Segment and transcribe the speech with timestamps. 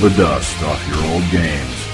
[0.00, 1.88] the dust off your old games.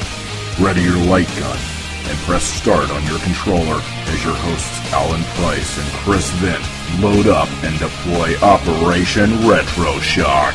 [0.61, 1.59] Ready your light gun
[2.07, 6.63] and press start on your controller as your hosts Alan Price and Chris Vint
[7.01, 10.55] load up and deploy Operation Retro Shock.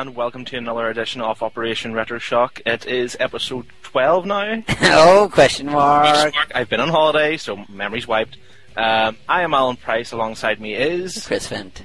[0.00, 2.62] And welcome to another edition of Operation Retro Shock.
[2.64, 4.62] It is episode 12 now.
[4.80, 6.32] oh, question mark.
[6.54, 8.38] I've been on holiday, so memory's wiped.
[8.78, 10.10] Um, I am Alan Price.
[10.12, 11.26] Alongside me is.
[11.26, 11.82] Chris Vint.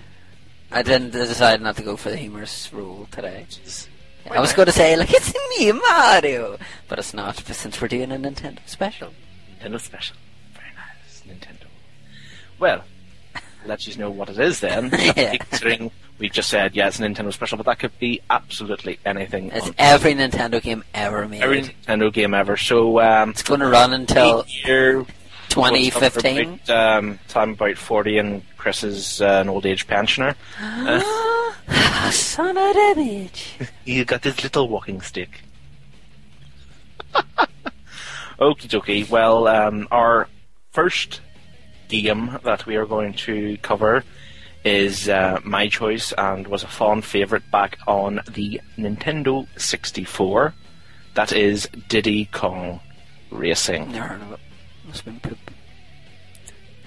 [0.71, 3.47] I didn't decide not to go for the humorous rule today.
[4.31, 6.57] I was going to say, like, it's me, Mario!
[6.87, 9.11] But it's not, since we're doing a Nintendo special.
[9.59, 10.15] Nintendo Special.
[10.53, 11.21] Very nice.
[11.27, 11.67] Nintendo.
[12.59, 12.85] Well,
[13.65, 14.89] let you know what it is then.
[15.17, 15.35] Yeah.
[15.35, 19.51] Considering we've just said, yeah, it's a Nintendo Special, but that could be absolutely anything.
[19.51, 21.41] It's every Nintendo game ever made.
[21.41, 22.57] every Nintendo game ever.
[22.57, 25.05] So, um, It's going to run until year
[25.49, 26.59] 2015.
[26.65, 30.35] About, um, time about 40 and Chris is uh, an old age pensioner.
[31.67, 33.67] Uh, Son of a bitch.
[33.85, 35.41] you got this little walking stick.
[38.39, 39.09] Okie dokie.
[39.09, 40.27] Well, um, our
[40.71, 41.21] first
[41.87, 44.03] game that we are going to cover
[44.65, 50.53] is uh, my choice and was a fond favourite back on the Nintendo 64.
[51.13, 52.79] That is Diddy Kong
[53.31, 53.91] Racing.
[53.91, 54.39] Never heard of it.
[54.87, 55.37] Must have been poop.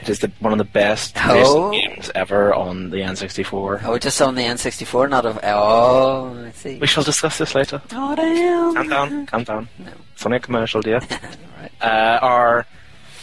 [0.00, 1.70] It is the, one of the best Oh.
[1.72, 3.82] games ever on the N64.
[3.84, 5.40] Oh, just on the N64, not of.
[5.42, 6.78] Oh, I see.
[6.78, 7.82] We shall discuss this later.
[7.92, 8.74] Oh, damn.
[8.74, 9.68] Calm down, calm down.
[9.78, 9.90] No.
[10.14, 11.00] Funny commercial, dear.
[11.10, 11.70] right.
[11.80, 12.66] Uh, our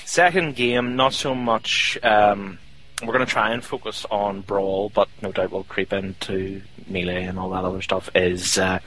[0.05, 1.97] second game, not so much.
[2.03, 2.57] Um,
[3.05, 7.23] we're going to try and focus on Brawl, but no doubt we'll creep into Melee
[7.23, 8.09] and all that other stuff.
[8.15, 8.79] Is uh,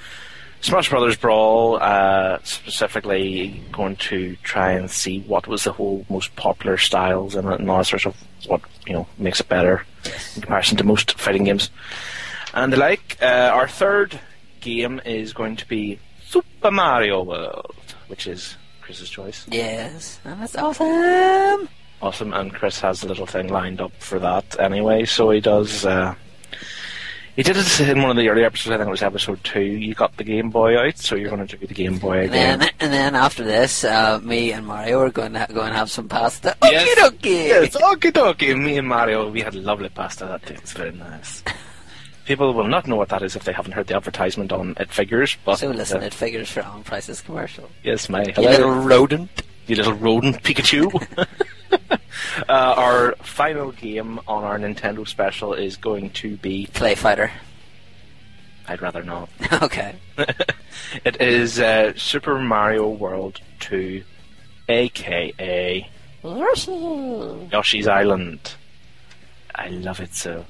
[0.61, 6.35] Smash Brothers Brawl, uh, specifically going to try and see what was the whole most
[6.37, 9.85] popular styles and, and all sorts of what you know makes it better
[10.35, 11.71] in comparison to most fighting games
[12.55, 13.19] and the like.
[13.21, 14.19] Uh, our third
[14.61, 17.75] game is going to be Super Mario World,
[18.09, 19.47] which is Chris's choice.
[19.49, 20.21] Yes.
[20.25, 21.69] That's awesome.
[22.01, 25.85] Awesome, and Chris has a little thing lined up for that anyway, so he does.
[25.85, 26.15] Uh,
[27.35, 28.73] he did it in one of the earlier episodes.
[28.75, 29.61] I think it was episode two.
[29.63, 32.31] You got the Game Boy out, so you're going to do the Game Boy And
[32.31, 32.59] again.
[32.61, 35.91] then, and then after this, uh, me and Mario are going to go and have
[35.91, 36.57] some pasta.
[36.63, 36.89] Yes.
[36.99, 37.47] Okie dokie.
[37.49, 38.61] Yes, okie dokie.
[38.61, 40.55] Me and Mario, we had lovely pasta that day.
[40.55, 41.43] It's very nice.
[42.27, 44.91] People will not know what that is if they haven't heard the advertisement on It
[44.91, 45.37] Figures.
[45.45, 47.69] But So listen, uh, it figures for Alan Price's commercial.
[47.83, 49.43] yes, my You little rodent.
[49.67, 50.91] you little rodent Pikachu.
[51.91, 51.99] uh,
[52.49, 56.67] our final game on our Nintendo special is going to be.
[56.67, 57.31] Clay fighter.
[58.67, 59.31] I'd rather not.
[59.63, 59.97] okay.
[61.05, 64.03] it is uh, Super Mario World 2,
[64.69, 65.91] aka
[66.23, 68.55] Yoshi's Island.
[69.55, 70.45] I love it so.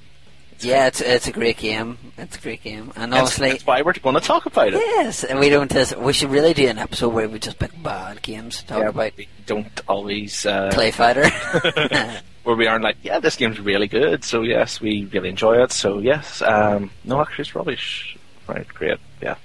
[0.65, 1.99] Yeah, it's it's a great game.
[2.17, 4.75] It's a great game, and That's, obviously, that's why we're going to talk about it.
[4.75, 5.25] yes.
[5.25, 5.71] And we don't.
[5.71, 8.79] Just, we should really do an episode where we just pick bad games to talk
[8.81, 9.13] Yeah, about.
[9.17, 11.29] we don't always uh, Clay fighter.
[12.45, 14.25] where we aren't like, yeah, this game's really good.
[14.25, 15.71] So yes, we really enjoy it.
[15.73, 18.17] So yes, um, no, actually, it's rubbish.
[18.47, 19.37] Right, great, yeah.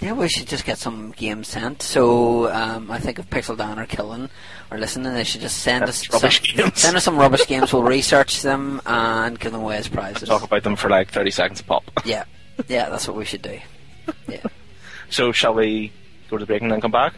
[0.00, 1.82] Yeah, we should just get some games sent.
[1.82, 4.28] So um, I think if Pixel Dan are killing
[4.70, 6.80] or listening, they should just send That's us rubbish some, games.
[6.80, 7.72] send us some rubbish games.
[7.72, 10.28] We'll research them and give them away as prizes.
[10.28, 11.84] Talk about them for like thirty seconds a pop.
[12.04, 12.24] Yeah,
[12.68, 13.58] yeah, that's what we should do.
[14.28, 14.42] Yeah,
[15.10, 15.92] So shall we
[16.30, 17.14] go to the break and then come back?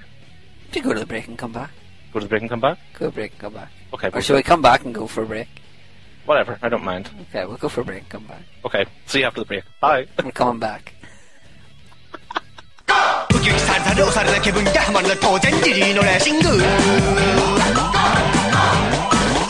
[0.74, 1.70] we go to the break and come back.
[2.12, 2.78] Go to the break and come back.
[2.94, 3.70] Go to the break and come back.
[3.94, 5.48] Okay, Or shall we come back and go for a break?
[6.26, 6.58] whatever.
[6.60, 7.08] I don't mind.
[7.30, 8.42] Okay, we'll go for a break and come back.
[8.64, 9.64] Okay, see you after the break.
[9.80, 10.06] Bye.
[10.22, 10.92] We're coming back.
[13.34, 16.48] ウキウキされたる押された気分がハマるの当然リリのレーシング。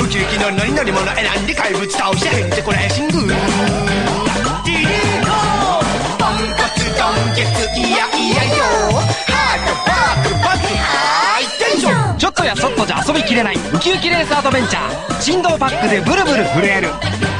[0.02, 3.20] ウキウキのノリノリもの選んで怪物倒してへんてこレーシング。
[3.20, 4.90] リリー
[5.22, 5.28] コ
[6.18, 8.64] ポンコツドンケツいやいやよ。
[9.26, 13.56] ハートバークバクハイテンションちょっとやそっとじゃ遊びきれない。
[13.56, 15.20] ウキウキレースアドベンチャー。
[15.20, 16.90] 振動パックでブルブル震える。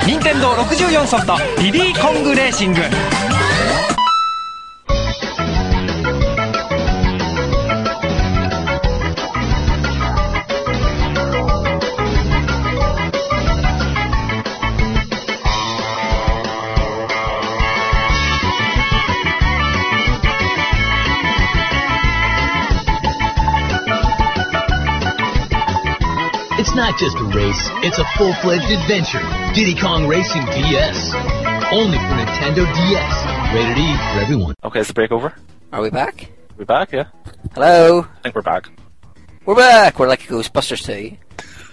[0.07, 2.81] 任天堂64ソフトリリーコングレーシング。
[26.79, 29.19] not just a race, it's a full fledged adventure.
[29.53, 31.13] Diddy Kong Racing DS.
[31.73, 33.53] Only for Nintendo DS.
[33.53, 34.55] Rated E for everyone.
[34.63, 35.35] Okay, is the break over?
[35.73, 36.31] Are we back?
[36.57, 37.09] We back, yeah.
[37.55, 38.03] Hello?
[38.03, 38.69] I think we're back.
[39.45, 39.99] We're back!
[39.99, 40.85] We're like Ghostbusters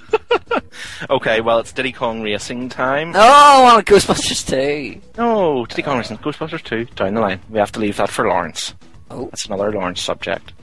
[0.10, 0.62] 2.
[1.12, 3.12] okay, well, it's Diddy Kong Racing time.
[3.14, 5.02] Oh, I want Ghostbusters 2.
[5.20, 7.42] No, Diddy Kong Racing, Ghostbusters 2, down the line.
[7.52, 8.74] We have to leave that for Lawrence.
[9.12, 9.26] Oh.
[9.26, 10.54] That's another Lawrence subject.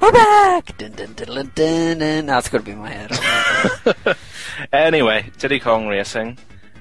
[0.00, 0.76] We're back!
[0.78, 2.26] Dun, dun, dun, dun, dun.
[2.26, 4.16] That's going to be my head.
[4.72, 6.38] Anyway, Diddy Kong Racing.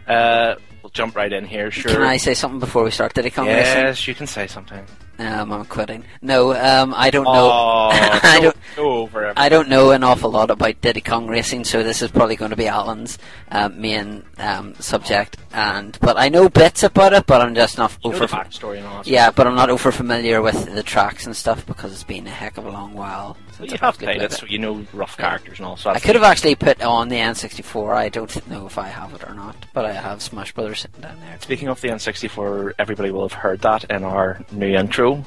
[0.08, 0.56] Uh,
[0.90, 1.92] we'll jump right in here, sure.
[1.92, 3.62] Can I say something before we start Diddy Kong Racing?
[3.64, 4.84] yes, you can say something.
[5.20, 6.06] Um, I'm quitting.
[6.22, 7.52] No, um, I don't know.
[7.52, 8.56] Oh, I don't.
[8.76, 9.34] go over.
[9.36, 12.52] I don't know an awful lot about Diddy Kong Racing, so this is probably going
[12.52, 13.20] to be Alan's
[13.52, 15.38] um, main um, subject.
[15.52, 18.28] And but I know bits about it, but I'm just not You know over.
[18.28, 21.66] the backstory and all yeah, but I'm not over familiar with the tracks and stuff
[21.66, 23.38] because it's been a heck of a long while.
[23.60, 25.76] Well, you have played it, so you know rough characters and all.
[25.76, 27.94] So I could have actually put on the N64.
[27.94, 31.02] I don't know if I have it or not, but I have Smash Brothers sitting
[31.02, 31.38] down there.
[31.42, 35.24] Speaking of the N64, everybody will have heard that in our new intro.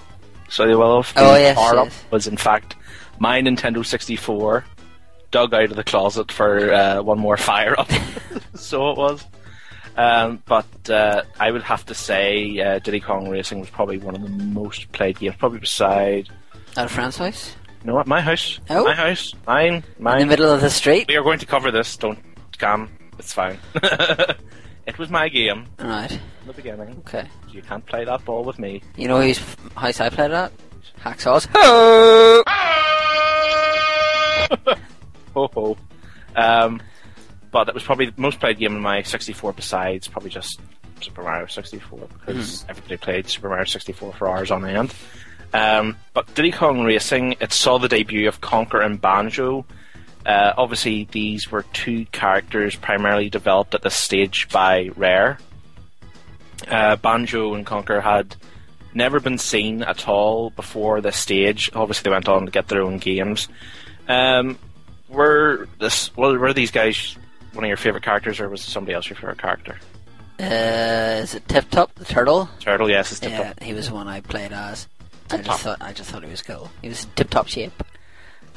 [0.48, 1.12] So they will have.
[1.16, 2.04] Oh, yes, yes.
[2.10, 2.76] was in fact
[3.18, 4.64] my Nintendo 64
[5.30, 7.90] dug out of the closet for uh, one more fire up.
[8.54, 9.24] so it was.
[9.96, 14.14] Um, but uh, I would have to say uh, Diddy Kong Racing was probably one
[14.14, 16.28] of the most played games, probably beside.
[16.76, 18.06] At a friend's house, You know what?
[18.06, 18.60] My house.
[18.70, 18.84] Oh.
[18.84, 19.34] My house.
[19.46, 19.82] Mine.
[19.98, 20.20] Mine.
[20.22, 21.06] In the middle of the street.
[21.08, 21.96] We are going to cover this.
[21.96, 22.18] Don't
[22.52, 22.88] scam.
[23.18, 23.58] It's fine.
[24.86, 26.12] it was my game Right.
[26.12, 26.96] in the beginning.
[27.00, 27.26] Okay.
[27.50, 28.82] You can't play that ball with me.
[28.96, 29.38] You know whose
[29.76, 30.52] house I played at?
[31.00, 31.48] Hacksaws.
[31.54, 32.42] Ho!
[35.34, 35.76] Ho ho.
[36.36, 36.80] Um,
[37.50, 40.60] but it was probably the most played game in my 64 besides probably just
[41.00, 44.94] Super Mario 64 because everybody played Super Mario 64 for hours on end.
[45.52, 49.66] Um, but Diddy Kong Racing, it saw the debut of Conker and Banjo.
[50.24, 55.38] Uh, obviously, these were two characters primarily developed at this stage by Rare.
[56.68, 58.36] Uh, Banjo and Conker had
[58.94, 61.70] never been seen at all before this stage.
[61.74, 63.48] Obviously, they went on to get their own games.
[64.08, 64.58] Um,
[65.08, 67.16] were this well, were these guys
[67.52, 69.76] one of your favorite characters, or was somebody else your favorite character?
[70.40, 72.48] Uh, is it Tip Top the turtle?
[72.60, 73.54] Turtle, yes, it's Tip Top.
[73.60, 74.88] Yeah, he was the one I played as.
[75.32, 76.70] I just thought I just thought he was cool.
[76.82, 77.82] He was tip top shape.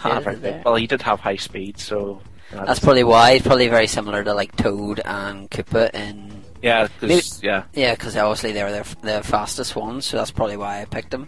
[0.03, 0.51] Ah, Yeah, very there.
[0.53, 0.65] good.
[0.65, 2.21] Well, he did have high speed, so
[2.53, 3.31] uh, That's probably why.
[3.31, 7.63] It's probably very similar to like Toad and Koopa in yeah, Maybe- yeah.
[7.73, 11.11] Yeah, because obviously they were the, the fastest ones, so that's probably why I picked
[11.11, 11.27] them.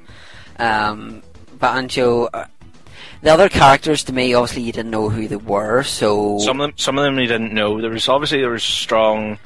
[0.58, 1.22] Um,
[1.60, 2.46] Banjo, uh,
[3.22, 6.70] the other characters to me, obviously you didn't know who they were, so Some of
[6.70, 7.80] them, some of them you didn't know.
[7.82, 9.38] There was obviously there was strong,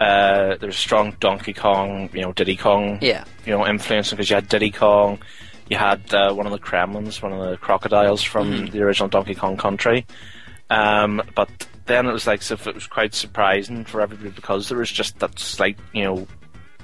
[0.00, 4.28] uh, there was strong Donkey Kong, you know, Diddy Kong, yeah, you know, influence because
[4.30, 5.18] you had Diddy Kong,
[5.68, 8.66] you had uh, one of the Kremlings, one of the crocodiles from Mm-hmm.
[8.72, 10.06] the original Donkey Kong Country.
[10.70, 11.48] Um, but
[11.86, 15.18] then it was like, so it was quite surprising for everybody because there was just
[15.20, 16.26] that slight, you know,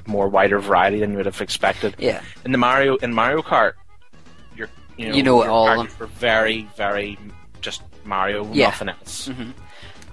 [0.07, 1.95] more wider variety than you would have expected.
[1.99, 3.73] yeah, In the Mario, in Mario Kart,
[4.57, 7.19] you're, you know, You know all of characters were very, very
[7.61, 8.67] just Mario, Yeah.
[8.67, 9.29] nothing else.
[9.29, 9.53] Mhm.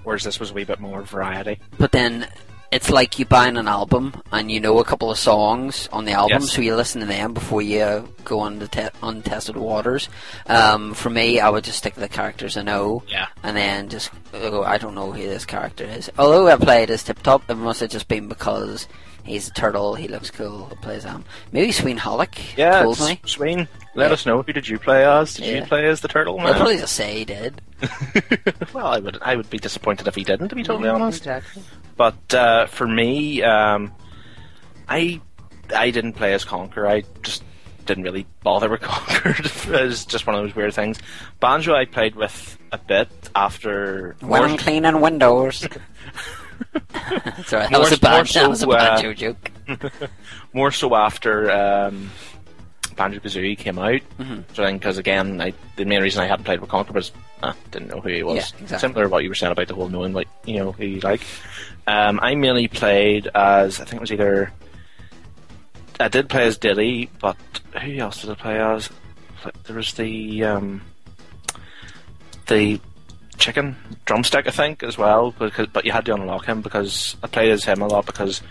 [0.04, 1.58] Whereas this was a wee bit more variety.
[1.78, 2.26] but then
[2.72, 6.12] it's like you buying an album and you know a couple of songs on the
[6.12, 6.52] album, Yes.
[6.52, 10.08] so you listen to them before you uh, go on the te- untested waters.
[10.46, 13.02] Um, for me, I would just stick to the characters I know.
[13.08, 13.26] Yeah.
[13.42, 16.10] and then just go, I don't know who this character is.
[16.18, 18.86] Although I played as Tip Top, it must have just been because
[19.24, 21.24] he's a turtle, he looks cool, he plays him.
[21.52, 23.20] Maybe Sween Hollick Yeah, told it's- me.
[23.26, 24.12] Sween, let Yeah.
[24.12, 25.34] us know who did you play as?
[25.34, 26.54] Did you play as the turtle I'll man?
[26.54, 27.60] probably just say he did.
[28.72, 31.18] well, I would I would be disappointed if he didn't, to be totally honest.
[31.22, 31.62] Exactly.
[31.96, 33.92] But uh, for me, um,
[34.88, 35.20] I
[35.74, 36.88] I didn't play as Conker.
[36.88, 37.44] I just
[37.86, 39.88] didn't really bother with Conker.
[39.90, 40.98] it's just one of those weird things.
[41.40, 44.16] Banjo, I played with a bit after.
[44.20, 45.66] When I'm cleaning windows.
[47.46, 49.50] Sorry, that was a bad, so, that was a bad uh, joke joke.
[50.52, 52.10] more so after um,
[52.96, 54.00] Banjo Kazooie came out.
[54.18, 54.44] Mhm.
[54.54, 57.52] So then, because again, I, the main reason I hadn't played with Conker was uh,
[57.70, 58.36] didn't know who he was.
[58.36, 58.78] Yeah, exactly.
[58.78, 61.00] Similar to what you were saying about the whole knowing like you know who you
[61.00, 61.22] like.
[61.86, 64.52] Um, I mainly played as I think it was either
[65.98, 67.36] I did play as Diddy, but
[67.82, 68.88] who else did I play as?
[69.64, 70.82] There was the um,
[72.48, 72.80] the
[73.38, 75.30] chicken drumstick, I think, as well.
[75.32, 78.42] Because but you had to unlock him because I played as him a lot because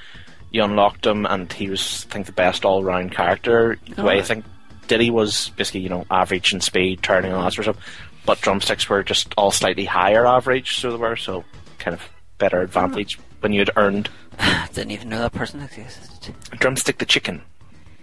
[0.52, 3.78] you unlocked him and he was I think the best all round character.
[3.96, 4.46] The way I think
[4.88, 8.06] Diddy was basically you know average in speed, turning and all that sort of stuff.
[8.26, 11.46] But drumsticks were just all slightly higher average, so they were so
[11.80, 14.10] kind of better advantage when you had earned
[14.74, 16.34] Didn't even know that person existed.
[16.60, 17.42] drumstick the chicken.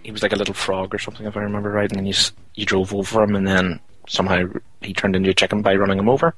[0.03, 1.89] He was like a little frog or something, if I remember right.
[1.89, 2.13] And then you
[2.55, 4.43] you drove over him, and then somehow
[4.81, 6.35] he turned into a chicken by running him over.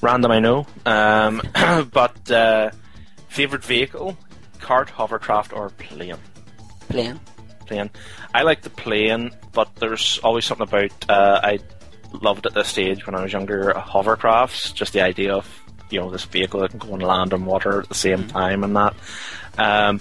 [0.00, 0.66] Random, I know.
[0.84, 1.42] Um,
[1.92, 2.70] but uh,
[3.28, 4.16] favorite vehicle:
[4.64, 6.16] cart, hovercraft, or plane.
[6.88, 7.20] Playing.
[7.66, 7.90] Plane.
[8.34, 11.58] I like the plane, but there's always something about uh, I
[12.20, 14.74] loved at this stage when I was younger hovercrafts.
[14.74, 15.46] Just the idea of
[15.90, 18.64] you know this vehicle that can go and land on water at the same time
[18.64, 18.94] and that.
[19.58, 20.00] Um,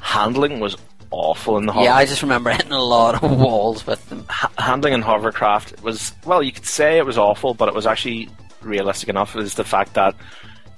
[0.00, 0.76] handling was
[1.10, 4.24] awful in the Yeah, I just remember hitting a lot of walls with them.
[4.28, 7.86] ha- handling in hovercraft was well, you could say it was awful, but it was
[7.86, 8.28] actually
[8.62, 9.36] realistic enough.
[9.36, 10.14] Is the fact that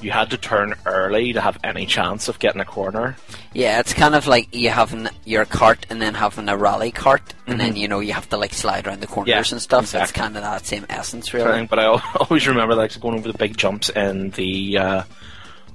[0.01, 3.17] you had to turn early to have any chance of getting a corner.
[3.53, 7.35] Yeah, it's kind of like you having your cart and then having a rally cart,
[7.47, 9.87] and then you know you have to like slide around the corners Yeah, and stuff.
[9.87, 11.67] So It's kind of that same essence, really.
[11.67, 11.87] But I
[12.21, 15.03] always remember like going over the big jumps and the uh,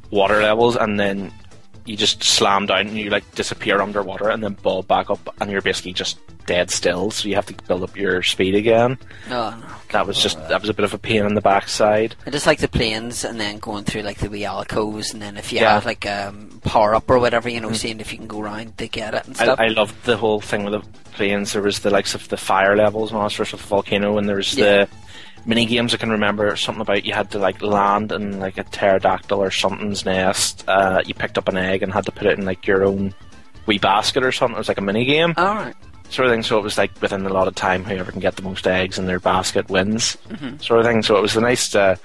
[0.09, 1.33] water levels, and then
[1.85, 5.51] you just slam down and you like disappear underwater, and then bob back up, and
[5.51, 7.09] you're basically just dead still.
[7.11, 8.97] So you have to build up your speed again.
[9.29, 9.65] Oh, no.
[9.91, 12.15] That was just that was a bit of a pain in the backside.
[12.25, 15.37] I just like the planes and then going through like the wee alcoves, and then
[15.37, 15.73] if you Yeah.
[15.75, 18.77] have like um, power up or whatever, you know, seeing if you can go around
[18.77, 19.59] to get it and stuff.
[19.59, 21.53] I, I loved the whole thing with the planes.
[21.53, 24.53] There was the likes of the fire levels monsters sorts of volcano, and there was
[24.55, 24.85] Yeah.
[24.85, 24.89] the
[25.45, 25.93] mini games.
[25.93, 29.51] I can remember something about you had to like land in like a pterodactyl or
[29.51, 30.63] something's nest.
[30.67, 33.13] Uh, you picked up an egg and had to put it in like your own
[33.65, 34.55] wee basket or something.
[34.55, 35.75] It was like a mini game All right.
[36.09, 36.43] sort of thing.
[36.43, 38.97] So it was like within a lot of time, whoever can get the most eggs
[38.99, 40.57] in their basket wins, Mm-hmm.
[40.59, 41.01] sort of thing.
[41.03, 41.95] So it was a nice, uh,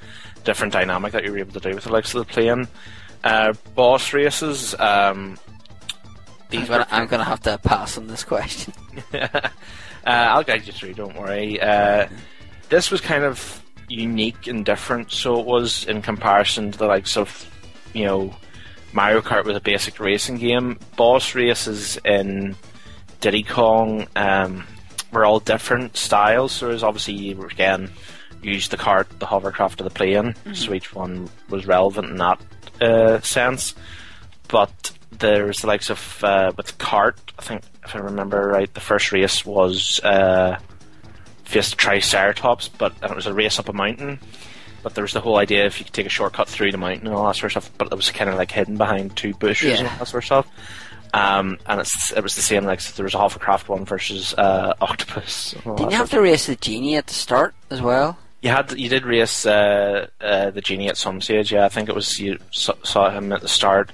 [0.44, 2.66] different dynamic that you were able to do with the likes of the plane.
[3.24, 4.74] Uh, boss races.
[4.78, 5.38] Um,
[6.50, 8.72] I'm these gonna, I'm gonna have to pass on this question.
[9.12, 9.28] uh,
[10.06, 10.94] I'll guide you through.
[10.94, 11.60] Don't worry.
[11.60, 12.06] Uh,
[12.68, 15.10] this was kind of unique and different.
[15.12, 17.46] So it was in comparison to the likes of,
[17.94, 18.34] you know,
[18.92, 20.78] Mario Kart was a basic racing game.
[20.96, 22.56] Boss races in
[23.20, 24.66] Diddy Kong um,
[25.12, 26.52] were all different styles.
[26.52, 27.90] So there's obviously you again
[28.42, 30.34] used the cart, the hovercraft, or the plane.
[30.54, 32.40] So each one was relevant in that
[32.80, 33.74] uh, sense.
[34.48, 37.18] But there's the likes of uh, with cart.
[37.38, 40.58] I think if I remember right, the first race was uh,
[41.48, 44.18] faced Triceratops, but and it was a race up a mountain.
[44.82, 47.08] But there was the whole idea if you could take a shortcut through the mountain
[47.08, 47.78] and all that sort of stuff.
[47.78, 50.26] But it was kind of like hidden behind two bushes and all that sort of
[50.26, 50.48] stuff.
[51.12, 52.64] Um, and it's it was the same.
[52.64, 55.52] Like there was a hovercraft one versus uh, octopus.
[55.64, 58.18] Didn't you have to race the genie at the start as well?
[58.40, 61.52] you had you did race uh, uh, the genie at some stage.
[61.52, 63.90] Yeah, I think it was you saw, saw him at the start.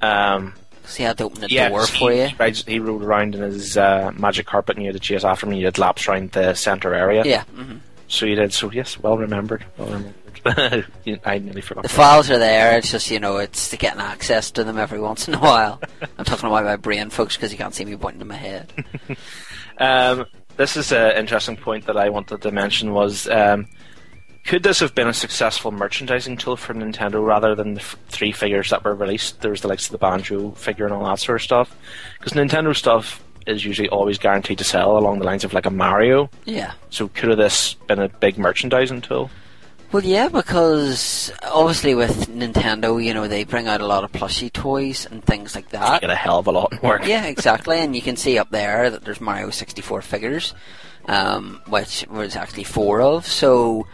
[0.00, 0.54] Um,
[0.90, 2.26] So he had to open the yeah, door he, for you.
[2.26, 5.46] He, he rode around in his uh, magic carpet, and you had to chase after
[5.46, 5.52] him.
[5.52, 7.22] and You did laps around the centre area.
[7.24, 7.44] Yeah.
[7.44, 7.76] hmm
[8.08, 8.52] So you did.
[8.52, 9.64] So yes, well remembered.
[9.78, 10.14] Well remembered.
[11.24, 11.82] I nearly forgot.
[11.82, 11.94] The that.
[11.94, 12.76] files are there.
[12.76, 15.80] It's just you know, it's getting access to them every once in a while.
[16.18, 18.72] I'm talking about my brain, folks, because you can't see me pointing to my head.
[19.78, 20.26] Um,
[20.58, 23.26] this is an interesting point that I wanted to mention was.
[23.26, 23.66] Um,
[24.44, 28.32] could this have been a successful merchandising tool for Nintendo rather than the f- three
[28.32, 29.40] figures that were released?
[29.42, 31.76] There was the likes of the Banjo figure and all that sort of stuff.
[32.18, 35.70] Because Nintendo stuff is usually always guaranteed to sell along the lines of like a
[35.70, 36.30] Mario.
[36.44, 36.72] Yeah.
[36.90, 39.30] So could have this been a big merchandising tool?
[39.92, 44.52] Well, yeah, because obviously with Nintendo, you know, they bring out a lot of plushie
[44.52, 46.00] toys and things like that.
[46.00, 47.04] Get a hell of a lot of work.
[47.06, 47.78] Yeah, exactly.
[47.78, 50.54] And you can see up there that there's Mario 64 figures,
[51.06, 53.26] um, which was actually four of.
[53.26, 53.88] So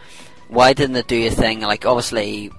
[0.49, 2.51] why didn't it do a thing like obviously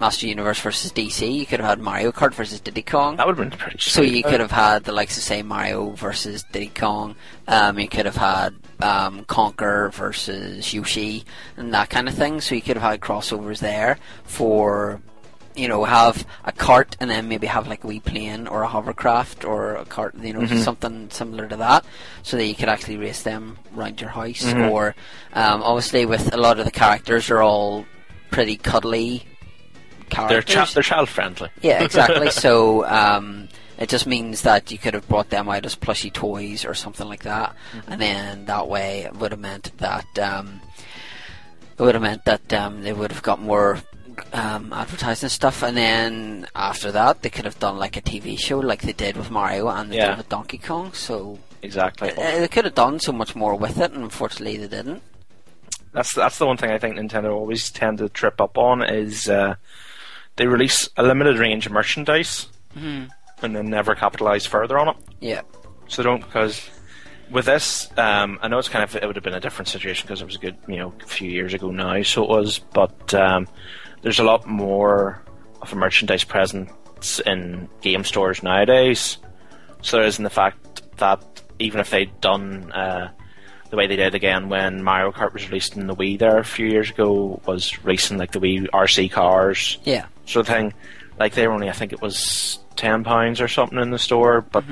[0.00, 1.32] Master Universe versus DC?
[1.32, 3.16] You could have had Mario Kart versus Diddy Kong.
[3.16, 3.78] That would have been pretty.
[3.78, 4.14] So sweet.
[4.14, 7.16] you could have had the likes of say Mario versus Diddy Kong.
[7.46, 11.24] Um, you could have had um, Conker versus Yoshi
[11.56, 12.40] and that kind of thing.
[12.40, 15.00] So you could have had crossovers there for
[15.54, 18.68] you know have a cart and then maybe have like a wee plane or a
[18.68, 20.62] hovercraft or a cart you know Mm-hmm.
[20.62, 21.84] something similar to that
[22.22, 24.70] so that you could actually race them around your house Mm-hmm.
[24.70, 24.94] or
[25.32, 27.86] um, obviously with a lot of the characters are all
[28.30, 29.24] pretty cuddly
[30.10, 31.48] they're characters cha- they're child friendly.
[31.62, 32.30] yeah, exactly.
[32.44, 36.64] so um, it just means that you could have brought them out as plushy toys
[36.64, 37.54] or something like that,
[37.88, 40.60] and then that way it would have meant that um,
[41.76, 43.80] it would have meant that um, they would have got more
[44.32, 48.58] um, advertising stuff, and then after that they could have done like a TV show
[48.58, 50.08] like they did with Mario and they Yeah.
[50.10, 50.92] did with Donkey Kong.
[50.92, 52.10] So Exactly.
[52.10, 55.02] uh, they could have done so much more with it, and unfortunately they didn't.
[55.92, 59.28] That's that's the one thing I think Nintendo always tend to trip up on is
[59.28, 59.54] uh,
[60.36, 64.96] they release a limited range of merchandise and then never capitalize further on it.
[65.20, 65.42] Yeah.
[65.86, 66.68] So they don't because
[67.30, 70.06] with this, um, I know it's kind of it would have been a different situation
[70.06, 72.58] because it was a good you know a few years ago now, so it was.
[72.58, 73.46] But um,
[74.04, 75.20] there's a lot more
[75.60, 79.18] of a merchandise presence in game stores nowadays.
[79.82, 81.20] So there is in the fact that
[81.58, 83.10] even if they'd done uh,
[83.70, 86.44] the way they did again when Mario Kart was released in the Wii there a
[86.44, 90.06] few years ago was racing like the Wii RC cars Yeah.
[90.26, 90.72] sort of thing.
[91.18, 94.40] Like they were only, I think it was ten pounds or something in the store,
[94.42, 94.64] but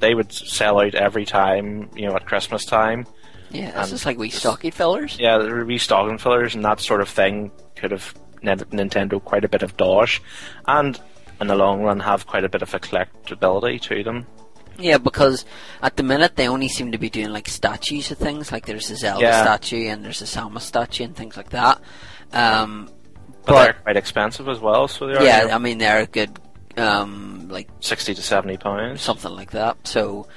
[0.00, 3.06] they would sell out every time, you know, at Christmas time.
[3.50, 5.16] Yeah, this is like we stocky fillers.
[5.18, 9.76] Yeah, restocking fillers and that sort of thing could have Nintendo quite a bit of
[9.76, 10.20] dosh,
[10.66, 11.00] and
[11.40, 14.26] in the long run have quite a bit of a collectability to them.
[14.78, 15.44] Yeah, because
[15.82, 18.50] at the minute they only seem to be doing like statues of things.
[18.50, 19.42] Like there's a Zelda Yeah.
[19.42, 21.80] statue and there's a Samus statue and things like that.
[22.32, 22.88] Um,
[23.44, 26.06] But, But- they're quite expensive as well, so they are yeah, I mean they're a
[26.06, 26.38] good,
[26.76, 29.00] um, like sixty to seventy pounds.
[29.00, 29.76] something like that.
[29.84, 30.28] So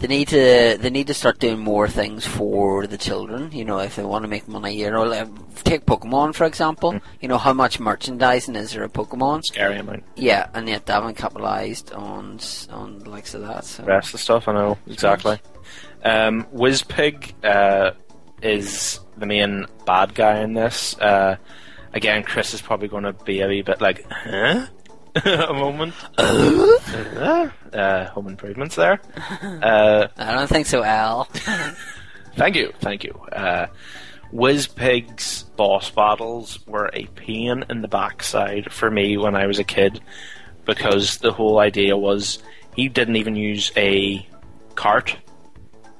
[0.00, 3.50] they need to they need to start doing more things for the children.
[3.52, 5.28] You know, if they want to make money, you know, like,
[5.64, 6.92] take Pokemon for example.
[6.92, 7.02] Mm.
[7.20, 9.44] You know, how much merchandising is there of Pokemon?
[9.44, 10.04] Scary amount.
[10.16, 12.38] Yeah, and yet they haven't capitalised on
[12.70, 13.64] on the likes of that.
[13.64, 13.82] So.
[13.82, 15.40] The rest of the stuff, I know exactly.
[16.04, 17.92] Um, Wizpig uh,
[18.42, 20.96] is the main bad guy in this.
[20.98, 21.36] Uh,
[21.92, 24.66] again, Chris is probably going to be a wee bit like, huh?
[25.48, 25.94] a moment.
[26.16, 29.00] Uh, uh, home improvements there.
[29.42, 31.24] Uh, I don't think so, Al.
[32.36, 33.12] Thank you, thank you.
[33.32, 33.66] Uh,
[34.32, 39.64] Wizpig's boss battles were a pain in the backside for me when I was a
[39.64, 40.00] kid
[40.64, 42.42] because the whole idea was
[42.76, 44.26] he didn't even use a
[44.74, 45.16] cart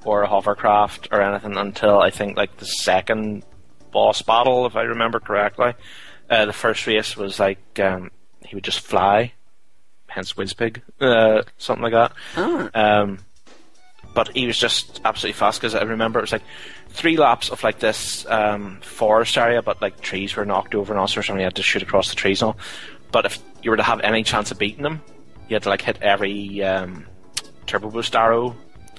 [0.05, 3.45] or a hovercraft or anything until I think like the second
[3.91, 5.75] boss battle, if I remember correctly.
[6.31, 8.11] Uh, the first race was like um,
[8.49, 9.33] he would just fly,
[10.07, 12.13] hence Wizpig, uh, something like that.
[12.37, 12.71] Oh.
[12.75, 13.19] Um,
[14.15, 16.43] but he was just absolutely fast because I remember it was like
[16.89, 20.99] three laps of like this um, forest area, but like trees were knocked over and
[20.99, 22.59] all sorts, and you had to shoot across the trees and all.
[23.13, 25.03] But if you were to have any chance of beating them,
[25.49, 27.07] you had to like hit every um,
[27.67, 28.57] turbo boost arrow.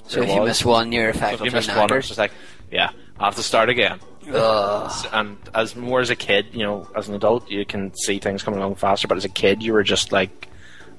[0.07, 2.19] So if you miss one, you're So if effectively you missed one, it was just
[2.19, 2.31] like,
[2.71, 3.99] yeah, I have to start again.
[4.33, 5.07] Ugh.
[5.11, 8.43] And as more as a kid, you know, as an adult, you can see things
[8.43, 9.07] coming along faster.
[9.07, 10.47] But as a kid, you were just like,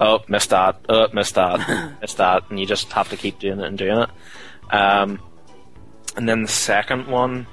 [0.00, 3.60] oh, missed that, oh, missed that, missed that, and you just have to keep doing
[3.60, 4.10] it and doing it.
[4.70, 5.20] Um,
[6.16, 7.46] and then the second one,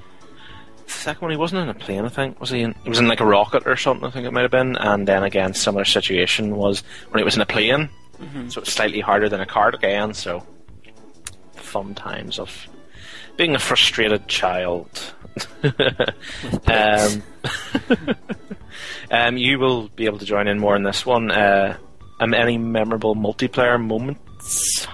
[0.86, 2.06] the second one, he wasn't in a plane.
[2.06, 2.62] I think was he?
[2.62, 4.08] In, he was in like a rocket or something.
[4.08, 4.76] I think it might have been.
[4.76, 7.90] And then again, similar situation was when he was in a plane,
[8.50, 10.14] so it's slightly harder than a cart again.
[10.14, 10.46] So
[11.54, 12.68] fun times of
[13.38, 15.14] being a frustrated child.
[16.68, 17.24] um,
[19.12, 21.32] um, you will be able to join in more in this one.
[21.32, 21.78] Uh,
[22.20, 24.88] um, any memorable multiplayer moments?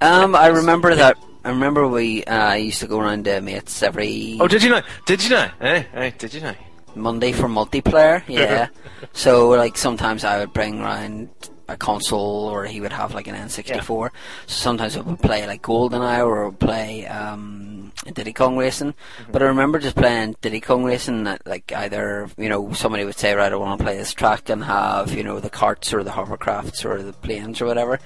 [0.00, 1.18] Um, I remember that.
[1.44, 4.82] I remember we uh, used to go around to mates every Oh, did you know?
[5.06, 5.48] Did you know?
[5.60, 6.54] Hey, hey, did you know?
[6.94, 8.22] Monday for multiplayer.
[8.28, 8.68] Yeah.
[9.12, 11.28] so like sometimes I would bring around
[11.70, 14.10] a console, or he would have like an N64.
[14.46, 18.94] So sometimes we would play like GoldenEye, or we'd play um, Diddy Kong Racing.
[19.30, 21.24] But I remember just playing Diddy Kong Racing.
[21.24, 24.48] that, Like either you know somebody would say, right, I want to play this track
[24.50, 28.00] and have you know the carts or the hovercrafts or the planes or whatever.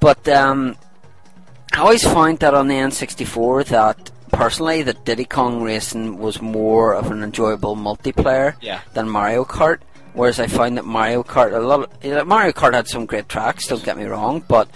[0.00, 0.76] But um,
[1.72, 6.94] I always found that on the N64 that personally that Diddy Kong Racing was more
[6.94, 8.80] of an enjoyable multiplayer Yeah.
[8.94, 9.80] than Mario Kart.
[10.18, 13.28] Whereas I find that Mario Kart a lot of, yeah, Mario Kart had some great
[13.28, 14.68] tracks, don't get me wrong, but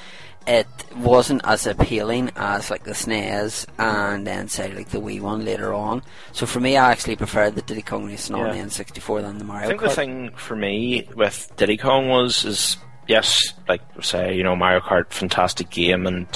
[0.46, 5.44] it wasn't as appealing as like the SNES and then say like the Wii one
[5.44, 6.02] later on.
[6.32, 9.44] So for me, I actually preferred the Diddy Kong Racing on the N64 than the
[9.44, 9.88] Mario I think Kart.
[9.88, 12.76] the thing for me with Diddy Kong was is
[13.06, 16.26] yes, like say you know Mario Kart, fantastic game, and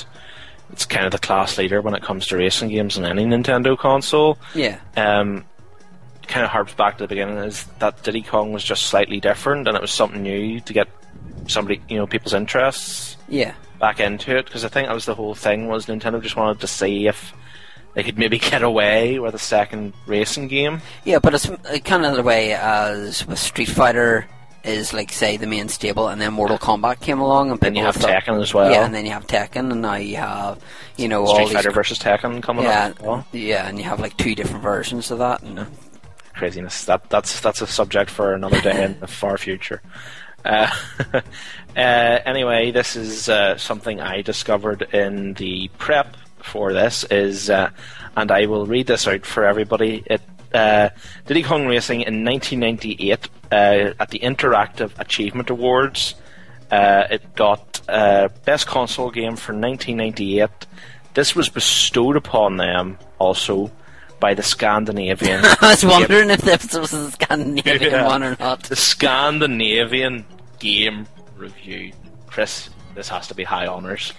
[0.73, 3.77] it's kind of the class leader when it comes to racing games on any Nintendo
[3.79, 4.38] console.
[4.55, 5.45] yeah, Um,
[6.29, 9.69] kind of harps back to the beginning is that Diddy Kong was just slightly different,
[9.69, 10.89] and it was something new to get
[11.49, 13.55] somebody you know people's interests yeah.
[13.79, 16.61] back into it because I think that was the whole thing was Nintendo just wanted
[16.61, 17.33] to see if
[17.95, 20.81] they could maybe get away with a second racing game.
[21.05, 24.27] Yeah, but it's uh, kind of the way as with Street Fighter
[24.65, 27.85] is like say the main stable, and then Mortal Kombat came along, and Then you
[27.85, 28.71] have thought- Tekken as well.
[28.71, 30.61] Yeah, and then you have Tekken, and now you have
[30.97, 32.97] you know all Street these Fighter versus Tekken coming yeah, up.
[32.99, 33.27] as well.
[33.33, 35.43] yeah, and you have like two different versions of that.
[35.43, 35.67] And,
[36.37, 36.85] craziness.
[36.85, 39.83] That that's that's a subject for another day in the far future.
[40.44, 40.70] Uh,
[41.12, 41.20] uh,
[41.77, 47.70] anyway, this is uh, something I discovered in the prep for this is, uh,
[48.16, 50.05] and I will read this out for everybody.
[50.07, 50.22] It
[50.55, 50.90] uh,
[51.27, 56.14] Diddy Kong Racing in 1998 uh, at the Interactive Achievement Awards.
[56.70, 60.49] Uh, it got best console game for 1998.
[61.14, 63.70] This was bestowed upon them also
[64.27, 65.41] by the Scandinavian.
[65.61, 68.09] I was wondering if this was a Scandinavian Yeah.
[68.09, 68.65] one or not.
[68.65, 70.27] the Scandinavian
[70.59, 71.93] Game Review.
[72.27, 74.12] Chris, this has to be high honors.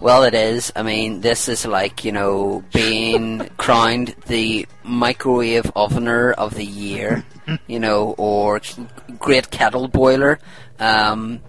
[0.00, 0.70] Well, it is.
[0.76, 7.24] I mean, this is like, you know, being crowned the microwave ovener of the year,
[7.66, 8.60] you know, or
[9.18, 10.40] great kettle boiler.
[10.78, 11.40] Um,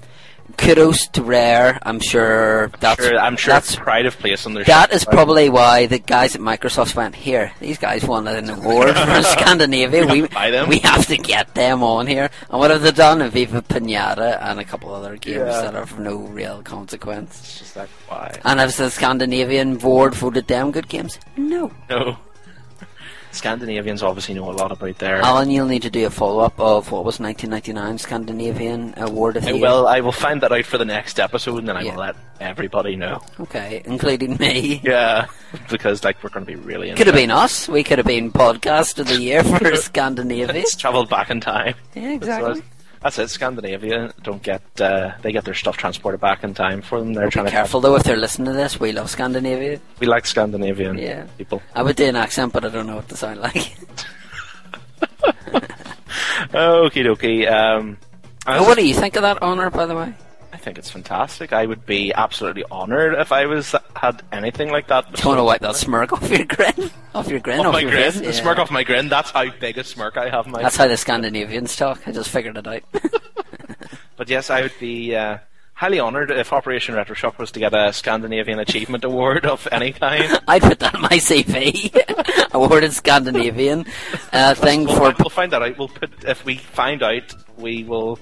[0.57, 1.79] kudos to Rare.
[1.83, 5.49] I'm sure that's Sure, I'm sure that's pride of place on their that is probably
[5.49, 7.51] why the guys at Microsoft went here.
[7.59, 10.05] These guys won an award for Scandinavia.
[10.05, 12.29] We We have to buy them." we have to get them on here.
[12.49, 13.21] And what have they done?
[13.21, 15.61] A Viva Pinata and a couple other games Yeah.
[15.61, 17.39] that are of no real consequence.
[17.39, 18.39] It's just like why?
[18.43, 21.19] And has the Scandinavian board voted them good games?
[21.37, 21.71] No.
[21.89, 22.17] No.
[23.35, 25.17] Scandinavians obviously know a lot about their.
[25.17, 29.43] Alan, you'll need to do a follow up of what was 1999 Scandinavian Award of
[29.45, 29.87] the will.
[29.87, 31.91] I will find that out for the next episode, and then I Yeah.
[31.93, 33.21] will let everybody know.
[33.39, 34.81] Okay, including me.
[34.83, 35.27] Yeah,
[35.69, 36.93] because like we're going to be really.
[36.93, 37.67] Could have been us.
[37.67, 40.53] We could have been podcast of the year for Scandinavia.
[40.55, 41.75] It's travelled back in time.
[41.93, 42.61] Yeah, exactly.
[43.05, 43.29] That's it.
[43.29, 44.63] Scandinavia don't get.
[44.81, 47.13] Uh, they get their stuff transported back in time for them.
[47.13, 48.79] They're trying Be to careful though if they're listening to this.
[48.79, 49.79] We love Scandinavia.
[49.99, 51.27] We like Scandinavian Yeah.
[51.37, 51.61] people.
[51.75, 53.55] I would do an accent, but I don't know what to sound like.
[56.51, 57.47] Okie dokie.
[57.51, 57.97] Um,
[58.47, 60.11] I, what do you think of that honour, by the way?
[60.65, 61.53] I think it's fantastic.
[61.53, 65.13] I would be absolutely honoured if I was had anything like that.
[65.13, 66.89] Do you want to wipe that smirk off your grin?
[67.13, 67.59] Off your grin?
[67.59, 68.11] off my your grin?
[68.11, 68.21] face?
[68.23, 68.31] Yeah.
[68.31, 69.07] smirk off my grin.
[69.07, 70.47] That's how big a smirk I have.
[70.47, 72.07] in My That's how the Scandinavians talk.
[72.07, 72.81] I just figured it out.
[74.17, 75.37] But yes, I would be uh,
[75.75, 80.39] highly honoured if Operation Retroshock was to get a Scandinavian Achievement Award of any kind.
[80.47, 81.93] I'd put that in my CV.
[82.53, 83.85] Awarded Scandinavian
[84.33, 85.01] uh, thing We'll for.
[85.01, 85.77] find, we'll find that out.
[85.77, 88.17] We'll put if we find out, we will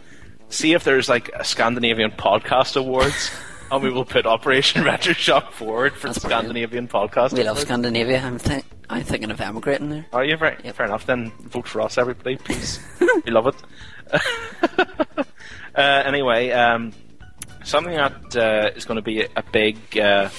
[0.53, 3.31] see if there's like a Scandinavian Podcast Awards,
[3.71, 6.45] and we will put Operation Retroshock forward for That's the brilliant.
[6.45, 7.33] Scandinavian Podcast.
[7.33, 8.21] We love Scandinavia.
[8.21, 10.05] I'm, th- I'm thinking of emigrating there.
[10.13, 10.63] Are you right?
[10.63, 10.75] Yep.
[10.75, 11.05] Fair enough.
[11.05, 12.79] Then vote for us, everybody, please.
[13.25, 13.55] we love it.
[15.75, 16.93] uh, anyway, um,
[17.63, 20.29] something that uh, is going to be a big uh,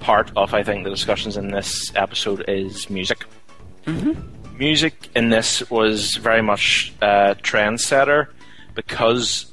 [0.00, 3.24] part of, I think, the discussions in this episode is music.
[3.86, 4.58] Mm-hmm.
[4.58, 8.28] Music in this was very much uh, trendsetter
[8.76, 9.50] because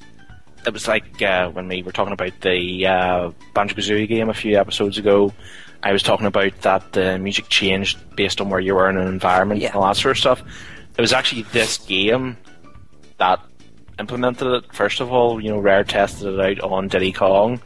[0.67, 4.33] it was like uh, when we were talking about the uh, Banjo Kazooie game a
[4.33, 5.33] few episodes ago.
[5.81, 9.07] I was talking about that the music changed based on where you were in an
[9.07, 9.67] environment Yeah.
[9.69, 10.41] and all that sort of stuff.
[10.97, 12.38] It was actually this game
[13.17, 13.39] that
[13.99, 14.73] implemented it.
[14.73, 17.59] First of all, you know, Rare tested it out on Diddy Kong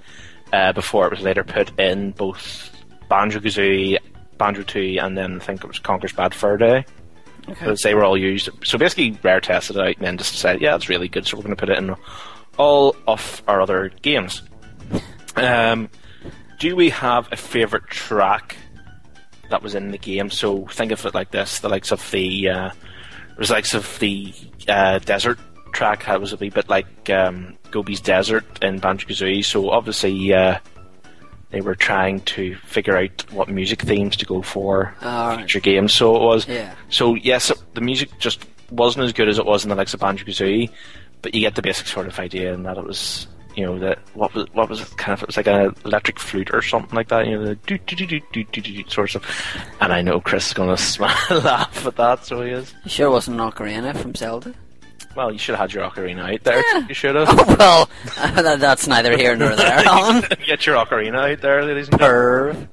[0.52, 2.72] uh, before it was later put in both
[3.08, 3.98] Banjo Kazooie,
[4.40, 6.86] Banjo 2, and then I think it was Conker's Bad Fur Day.
[7.48, 8.50] Because they were all used.
[8.64, 11.38] So basically, Rare tested it out and then just decided, yeah, it's really good, so
[11.38, 11.96] we're going to put it in
[12.58, 14.44] all of our other games.
[15.36, 15.90] Um,
[16.60, 18.58] do we have a favorite track
[19.50, 20.30] that was in the game?
[20.30, 22.72] So think of it like this: the likes of the, uh,
[23.50, 24.34] likes of the
[24.68, 25.40] uh, desert
[25.72, 29.46] track that was a wee bit like um, Gobi's Desert in Banjo Kazooie.
[29.46, 30.58] So obviously, uh,
[31.50, 35.64] they were trying to figure out what music themes to go for oh, future right.
[35.64, 35.94] games.
[35.94, 36.48] So it was.
[36.48, 36.76] Yeah.
[36.90, 39.94] So yes, it, the music just wasn't as good as it was in the likes
[39.94, 40.70] of Banjo Kazooie,
[41.22, 43.28] but you get the basic sort of idea, and that it was.
[43.56, 46.20] You know that what was what was it kind of it was like an electric
[46.20, 47.26] flute or something like that.
[47.26, 49.26] You know the do do do do do do do sort of,
[49.82, 52.76] and I know Chris is gonna smile laugh at that, so he is.
[52.84, 54.54] You sure wasn't an ocarina from Zelda?
[55.18, 56.34] Well, you should have had your ocarina eh?
[56.36, 56.64] out there.
[56.74, 56.88] Yeah.
[56.88, 57.28] You should have.
[57.50, 57.90] Oh, well,
[58.44, 60.18] that- that's neither here nor there, Alan.
[60.18, 62.70] Um, get your ocarina eh, out there, ladies and gentlemen.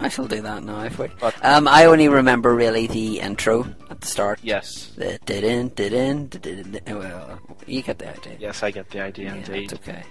[0.00, 0.82] I shall do that now.
[0.84, 1.08] If we.
[1.08, 1.34] What?
[1.44, 4.40] Um, I only remember really the intro at the start.
[4.42, 4.92] Yes.
[4.96, 8.36] The did-in, did-in, did-in, well, you get the idea.
[8.40, 9.68] Yes, I get the idea Yeah, indeed.
[9.70, 10.02] that's okay.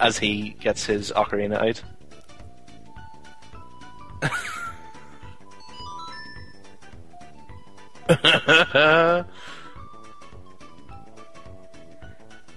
[0.00, 1.82] As he gets his ocarina out.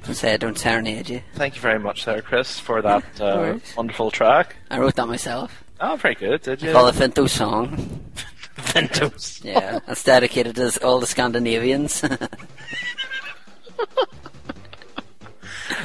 [0.03, 1.21] Don't say I don't serenade you.
[1.35, 4.55] Thank you very much there, Chris, for that uh, wonderful track.
[4.69, 5.63] I wrote that myself.
[5.79, 6.71] Oh, very good, did you?
[6.71, 8.01] Call it Finto song.
[8.57, 9.43] Ventos.
[9.43, 12.03] Yeah, it's dedicated to all the Scandinavians.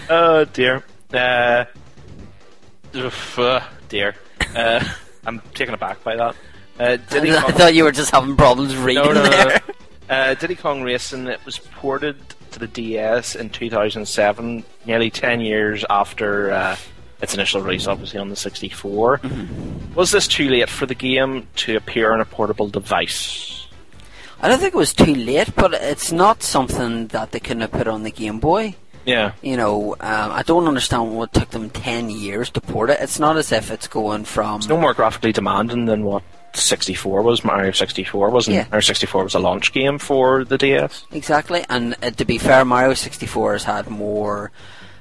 [0.08, 0.84] Oh, dear.
[1.12, 1.64] Uh,
[2.94, 4.14] oof, uh, dear.
[4.54, 4.84] Uh,
[5.26, 6.36] I'm taken aback by that.
[6.78, 9.30] Uh, Diddy I Kong, thought you were just having problems reading no, no, no.
[9.30, 9.60] there.
[10.08, 12.16] Uh, Diddy Kong Racing, it was ported
[12.56, 16.76] to the DS in 2007, nearly 10 years after uh,
[17.20, 19.20] its initial release, obviously on the 64.
[19.94, 23.68] Was this too late for the game to appear on a portable device?
[24.40, 27.72] I don't think it was too late, but it's not something that they couldn't have
[27.72, 28.74] put on the Game Boy.
[29.04, 29.32] Yeah.
[29.42, 33.00] You know, um, I don't understand what took them 10 years to port it.
[33.00, 34.56] It's not as if it's going from.
[34.56, 36.22] It's no more graphically demanding than what
[36.56, 37.44] 64 was.
[37.44, 38.56] Mario 64 wasn't.
[38.56, 38.64] Yeah.
[38.70, 41.04] Mario 64 was a launch game for the DS.
[41.12, 44.50] Exactly, and uh, to be fair, Mario 64 has had more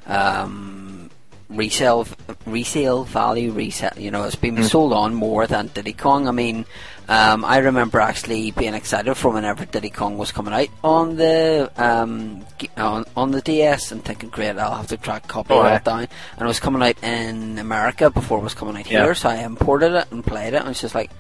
[0.08, 1.10] um,
[1.50, 2.08] resale
[2.46, 3.94] resale value resale.
[3.98, 6.28] You know, it's been sold on more than Diddy Kong.
[6.28, 6.66] I mean,
[7.08, 11.72] um, I remember actually being excited for whenever Diddy Kong was coming out on the
[11.78, 12.46] um,
[12.78, 16.00] on, on the DS and thinking, great, I'll have to track copy Oh, down.
[16.02, 19.04] And it was coming out in America before it was coming out Yeah.
[19.04, 20.62] here, so I imported it and played it.
[20.62, 21.12] And it's just like,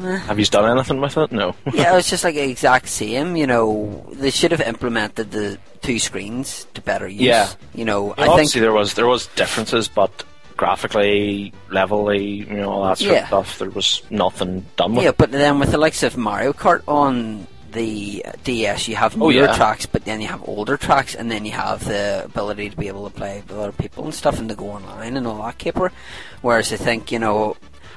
[0.00, 1.32] Have you done anything with it?
[1.32, 1.54] No.
[1.72, 3.36] yeah, it was just like the exact same.
[3.36, 7.22] You know, they should have implemented the two screens to better use.
[7.22, 7.48] Yeah.
[7.74, 10.24] You know, Yeah, I obviously think there was there was differences, but
[10.56, 13.20] graphically, levelly, you know, all that sort Yeah.
[13.22, 15.04] of stuff, there was nothing done with.
[15.04, 19.28] Yeah, but then with the likes of Mario Kart on the DS, you have Oh,
[19.30, 19.54] newer yeah.
[19.54, 22.88] tracks, but then you have older tracks, and then you have the ability to be
[22.88, 25.58] able to play with other people and stuff, and to go online and all that
[25.58, 25.92] caper.
[26.40, 27.56] Whereas I think you know,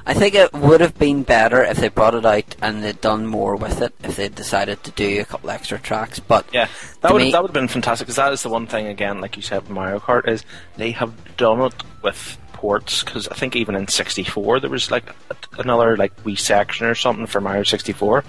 [0.10, 3.28] I think it would have been better if they brought it out and they'd done
[3.28, 6.20] more with it if they'd decided to do a couple extra tracks.
[6.20, 6.68] But Yeah,
[7.02, 9.22] that would me- that would have been fantastic because that is the one thing again,
[9.22, 10.44] like you said, with Mario Kart is
[10.78, 15.06] they have done it with ports because I think even in '64 there was like
[15.30, 18.24] a, another like wee section or something for Mario '64.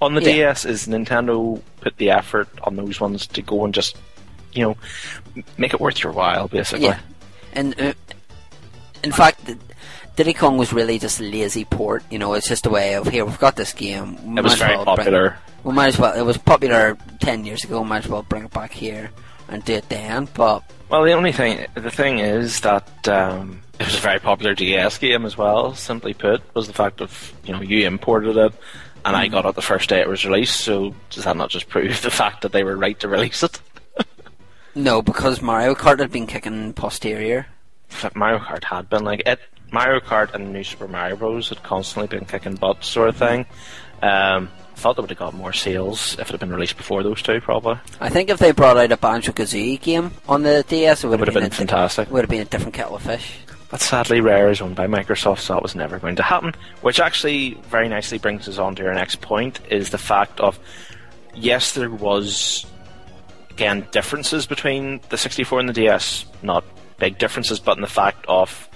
[0.00, 0.52] On the Yeah.
[0.52, 3.96] DS, is Nintendo put the effort on those ones to go and just
[4.52, 4.76] you know
[5.58, 6.86] make it worth your while, basically.
[6.86, 6.98] Yeah,
[7.54, 7.92] and uh,
[9.02, 9.40] in fact,
[10.16, 12.04] Diddy Kong was really just a lazy port.
[12.10, 14.16] You know, it's just a way of here we've got this game.
[14.34, 15.36] we It was very well bring- popular.
[15.64, 16.14] we might as well.
[16.14, 17.82] It was popular ten years ago.
[17.82, 19.10] We Might as well bring it back here
[19.48, 20.28] and do it then.
[20.34, 24.54] But Well, the only thing, the thing is that um, it was a very popular
[24.54, 25.74] DS game as well.
[25.74, 28.52] Simply put, was the fact of you know you imported it,
[29.04, 30.60] and I got it the first day it was released.
[30.60, 33.60] So does that not just prove the fact that they were right to release it?
[34.76, 37.46] no, because Mario Kart had been kicking posterior.
[38.14, 39.40] Mario Kart had been like it.
[39.74, 41.50] Mario Kart and New Super Mario Bros.
[41.50, 43.44] had constantly been kicking butt, sort of thing.
[44.00, 47.02] Um, I thought they would have got more sales if it had been released before
[47.02, 47.78] those two, probably.
[48.00, 51.20] I think if they brought out a Banjo Kazooie game on the DS, it would
[51.20, 52.10] would have been, been fantastic.
[52.10, 53.38] Would have been a different kettle of fish.
[53.70, 56.54] But sadly, Rare is owned by Microsoft, so that was never going to happen.
[56.80, 60.58] Which actually very nicely brings us on to our next point: is the fact of
[61.34, 62.66] yes, there was
[63.50, 66.26] again differences between the 64 and the DS.
[66.42, 66.64] Not
[66.98, 68.68] big differences, but in the fact of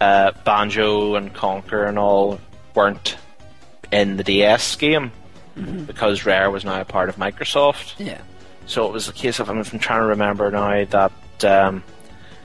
[0.00, 2.40] uh, Banjo and Conker and all
[2.74, 3.16] weren't
[3.92, 5.12] in the DS game
[5.86, 7.94] because Rare was now a part of Microsoft.
[7.98, 8.20] Yeah.
[8.66, 11.82] So it was a case of I'm, trying to remember now that um,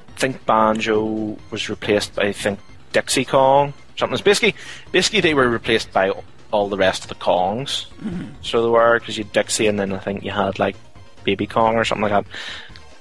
[0.09, 2.59] I think Banjo was replaced by I think
[2.91, 3.73] Dixie Kong.
[3.97, 4.13] Something.
[4.15, 4.55] It's basically,
[4.91, 6.11] basically they were replaced by
[6.51, 7.85] all the rest of the Kongs.
[8.41, 10.75] So they were because you had Dixie and then I think you had like
[11.23, 12.25] Baby Kong or something like that,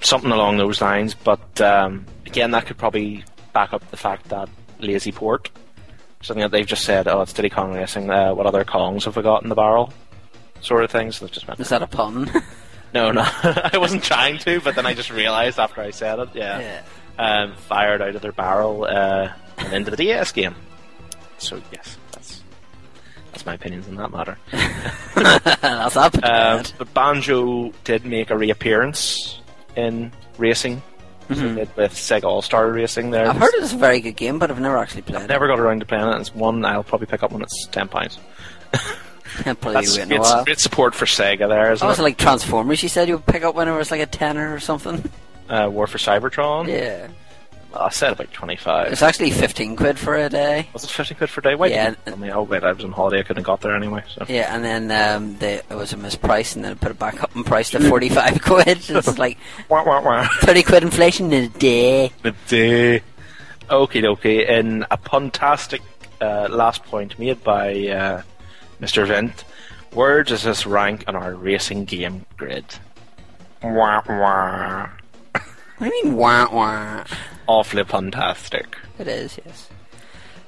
[0.00, 1.14] something along those lines.
[1.14, 5.50] But um, again, that could probably back up the fact that lazy port.
[6.20, 8.10] Something that they've just said, oh, it's Diddy Kong Racing.
[8.10, 9.92] Uh, what other Kongs have we got in the barrel?
[10.60, 11.16] Sort of things.
[11.16, 12.30] So just meant Is that a pun?
[12.94, 13.22] no, no.
[13.42, 16.28] I wasn't trying to, but then I just realised after I said it.
[16.34, 16.60] Yeah.
[16.60, 16.82] yeah.
[17.16, 20.54] Um, fired out of their barrel uh, and into the DS game.
[21.38, 22.42] So yes, that's
[23.32, 24.38] that's my opinions on that matter.
[25.60, 26.14] That's up.
[26.24, 29.40] Um, but Banjo did make a reappearance
[29.76, 30.82] in racing.
[31.28, 33.10] They did with Sega All Star Racing.
[33.10, 35.28] There, I've heard it's a very good game, but I've never actually played it.
[35.28, 36.20] Never got around to playing it.
[36.20, 38.18] It's one I'll probably pick up when it's ten pounds.
[39.44, 42.02] That's a great, great support for Sega there, isn't was it?
[42.02, 42.82] like Transformers?
[42.82, 45.02] You said you would pick up when it was like a tenner or something.
[45.48, 46.68] uh, War for Cybertron.
[46.68, 47.08] Yeah,
[47.76, 48.92] I said about twenty five.
[48.92, 50.68] it's actually fifteen quid for a day.
[50.72, 51.54] Was it 15 quid for a day?
[51.54, 51.84] Wait, Yeah.
[51.90, 52.30] didn't you tell me?
[52.32, 53.18] Oh, wait, I was on holiday.
[53.20, 54.02] I couldn't have got there anyway.
[54.14, 54.24] So.
[54.28, 57.22] Yeah, and then um, they, it was a misprice, and then I put it back
[57.22, 58.88] up in price to forty-five quid.
[58.88, 60.28] It's like Wah, wah, wah.
[60.40, 62.12] thirty quid inflation in a day.
[62.24, 63.02] A day.
[63.70, 64.58] Okay, okay.
[64.58, 65.80] In a puntastic
[66.20, 68.22] uh, last point made by uh,
[68.80, 69.06] Mr.
[69.06, 69.44] Vint,
[69.92, 72.64] where does this rank on our racing game grid?
[73.62, 74.90] Wah, wah.
[75.78, 77.04] What do you mean wah wah?
[77.46, 78.76] Awfully fantastic.
[78.98, 79.68] It is, yes.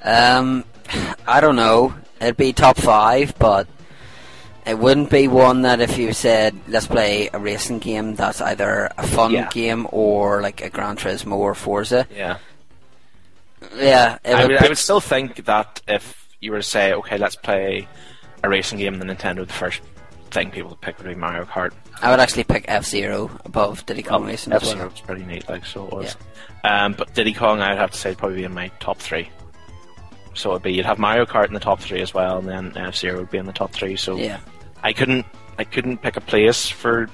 [0.03, 0.65] Um,
[1.27, 1.95] I don't know.
[2.21, 3.67] It'd be top five, but
[4.65, 8.89] it wouldn't be one that if you said let's play a racing game that's either
[8.97, 9.49] a fun Yeah.
[9.51, 12.07] game or like a Gran Turismo or Forza.
[12.15, 12.39] Yeah.
[13.77, 16.63] Yeah, it I would would, put- I would still think that if you were to
[16.63, 17.89] say, okay, let's play
[18.45, 19.81] a racing game on the Nintendo, the first
[20.31, 21.73] thing people would pick would be Mario Kart.
[22.03, 24.89] I would actually pick F Zero above Diddy Kong Racing F-Zero well.
[24.91, 26.17] was pretty neat, like so it was.
[26.65, 29.29] Um, but Diddy Kong, I'd have to say, would probably be in my top three.
[30.35, 32.77] So it'd be you'd have Mario Kart in the top three as well, and then
[32.77, 33.97] F Zero would be in the top three.
[33.97, 34.39] So Yeah,
[34.83, 35.25] I couldn't,
[35.59, 37.09] I couldn't pick a place for.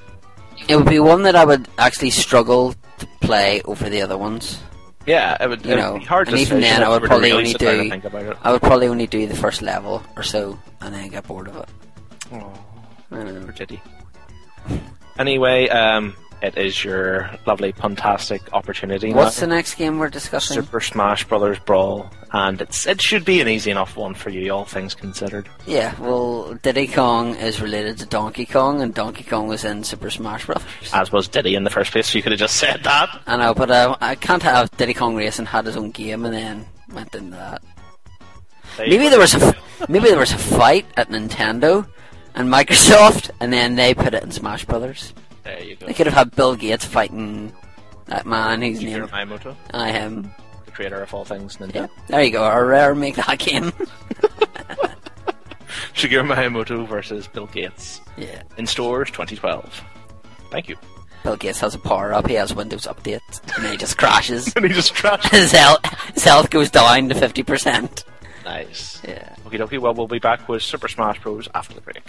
[0.69, 4.61] it would be one that I would actually struggle to play over the other ones.
[5.07, 5.65] Yeah, it would.
[5.65, 7.83] You know, be hard and even then I would probably really only sit down and
[7.85, 8.37] do- think about it.
[8.43, 11.57] I would probably only do the first level or so, and then get bored of
[11.57, 11.69] it.
[12.33, 12.53] Oh,
[13.13, 13.47] I don't know.
[13.49, 13.81] or did he?
[15.19, 19.13] Anyway, um, it is your lovely, fantastic opportunity.
[19.13, 19.47] What's now.
[19.47, 20.57] the next game we're discussing?
[20.57, 24.51] Super Smash Brothers Brawl, and it's it should be an easy enough one for you,
[24.51, 25.49] all things considered.
[25.67, 30.11] Yeah, well, Diddy Kong is related to Donkey Kong, and Donkey Kong was in Super
[30.11, 30.65] Smash Brothers.
[30.93, 33.23] As was Diddy in the first place, so you could have just said that.
[33.27, 36.35] I know, but uh, I can't have Diddy Kong Racing had his own game and
[36.35, 37.63] then went into that.
[38.77, 39.55] There Maybe there was a
[39.89, 41.87] maybe there was a fight at Nintendo
[42.35, 45.13] and Microsoft, and then they put it in Smash Brothers.
[45.45, 45.87] There you go.
[45.87, 47.53] They could have had Bill Gates fighting
[48.07, 51.75] that man who's Shigeru named Miyamoto, I am the creator of all things Nintendo.
[51.75, 52.45] Yeah, there you go.
[52.45, 53.73] Or rare make that game.
[55.95, 59.83] Shigeru Miyamoto versus Bill Gates yeah, in stores 2012.
[60.51, 60.77] Thank you.
[61.23, 62.27] Bill Gates has a power up.
[62.27, 64.53] He has Windows updates, and then he just crashes.
[64.57, 65.31] And he just trashed.
[65.31, 68.05] his health his health goes down to fifty percent.
[68.45, 69.01] Nice.
[69.07, 69.35] Yeah.
[69.47, 69.79] Okay, dokie.
[69.79, 71.49] Well, we'll be back with Super Smash Bros.
[71.55, 72.03] after the break.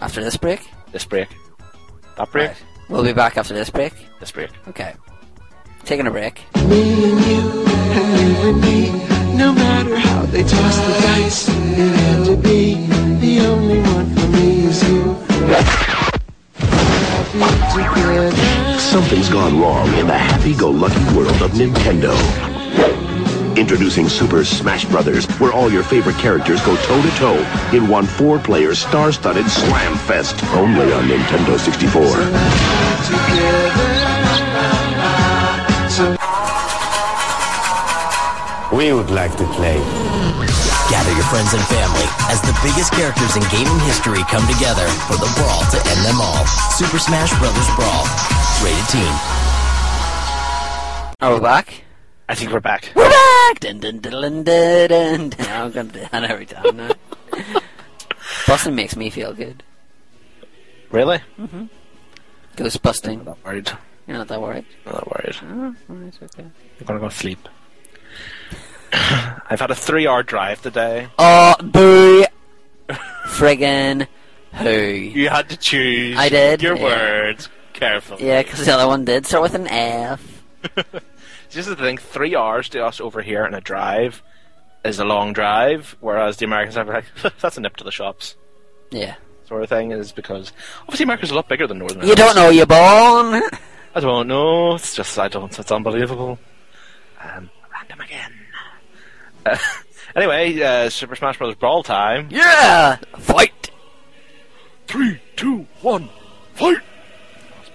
[0.00, 0.60] After this break,
[0.92, 1.28] This break.
[2.16, 2.50] That break.
[2.50, 2.62] Right.
[2.88, 3.92] we'll be back after this break.
[4.20, 4.50] This break.
[4.68, 4.94] Okay,
[5.84, 6.42] taking a break.
[6.66, 8.90] Me and you, and you and me.
[9.36, 11.54] No matter how they toss the dice, it
[11.96, 12.74] had to be.
[13.20, 15.16] The only one for me is you.
[18.78, 22.12] Something's gone wrong in the happy-go-lucky world of Nintendo.
[23.62, 29.48] Introducing Super Smash Brothers, where all your favorite characters go toe-to-toe in one four-player star-studded
[29.48, 30.34] slam fest.
[30.46, 32.02] Only on Nintendo 64.
[38.76, 39.78] We would like to play.
[40.90, 45.14] Gather your friends and family as the biggest characters in gaming history come together for
[45.14, 46.44] the brawl to end them all.
[46.74, 47.54] Super Smash Bros.
[47.78, 48.06] Brawl.
[48.58, 49.14] Rated teen.
[51.20, 51.84] Are we back?
[52.28, 52.90] I think we're back.
[52.94, 53.60] We're back!
[53.60, 55.46] Dun, dun, dun, dun, dun, dun, dun.
[55.48, 56.90] I'm gonna do that every time now.
[58.46, 59.62] Busting makes me feel good.
[60.90, 61.20] Really?
[61.38, 61.66] Mm-hmm.
[62.56, 63.20] Ghost busting.
[63.20, 63.70] I'm not worried.
[64.06, 64.64] You're not that worried?
[64.86, 65.36] I'm not worried.
[65.42, 66.42] Oh, alright, okay.
[66.44, 67.48] I'm gonna go sleep.
[68.92, 71.08] I've had a three-hour drive today.
[71.18, 72.24] Oh, boo!
[73.26, 74.06] Friggin'
[74.54, 74.70] who?
[74.70, 76.18] You had to choose.
[76.18, 76.82] I did, Your yeah.
[76.82, 78.26] words carefully.
[78.26, 80.42] Yeah, because the other one did start with an F.
[81.52, 84.22] Just the thing, three hours to us over here in a drive
[84.84, 87.04] is a long drive, whereas the Americans are like,
[87.40, 88.36] that's a nip to the shops
[88.90, 89.14] Yeah.
[89.46, 92.48] sort of thing, is because obviously America's a lot bigger than Northern You don't know
[92.50, 93.42] you're born!
[93.94, 94.74] I don't know.
[94.76, 95.56] It's just I don't.
[95.58, 96.38] It's unbelievable.
[97.20, 98.32] Um, random again.
[99.44, 99.58] Uh,
[100.16, 101.54] anyway, uh, Super Smash Bros.
[101.56, 102.28] Brawl time.
[102.30, 102.96] Yeah!
[103.18, 103.70] Fight!
[104.86, 106.08] Three, two, one,
[106.54, 106.78] fight.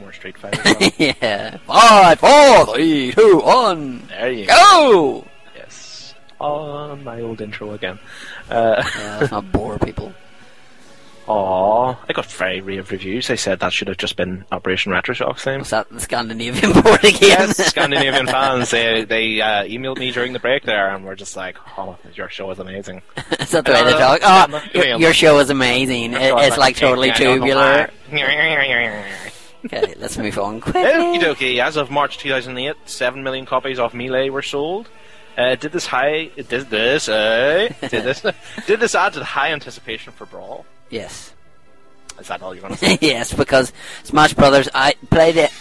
[0.08, 0.62] More Street Fighter.
[0.64, 0.92] well.
[0.98, 1.58] yeah.
[1.68, 4.08] Five, four, three, two, one.
[4.08, 4.54] there you go.
[4.56, 5.28] Go!
[5.54, 6.14] Yes.
[6.40, 8.00] On my old intro again.
[8.50, 10.14] Uh, Yeah, let's not bore people.
[11.28, 13.28] Aw, I got very rave reviews.
[13.28, 15.60] They said that should have just been Operation Retroshock's theme.
[15.60, 17.18] Was that the Scandinavian board again?
[17.22, 18.72] Yes, Scandinavian fans.
[18.72, 22.30] They they uh, emailed me during the break there, and we're just like, "Oh, your
[22.30, 23.02] show is amazing."
[23.42, 24.52] Is that the way they Uh, talk?
[24.54, 26.14] Oh, your, your show is amazing.
[26.14, 27.90] It, it's like totally tubular.
[29.68, 30.82] Okie Okay, let's move on quickly.
[31.20, 31.60] dokie.
[31.60, 34.90] As of March 2008, seven million copies of Melee were sold.
[35.38, 36.32] Uh, did this high?
[36.36, 37.08] Did this?
[37.08, 38.22] Uh, did this?
[38.68, 40.66] did this add to the high anticipation for Brawl?
[40.90, 41.34] Yes.
[42.20, 42.98] Is that all you're going to say?
[43.02, 43.72] yes, because
[44.04, 45.52] Smash Brothers, I played it.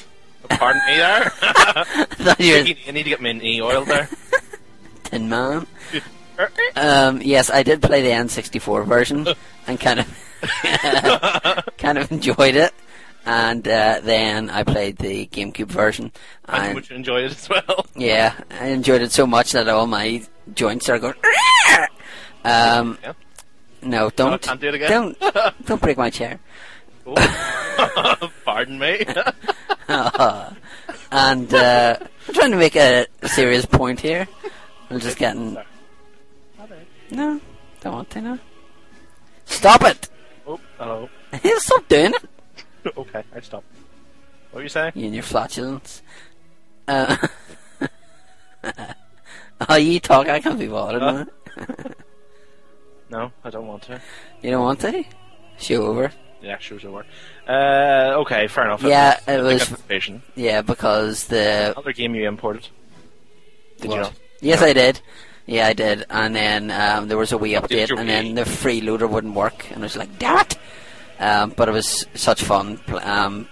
[0.49, 1.31] Pardon me there.
[1.31, 4.09] thought you were you need to get me an e oil there.
[5.05, 5.67] Tin Man.
[6.77, 9.27] Um, yes, I did play the N64 version
[9.67, 12.73] and kind of kind of enjoyed it.
[13.27, 16.13] And uh, then I played the GameCube version,
[16.45, 17.85] I and would enjoy it as well.
[17.97, 20.23] yeah, I enjoyed it so much that all my
[20.55, 21.15] joints are going.
[22.45, 23.13] Um, Yeah.
[23.83, 24.89] no, don't, can't do it again?
[24.89, 25.19] don't,
[25.67, 26.39] don't break my chair.
[28.45, 29.05] Pardon me.
[29.89, 31.97] And uh,
[32.29, 34.29] I'm trying to make a serious point here.
[34.91, 35.57] I'm just getting.
[37.11, 37.41] No,
[37.81, 38.21] don't want to.
[38.21, 38.39] No.
[39.47, 40.09] Stop it!
[40.47, 41.09] oh, hello.
[41.59, 42.31] Stop doing it.
[42.97, 43.65] Okay, I stop.
[44.51, 44.93] What were you saying?
[44.95, 46.03] You and your flatulence.
[46.89, 47.17] Uh,
[49.69, 50.29] oh, you talk.
[50.29, 51.03] I can't be bothered.
[51.03, 51.25] Uh.
[53.09, 54.01] No, I don't want to.
[54.43, 55.05] You don't want to?
[55.59, 56.11] Show over.
[56.43, 57.07] Yeah, show's over.
[57.47, 58.83] Uh, okay, fair enough.
[58.83, 60.23] Yeah, it was- anticipation.
[60.35, 62.67] Yeah, because the other game you imported.
[63.81, 64.11] Did you What?
[64.11, 64.19] know?
[64.41, 65.01] Yes, I did.
[65.47, 66.05] Yeah, I did.
[66.11, 69.79] And then um, there was a wee update, and then the freeloader wouldn't work, and
[69.79, 70.59] I was like, "Damn it!"
[71.19, 72.79] Um, but it was such fun.
[73.03, 73.49] Um,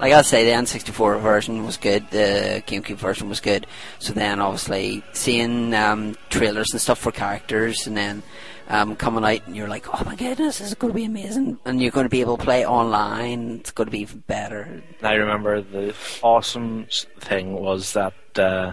[0.00, 2.10] like I say, the N64 version was good.
[2.10, 3.66] The GameCube version was good.
[3.98, 8.22] So then, obviously, seeing um, trailers and stuff for characters, and then
[8.68, 11.58] um, coming out, and you're like, "Oh my goodness, this is going to be amazing!"
[11.64, 13.58] And you're going to be able to play online.
[13.60, 14.82] It's going to be even better.
[15.02, 16.86] I remember the awesome
[17.20, 18.72] thing was that uh,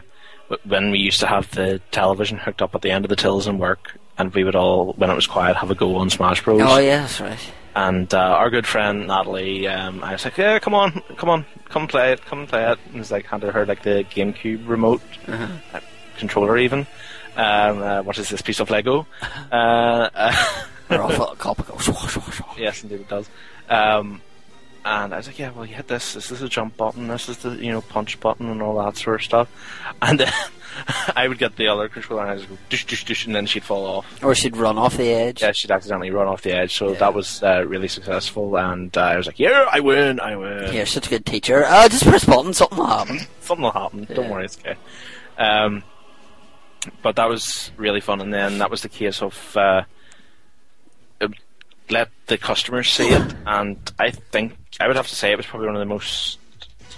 [0.66, 3.48] when we used to have the television hooked up at the end of the tills
[3.48, 6.44] and work, and we would all, when it was quiet, have a go on Smash
[6.44, 6.62] Bros.
[6.64, 7.54] Oh yeah, that's right.
[7.76, 11.46] And uh, our good friend Natalie, um, I was like, "Yeah, come on, come on,
[11.70, 15.02] come play it, come play it." And was like handed her like the GameCube remote
[15.28, 15.48] Uh-huh.
[15.74, 15.80] uh,
[16.18, 16.80] controller, even.
[17.38, 19.08] Um, uh, what is this piece of Lego?
[19.52, 20.36] Uh, uh,
[20.90, 21.88] They're off a cop goes.
[21.88, 23.30] "Shwa, shwa, shwa." Yes, indeed it does.
[23.70, 24.22] Um,
[24.84, 26.14] and I was like, yeah, well, you hit this.
[26.14, 27.08] This is a jump button.
[27.08, 29.50] This is the you know punch button and all that sort of stuff.
[30.02, 30.34] And then
[31.16, 33.46] I would get the other controller and I just go dish dish dish, and then
[33.46, 34.24] she'd fall off.
[34.24, 35.42] Or she'd run off the edge.
[35.42, 36.76] Yeah, she'd accidentally run off the edge.
[36.76, 38.58] So that was uh, really successful.
[38.58, 40.74] And uh, I was like, yeah, I win, I win.
[40.74, 41.64] You're such a good teacher.
[41.66, 43.20] Uh, just press button, something will happen.
[43.42, 44.08] Something will happen.
[44.14, 44.76] Don't worry, it's okay.
[45.38, 45.84] Um,
[47.02, 48.22] but that was really fun.
[48.22, 49.84] And then that was the case of uh,
[51.92, 53.36] let the customers see it.
[53.46, 56.40] And I think I would have to say it was probably one of the most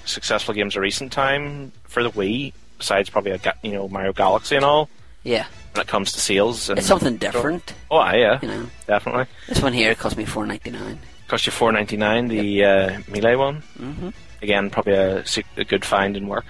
[0.05, 2.53] successful games of recent time for the Wii.
[2.77, 4.89] Besides probably a, you know Mario Galaxy and all.
[5.23, 5.45] Yeah.
[5.73, 7.73] When it comes to sales, and It's something different.
[7.89, 8.69] Oh, yeah, You know.
[8.85, 9.25] definitely.
[9.47, 10.99] This one here cost me four ninety nine.
[11.29, 12.27] Cost you four ninety nine.
[12.27, 13.63] The uh, Melee one.
[13.79, 14.09] Mm-hmm.
[14.41, 15.23] Again, probably a,
[15.57, 16.45] a good find in work.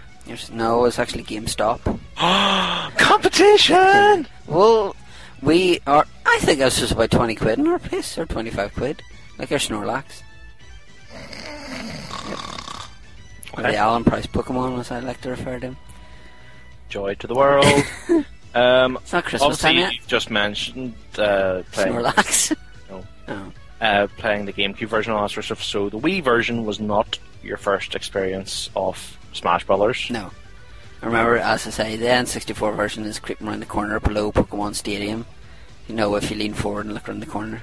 [0.51, 1.79] No, it's actually GameStop.
[2.97, 4.27] Competition.
[4.47, 4.95] Well,
[5.43, 6.05] we are.
[6.25, 9.01] I think this was about twenty quid in our place, or twenty five quid,
[9.37, 10.21] like our Snorlax.
[12.29, 12.39] Yep.
[13.55, 15.77] Or the Alan Price Pokemon, as I like to refer to him.
[16.89, 17.65] Joy to the world.
[18.55, 19.93] um, It's not Christmas obviously, time yet.
[19.93, 22.55] you've just mentioned uh, playing Snorlax.
[22.89, 23.03] No.
[23.25, 23.51] Oh.
[23.79, 25.63] uh, playing the GameCube version and all that sort of stuff.
[25.63, 30.09] So the Wii version was not your first experience of Smash Brothers.
[30.09, 30.29] No.
[31.03, 34.73] I remember, as I say, the N64 version is creeping around the corner below Pokemon
[34.73, 35.25] Stadium.
[35.89, 37.61] You know, if you lean forward and look around the corner.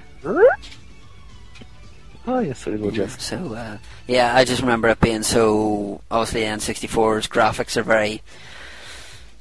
[2.26, 3.18] Oh yes, there you go, Jeff.
[3.18, 6.02] So, uh, yeah, I just remember it being so.
[6.10, 8.20] Obviously, N64's graphics are very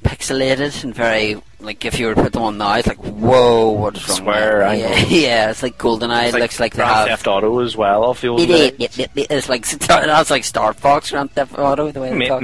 [0.04, 1.41] pixelated and very.
[1.62, 4.18] Like, if you were to put them on now, it's like, whoa, what is wrong
[4.18, 5.10] Square with that?
[5.10, 6.28] Yeah, yeah, it's like GoldenEye.
[6.28, 7.08] It's It looks like they Grand have.
[7.10, 8.14] Theft Auto as well.
[8.14, 8.47] The old It
[8.78, 8.97] days.
[8.97, 12.41] it- it- it's like that's like Star Fox Grand Theft Auto the way they talk.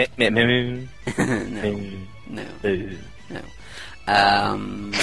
[2.27, 2.89] no, no,
[3.29, 3.41] no.
[4.07, 4.93] Um,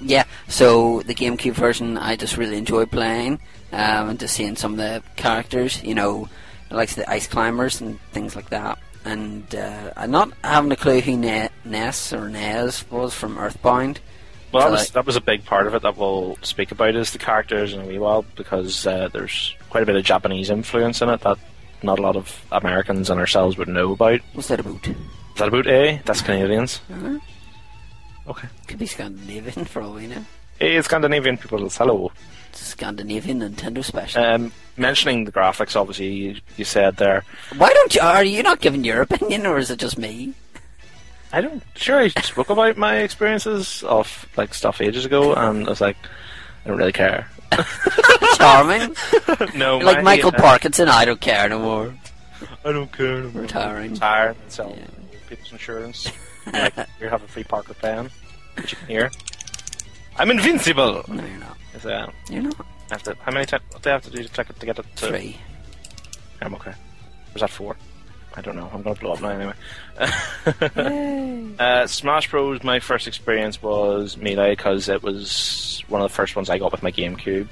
[0.00, 3.38] yeah, so the GameCube version I just really enjoy playing
[3.72, 6.28] um, and just seeing some of the characters, you know,
[6.70, 8.78] like the ice climbers and things like that.
[9.04, 14.00] And uh, I'm not having a clue who ne- Ness or Nez was from Earthbound.
[14.50, 17.10] Well, that was that was a big part of it that we'll speak about is
[17.10, 21.02] the characters in a wee while because uh, there's quite a bit of Japanese influence
[21.02, 21.38] in it that
[21.82, 24.20] not a lot of Americans and ourselves would know about.
[24.32, 24.86] What's that about?
[24.86, 24.94] Is
[25.36, 26.00] that about A?
[26.04, 26.80] That's Canadians.
[26.90, 27.18] Uh-huh.
[28.28, 28.48] Okay.
[28.68, 30.24] Could be Scandinavian for all we know.
[30.58, 32.12] Hey, Scandinavian people, hello.
[32.56, 34.22] Scandinavian Nintendo special.
[34.24, 37.24] Um, mentioning the graphics, obviously, you, you said there.
[37.56, 38.00] Why don't you?
[38.00, 40.34] Are you not giving your opinion, or is it just me?
[41.32, 41.62] I don't.
[41.74, 45.96] Sure, I spoke about my experiences of like stuff ages ago, and I was like,
[46.64, 47.28] I don't really care.
[48.36, 48.94] Charming.
[49.54, 50.88] no, like my- Michael uh, Parkinson.
[50.88, 51.94] I don't care no more.
[52.64, 53.22] I don't care.
[53.22, 53.42] No more.
[53.42, 53.92] Retiring.
[53.92, 54.76] Retire and sell
[55.28, 56.10] people's insurance.
[56.52, 58.10] like, you have a free Parker pen,
[58.56, 59.10] which you can hear.
[60.16, 61.04] I'm invincible.
[61.08, 61.53] No, you're not.
[61.84, 62.14] Is that?
[62.30, 62.66] You're not.
[62.90, 63.62] I have to, how many times?
[63.70, 65.06] What do I have to do to click it to get it to?
[65.06, 65.36] Three.
[66.40, 66.72] I'm okay.
[67.34, 67.76] Was that four?
[68.34, 68.70] I don't know.
[68.72, 69.52] I'm gonna blow up now anyway.
[71.58, 72.62] uh, Smash Bros.
[72.62, 76.72] My first experience was Melee because it was one of the first ones I got
[76.72, 77.48] with my GameCube,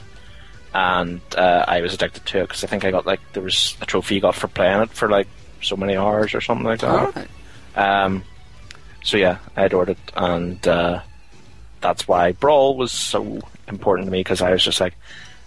[0.72, 3.76] and uh, I was addicted to it because I think I got like there was
[3.82, 5.28] a trophy you got for playing it for like
[5.60, 6.88] so many hours or something like that.
[6.88, 7.28] Alright.
[7.76, 8.24] Um,
[9.04, 11.02] so yeah, I adored it, and uh,
[11.82, 14.94] that's why Brawl was so important to me because I was just like,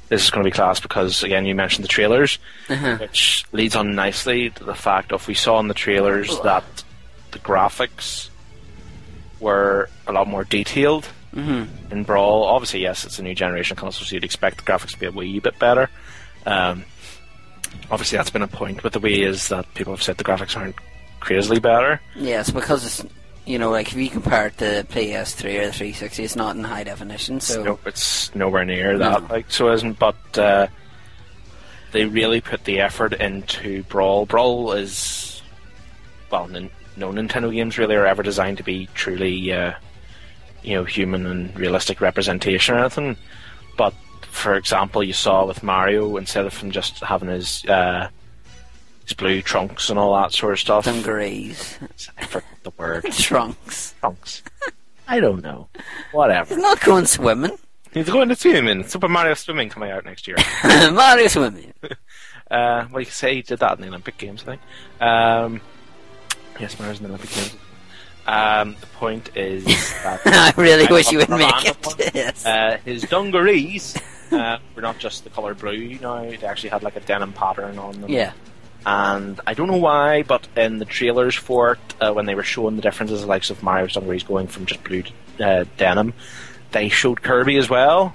[0.09, 2.37] this is going to be class because again, you mentioned the trailers,
[2.69, 2.97] Uh-huh.
[2.97, 6.63] which leads on nicely to the fact of we saw in the trailers that
[7.31, 8.29] the graphics
[9.39, 11.67] were a lot more detailed Mhm.
[11.91, 12.43] in Brawl.
[12.43, 15.11] Obviously, yes, it's a new generation console, so you'd expect the graphics to be a
[15.11, 15.89] wee bit better.
[16.45, 16.85] Um,
[17.91, 20.55] obviously, that's been a point with the Wii is that people have said the graphics
[20.55, 20.75] aren't
[21.19, 21.99] crazily better.
[22.15, 23.05] Yeah, because it's
[23.45, 26.63] you know like if you compare it to PS3 or the 360, it's not in
[26.63, 27.39] high definition.
[27.39, 29.23] So no, it's nowhere near that.
[29.23, 29.27] No.
[29.27, 29.99] Like so, isn't.
[29.99, 30.67] But uh,
[31.91, 34.25] they really put the effort into Brawl.
[34.25, 35.41] Brawl is
[36.31, 39.73] well, nin- no Nintendo games really are ever designed to be truly, uh,
[40.63, 43.17] you know, human and realistic representation or anything.
[43.77, 43.93] But
[44.29, 48.09] for example, you saw with Mario instead of him just having his uh,
[49.05, 50.85] his blue trunks and all that sort of stuff.
[50.85, 51.77] Dungarees,
[52.17, 53.03] I forgot the word.
[53.11, 53.93] trunks.
[53.99, 54.43] trunks.
[55.07, 55.67] I don't know.
[56.11, 56.53] Whatever.
[56.55, 57.57] He's not going swimming.
[57.93, 58.83] He's going to swimming.
[58.83, 60.35] Super Mario Swimming coming out next year.
[60.91, 61.73] Mario swimming.
[62.51, 64.61] Uh, well, you can say he did that in the Olympic Games, I think.
[65.01, 65.61] Um,
[66.59, 67.55] yes, Mario's in the Olympic Games.
[68.27, 69.65] Um, the point is
[70.03, 72.11] that I really I wish you would make it.
[72.13, 72.45] Yes.
[72.45, 73.97] Uh, his dungarees
[74.31, 77.79] uh, were not just the colour blue now, they actually had like a denim pattern
[77.79, 78.11] on them.
[78.11, 78.33] yeah.
[78.85, 82.43] And I don't know why, but in the trailers for it, uh, when they were
[82.43, 86.13] showing the differences, the likes of Mario's dungarees going from just blue to uh, denim,
[86.71, 88.13] they showed Kirby as well.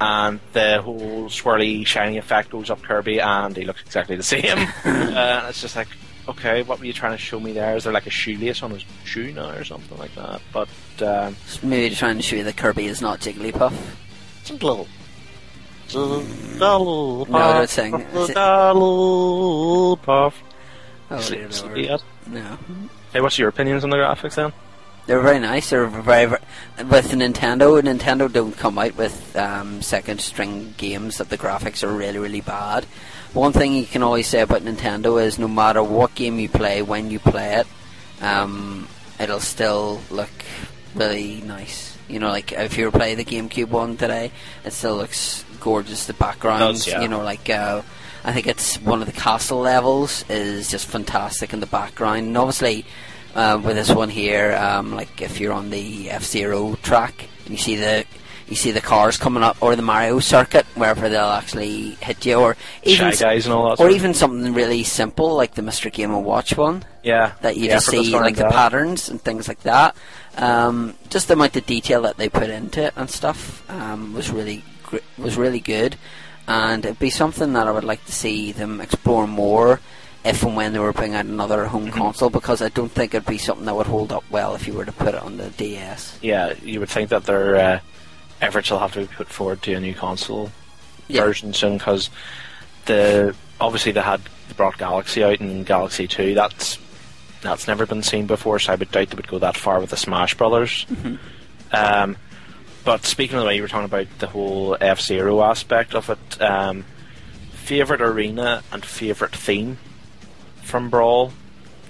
[0.00, 4.58] And the whole swirly, shiny effect goes up Kirby, and he looks exactly the same.
[4.84, 5.88] uh, it's just like,
[6.28, 7.76] okay, what were you trying to show me there?
[7.76, 10.42] Is there like a shoelace on his shoe now or something like that?
[10.52, 10.68] But
[11.00, 13.74] um, Just maybe trying to show you that Kirby is not Jigglypuff.
[14.40, 14.88] It's a little.
[15.94, 18.04] No, don't sing.
[21.10, 21.48] Oh, dear
[22.26, 22.58] No.
[23.12, 24.52] Hey, what's your opinions on the graphics then?
[25.06, 25.70] They're very nice.
[25.70, 26.42] They're very, very
[26.90, 27.80] with Nintendo.
[27.80, 32.42] Nintendo don't come out with um, second string games that the graphics are really, really
[32.42, 32.84] bad.
[33.32, 36.82] One thing you can always say about Nintendo is no matter what game you play,
[36.82, 37.66] when you play it,
[38.20, 38.86] um,
[39.18, 40.28] it'll still look
[40.94, 41.96] really nice.
[42.08, 44.30] You know, like if you were playing the GameCube one today,
[44.64, 46.06] it still looks gorgeous.
[46.06, 47.02] The backgrounds, yeah.
[47.02, 47.82] you know, like uh,
[48.24, 52.36] I think it's one of the castle levels is just fantastic in the background, and
[52.38, 52.84] obviously
[53.34, 57.52] uh, with this one here, um, like if you're on the F Zero track and
[57.52, 58.04] you see the
[58.48, 62.36] you see the cars coming up, or the Mario circuit, wherever they'll actually hit you,
[62.36, 65.60] or even Shy Guys and all that or sort even something really simple like the
[65.60, 65.92] Mr.
[65.92, 67.32] Game and Watch one Yeah.
[67.42, 68.52] that you the just see like the that.
[68.52, 69.94] patterns and things like that.
[70.38, 74.30] Um, just the amount of detail that they put into it and stuff um, was
[74.30, 74.64] really
[75.16, 75.96] was really good,
[76.46, 79.80] and it'd be something that I would like to see them explore more.
[80.24, 81.96] If and when they were bringing out another home Mm-hmm.
[81.98, 84.74] console, because I don't think it'd be something that would hold up well if you
[84.74, 86.18] were to put it on the DS.
[86.20, 87.80] Yeah, you would think that their uh,
[88.40, 90.50] efforts will have to be put forward to a new console
[91.06, 91.22] Yeah.
[91.24, 92.10] version soon because
[92.86, 96.34] the obviously they had they brought Galaxy out and Galaxy Two.
[96.34, 96.78] That's
[97.40, 99.90] that's never been seen before, so I would doubt they would go that far with
[99.90, 100.84] the Smash Brothers.
[101.72, 102.16] Um,
[102.88, 106.08] but speaking of the way you were talking about the whole F Zero aspect of
[106.08, 106.86] it, um,
[107.52, 109.76] favorite arena and favorite theme
[110.62, 111.34] from Brawl,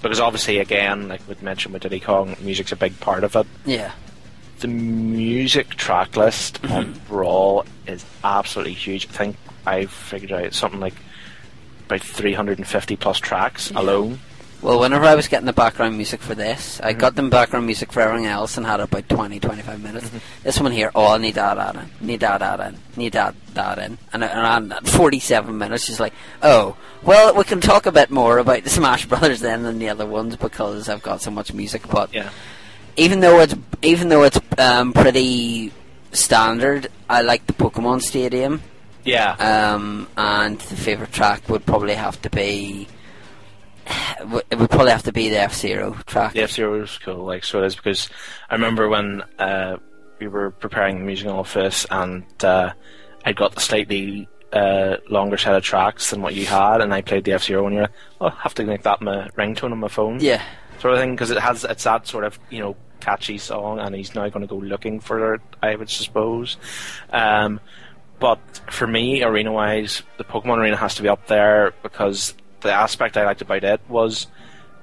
[0.03, 3.47] because obviously again, like we mentioned with Diddy Kong, music's a big part of it
[3.65, 3.93] Yeah,
[4.59, 9.07] the music track list on Brawl is absolutely huge.
[9.07, 10.95] I think I figured out something like
[11.87, 14.19] about 350 plus tracks alone.
[14.61, 16.99] Well, whenever I was getting the background music for this, I Mm-hmm.
[17.01, 20.07] got them background music for everything else and had about 20, 25 minutes.
[20.09, 20.19] Mm-hmm.
[20.43, 23.37] This one here, oh, I need that add in, need that add in, need that
[23.55, 23.99] that in.
[24.13, 28.39] And, and at 47 minutes, she's like, oh, well, we can talk a bit more
[28.39, 31.87] about the Smash Brothers then than the other ones because I've got so much music.
[31.89, 32.31] But Yeah.
[32.97, 35.73] even though it's even though it's um, pretty
[36.11, 38.61] standard, I like the Pokemon Stadium.
[39.05, 39.35] Yeah.
[39.35, 42.89] Um, and the favourite track would probably have to be.
[44.51, 46.33] It would probably have to be the F Zero track.
[46.33, 48.09] the F Zero was cool, like so it is because
[48.51, 49.77] I remember when uh,
[50.19, 52.73] we were preparing the music off this and uh,
[53.25, 57.03] I got the slightly uh, longer set of tracks than what you had, and I
[57.03, 59.73] played the F Zero, and you're like, oh, I have to make that my ringtone
[59.73, 60.19] on my phone.
[60.21, 60.43] Yeah.
[60.81, 63.95] sort of thing because it has it's that sort of you know catchy song and
[63.95, 66.57] he's now going to go looking for it I would suppose
[67.11, 67.61] um,
[68.19, 72.73] but for me arena wise the Pokemon arena has to be up there because the
[72.73, 74.27] aspect I liked about it was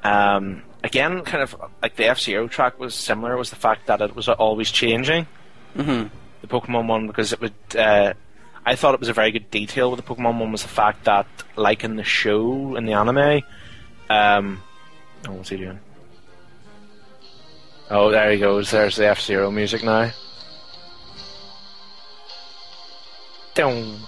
[0.04, 4.16] um, again kind of like the F-Zero track was similar was the fact that it
[4.16, 5.28] was always changing
[5.76, 6.10] Mhm.
[6.42, 8.14] the Pokemon one because it would uh,
[8.66, 11.06] I thought it was a very good detail with the Pokemon one was the fact
[11.06, 13.42] that like in the show in the anime
[14.10, 14.62] um,
[15.28, 15.80] oh what's he doing
[17.92, 18.72] Oh, there he goes.
[18.72, 20.10] There's the F Zero music now.
[23.54, 24.00] Dong.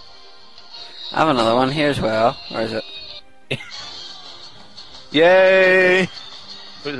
[1.13, 2.36] I have another one here as well.
[2.49, 2.84] Where is it?
[5.18, 6.05] Yay!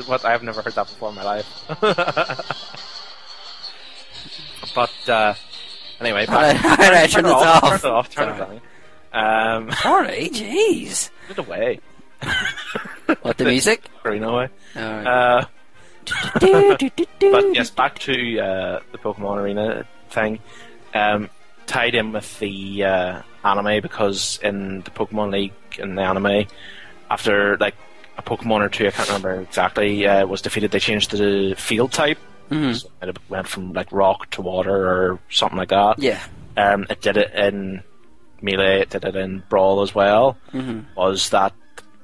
[0.05, 0.26] What?
[0.26, 1.45] I've never heard that before in my life.
[4.76, 5.34] but uh,
[5.99, 7.63] anyway, Alright, back- alright, turn, turn it it off.
[7.63, 7.70] off.
[7.70, 8.09] Turn it off.
[8.09, 8.61] Turn it Sorry.
[9.13, 9.63] down.
[9.63, 11.09] Um, Sorry, jeez.
[11.28, 11.80] Put it away.
[13.22, 13.89] What the music?
[14.03, 14.49] Arena away.
[14.76, 15.07] Alright.
[15.07, 15.45] Uh,
[16.39, 16.82] but
[17.53, 20.39] yes, back to uh, the Pokemon Arena thing.
[20.93, 21.30] Um,
[21.68, 26.47] tied in with the uh, anime because in the Pokemon League in the anime,
[27.11, 27.76] after like
[28.18, 31.91] a Pokemon or two, I can't remember exactly, uh, was defeated, they changed the field
[31.91, 32.18] type.
[32.49, 32.76] Mhm.
[32.82, 35.99] So it went from like rock to water or something like that.
[35.99, 36.20] Yeah.
[36.55, 37.84] Um, it did it in
[38.41, 40.38] Melee, it did it in Brawl as well.
[40.53, 40.86] Mhm.
[40.95, 41.53] Was that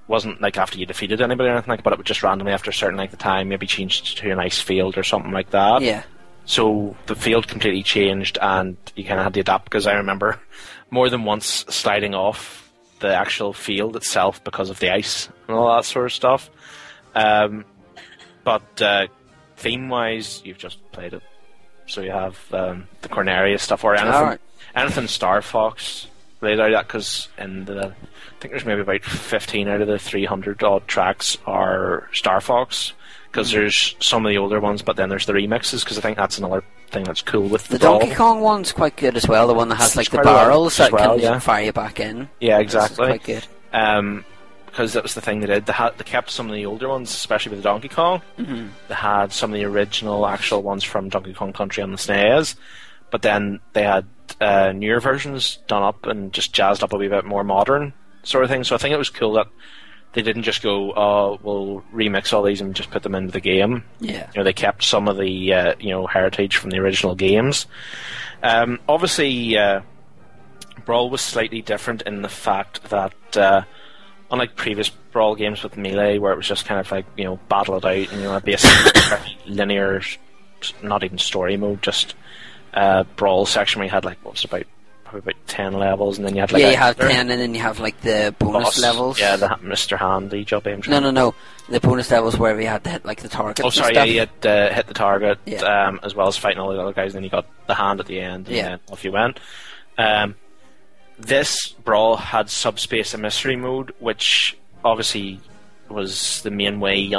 [0.07, 2.69] wasn't like after you defeated anybody or anything like, but it would just randomly after
[2.69, 5.81] a certain length of time maybe changed to an ice field or something like that.
[5.81, 6.03] Yeah.
[6.45, 9.63] So the field completely changed, and you kind of had to adapt.
[9.63, 10.39] Because I remember
[10.91, 12.62] more than once sliding off
[12.99, 16.49] the actual field itself because of the ice and all that sort of stuff.
[17.15, 17.65] Um,
[18.43, 19.07] but uh,
[19.57, 21.23] theme-wise, you've just played it,
[21.87, 24.41] so you have um, the Corneria stuff or anything, Alright.
[24.75, 26.07] anything Star Fox
[26.41, 29.97] laid out that because in the I think there's maybe about 15 out of the
[29.97, 32.91] 300 odd tracks are Star Fox
[33.33, 33.59] because Mm-hmm.
[33.61, 36.37] there's some of the older ones, but then there's the remixes because I think that's
[36.37, 37.97] another thing that's cool with The Brawl.
[37.99, 39.47] Donkey Kong one's quite good as well.
[39.47, 41.39] The one that has like the quite a lot barrels that well, can yeah.
[41.39, 42.29] fire you back in.
[42.39, 43.07] Yeah, exactly.
[43.07, 43.45] quite good.
[43.73, 44.23] Um,
[44.67, 45.65] because that was the thing they did.
[45.67, 48.21] They, had, they kept some of the older ones, especially with the Donkey Kong.
[48.39, 48.69] Mhm.
[48.87, 52.55] They had some of the original actual ones from Donkey Kong Country on the SNES,
[53.11, 54.05] but then they had
[54.41, 58.43] uh, newer versions done up and just jazzed up a wee bit more modern sort
[58.43, 58.63] of thing.
[58.63, 59.47] So I think it was cool that
[60.13, 63.41] they didn't just go, "Oh, we'll remix all these and just put them into the
[63.41, 64.27] game." Yeah.
[64.33, 67.65] You know, they kept some of the uh, you know heritage from the original games.
[68.41, 69.81] Um, obviously, uh,
[70.85, 73.63] Brawl was slightly different in the fact that, uh,
[74.31, 77.37] unlike previous Brawl games with Melee, where it was just kind of like you know
[77.49, 80.01] battle it out and you know a basic very linear,
[80.81, 82.15] not even story mode, just
[82.73, 84.65] uh, Brawl section where you had like what was it, about
[85.19, 87.61] about ten levels, and then you had like yeah, you have ten, and then you
[87.61, 88.79] have like the bonus boss.
[88.81, 89.19] levels.
[89.19, 89.97] Yeah, the Mr.
[89.97, 90.65] Handy job.
[90.67, 91.35] I'm No, no, no.
[91.69, 93.65] The bonus levels where we had to hit like the target.
[93.65, 94.07] Oh, sorry, stuff.
[94.07, 95.61] yeah, you had uh, hit the target Yeah.
[95.87, 97.13] um, as well as fighting all the other guys.
[97.13, 98.69] And then you got the hand at the end, and Yeah.
[98.69, 99.39] then off you went.
[99.97, 100.35] Um,
[101.19, 105.39] this brawl had Subspace Emissary mode, which obviously
[105.89, 107.17] was the main way you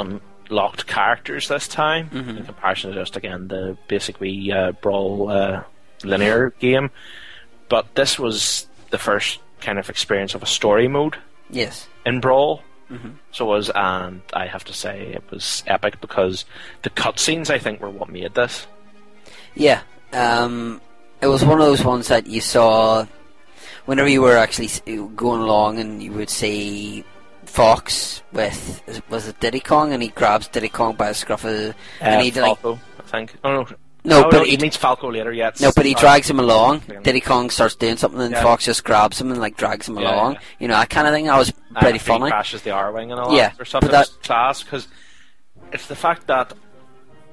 [0.49, 2.37] unlocked characters this time, Mhm.
[2.37, 5.63] in comparison to just again the basic wee uh, brawl uh,
[6.03, 6.91] linear game.
[7.69, 11.17] But this was the first kind of experience of a story mode
[11.49, 11.87] Yes.
[12.05, 12.61] in Brawl.
[12.91, 13.15] Mhm.
[13.31, 16.45] So it was, and I have to say it was epic because
[16.83, 18.67] the cutscenes I think were what made this.
[19.55, 19.81] Yeah.
[20.13, 20.81] Um,
[21.21, 23.05] it was one of those ones that you saw
[23.85, 24.69] whenever you were actually
[25.15, 27.03] going along and you would see
[27.45, 31.51] Fox with was it Diddy Kong and he grabs Diddy Kong by the scruff of
[31.51, 33.35] the, and Uh, he like Falco, I think.
[33.43, 33.67] Oh no,
[34.05, 35.31] No, but he, he- meets Falco later.
[35.33, 36.83] Yeah, No, but he drags him along.
[37.03, 38.43] Diddy Kong starts doing something, and Yeah.
[38.43, 40.37] Fox just grabs him and like drags him Yeah, along.
[40.59, 41.25] You know that kind of thing.
[41.25, 42.29] That was pretty funny.
[42.29, 43.81] crashes the Arwing and all Yeah, that of stuff.
[43.81, 44.87] but that- class because
[45.71, 46.53] it's the fact that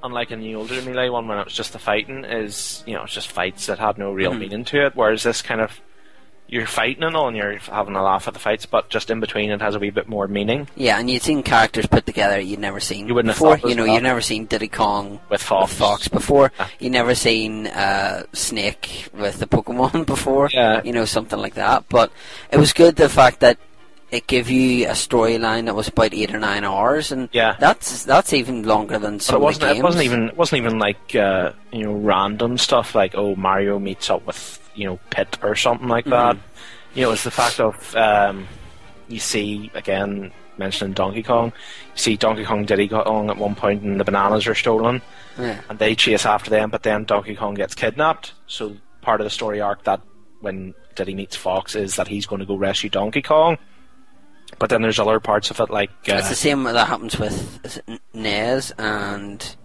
[0.03, 3.05] unlike in the older melee one when it was just the fighting is you know
[3.05, 4.39] it's just fights that had no real Mhm.
[4.41, 4.93] meaning to it.
[4.97, 5.81] Whereas this kind of
[6.53, 9.21] you're fighting and all and you're having a laugh at the fights, but just in
[9.21, 10.69] between it has a wee bit more meaning.
[10.77, 13.57] Yeah, and you'd seen characters put together you'd never seen You wouldn't have before.
[13.57, 14.03] thought You know, you'd well.
[14.03, 15.73] never seen Diddy Kong With Fox.
[15.73, 16.53] Fox before.
[16.59, 16.69] Yeah.
[16.79, 20.51] You never seen uh, Snake with the Pokemon before.
[20.53, 20.83] Yeah.
[20.85, 21.89] You know, something like that.
[21.89, 22.13] But
[22.51, 23.57] it was good the fact that
[24.13, 27.57] it gave you a storyline that was about eight or nine hours, and Yeah.
[27.59, 29.63] that's that's even longer than But some it of the wasn't.
[29.65, 29.79] games.
[29.79, 30.29] It wasn't even.
[30.29, 34.61] It wasn't even like uh, you know random stuff like oh Mario meets up with
[34.75, 36.37] you know Pit or something like that.
[36.37, 36.99] Mm-hmm.
[36.99, 38.47] You know, it's the fact of um,
[39.09, 41.47] you see again mentioning Donkey Kong.
[41.95, 45.01] You see Donkey Kong, Diddy Kong at one point, and the bananas are stolen,
[45.39, 45.59] Yeah.
[45.71, 46.69] and they chase after them.
[46.69, 48.35] But then Donkey Kong gets kidnapped.
[48.47, 50.03] So part of the story arc that
[50.41, 53.57] when Diddy meets Fox is that he's going to go rescue Donkey Kong.
[54.59, 57.81] But then there's other parts of it like uh, It's the same that happens with
[58.15, 59.57] Nez and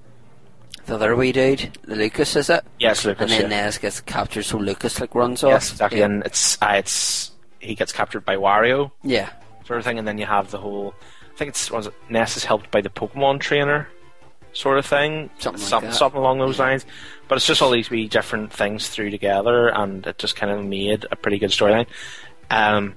[0.87, 2.63] the other wee dude, Lucas, is it?
[2.79, 3.23] yes, Lucas.
[3.23, 3.63] and then yeah.
[3.65, 5.49] Nez gets captured, so Lucas like runs off.
[5.51, 5.99] Yes, exactly.
[5.99, 6.05] Yeah.
[6.05, 9.29] And it's uh, it's he gets captured by Wario yeah.
[9.65, 10.93] sort of thing, and then you have the whole.
[11.33, 13.89] I think it's was it Ness is helped by the Pokemon trainer,
[14.53, 16.85] sort of thing, Something like something, something along those lines.
[17.27, 20.63] But it's just all these wee different things through together, and it just kind of
[20.65, 21.87] made a pretty good storyline.
[22.49, 22.95] Um,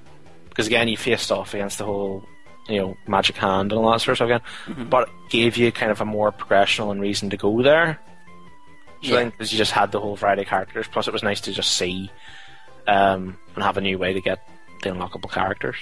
[0.61, 2.25] because again, you faced off against the whole,
[2.69, 4.91] you know, magic hand and all that sort of stuff again, Mm-hmm.
[4.91, 7.99] but it gave you kind of a more progressional and reason to go there.
[9.03, 9.25] So Yeah.
[9.25, 10.87] because you just had the whole variety of characters.
[10.87, 12.11] Plus, it was nice to just see
[12.87, 14.47] um, and have a new way to get
[14.83, 15.77] the unlockable characters.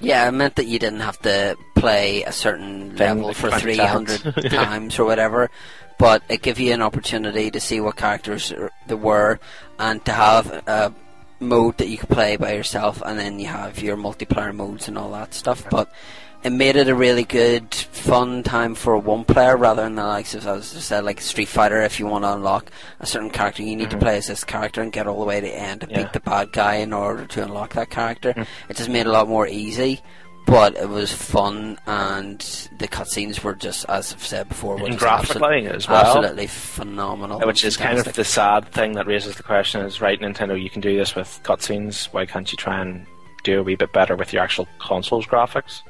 [0.00, 4.22] Yeah, it meant that you didn't have to play a certain Thing level for 300
[4.22, 4.44] times.
[4.52, 5.48] times or whatever,
[5.98, 8.52] but it gave you an opportunity to see what characters
[8.86, 9.38] there were
[9.78, 10.92] and to have a
[11.42, 14.96] mode that you could play by yourself, and then you have your multiplayer modes and
[14.98, 15.64] all that stuff.
[15.70, 15.90] But
[16.42, 20.34] it made it a really good, fun time for one player rather than the likes
[20.34, 21.82] of, as I said, like Street Fighter.
[21.82, 24.82] If you want to unlock a certain character, you need to play as this character
[24.82, 25.94] and get all the way to the end to Mm-hmm.
[25.96, 26.02] Yeah.
[26.04, 28.32] beat the bad guy in order to unlock that character.
[28.32, 28.46] Mm.
[28.68, 30.00] It just made it a lot more easy.
[30.46, 32.40] But it was fun, and
[32.78, 36.04] the cutscenes were just, as I've said before, And graphically as well.
[36.04, 37.40] absolutely phenomenal.
[37.40, 40.68] Which is kind of the sad thing that raises the question: is right, Nintendo, you
[40.68, 42.06] can do this with cutscenes.
[42.12, 43.06] Why can't you try and
[43.44, 45.82] do a wee bit better with your actual console's graphics?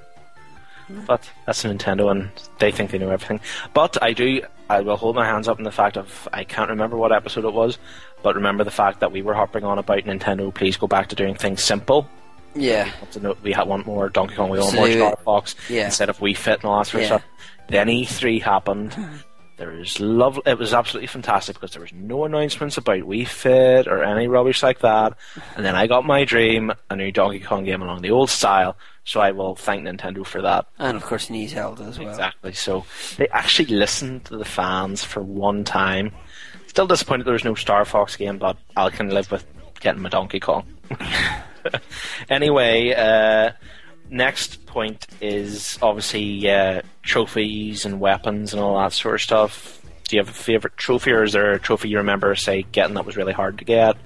[0.86, 1.00] Hmm.
[1.06, 3.40] But that's Nintendo, and they think they know everything.
[3.74, 6.70] But I do, I will hold my hands up in the fact of I can't
[6.70, 7.78] remember what episode it was,
[8.22, 10.54] but remember the fact that we were harping on about Nintendo.
[10.54, 12.06] Please go back to doing things simple.
[12.54, 12.84] Yeah.
[13.00, 15.54] Want to know- We had one more Donkey Kong, we want So- more Star Fox
[15.68, 15.86] yeah.
[15.86, 17.16] instead of Wii Fit and all that sort of Yeah.
[17.18, 17.22] stuff.
[17.68, 18.94] Then E3 happened.
[18.94, 19.06] Hmm.
[19.58, 20.40] There was love.
[20.44, 24.62] It was absolutely fantastic because there was no announcements about Wii Fit or any rubbish
[24.62, 25.12] like that.
[25.56, 28.76] And then I got my dream, a new Donkey Kong game along the old style.
[29.04, 30.66] So I will thank Nintendo for that.
[30.78, 32.08] And of course, New Zelda as well.
[32.08, 32.52] Exactly.
[32.54, 32.84] So
[33.18, 36.12] they actually listened to the fans for one time.
[36.66, 39.44] Still disappointed there was no Star Fox game, but I can live with
[39.80, 40.64] getting my Donkey Kong.
[42.30, 43.52] anyway, uh,
[44.12, 49.80] next point is obviously uh, trophies and weapons and all that sort of stuff.
[50.08, 52.94] Do you have a favorite trophy, or is there a trophy you remember, say, getting
[52.94, 53.96] that was really hard to get?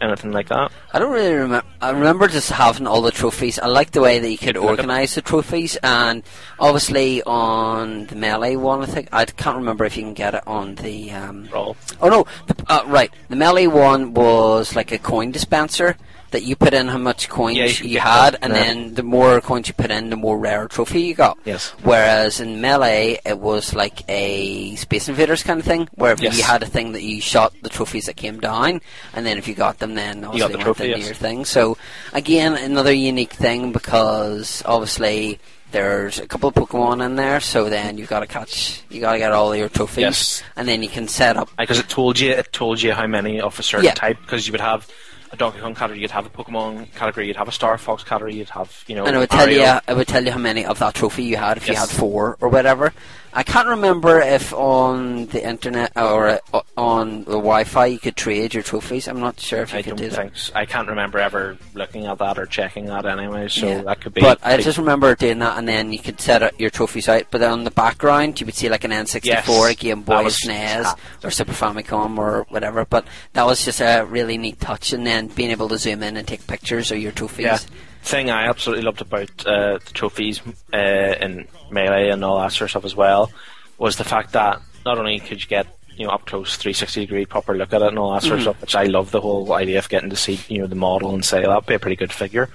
[0.00, 0.72] Anything like that?
[0.92, 1.66] I don't really remember.
[1.80, 3.58] I remember just having all the trophies.
[3.58, 6.22] I like the way that you could organise the trophies, and
[6.58, 10.46] obviously on the melee one, I think I can't remember if you can get it
[10.46, 11.10] on the.
[11.10, 11.76] Um, Roll.
[12.00, 12.26] Oh no!
[12.46, 15.98] The, uh, right, the melee one was like a coin dispenser
[16.30, 19.02] that you put in how much coins Yeah, you you, had, that, and then the
[19.02, 21.38] more coins you put in, the more rare trophy you got.
[21.44, 21.70] Yes.
[21.82, 26.36] Whereas in melee, it was like a Space Invaders kind of thing, where Yes.
[26.36, 28.80] you had a thing that you shot the trophies that came down,
[29.14, 31.06] and then if you got them, then obviously you got the went trophy, into yes.
[31.08, 31.44] your thing.
[31.44, 31.76] So
[32.12, 35.38] again, another unique thing because obviously
[35.72, 39.12] there's a couple of Pokemon in there, so then you've got to catch, you got
[39.12, 40.42] to get all your trophies, Yes.
[40.56, 41.48] and then you can set up.
[41.56, 43.94] because it told you it told you how many of a certain Yeah.
[43.94, 44.88] type because you would have
[45.32, 48.34] a Donkey Kong category, you'd have a Pokemon category, you'd have a Star Fox category,
[48.34, 49.04] you'd have you know.
[49.04, 49.74] And it would tell Mario.
[49.74, 51.88] you, it would tell you how many of that trophy you had if you had
[51.88, 52.92] four or whatever.
[53.32, 58.54] I can't remember if on the internet or uh, on the Wi-Fi you could trade
[58.54, 59.06] your trophies.
[59.06, 60.36] I'm not sure if you I could do that.
[60.36, 60.52] so.
[60.56, 63.46] I can't remember ever looking at that or checking that anyway.
[63.48, 63.82] So Yeah.
[63.82, 64.20] that could be.
[64.20, 67.24] But I just remember doing that, and then you could set up your trophies out.
[67.30, 70.24] But then on the background, you would see like an N64, Yes, a Game Boy,
[70.24, 70.96] was- SNES, ah.
[71.22, 72.84] or Super Famicom, or whatever.
[72.84, 73.04] But
[73.34, 76.26] that was just a really neat touch, and then being able to zoom in and
[76.26, 77.44] take pictures of your trophies.
[77.44, 77.58] Yeah.
[78.02, 80.40] Thing I absolutely loved about uh, the trophies
[80.72, 83.30] uh, in melee and all that sort of stuff as well
[83.78, 87.26] was the fact that not only could you get you know up close 360 degree
[87.26, 88.42] proper look at it and all that sort of Mhm.
[88.42, 91.12] stuff, which I love the whole idea of getting to see you know the model
[91.14, 92.48] and say that'd be a pretty good figure.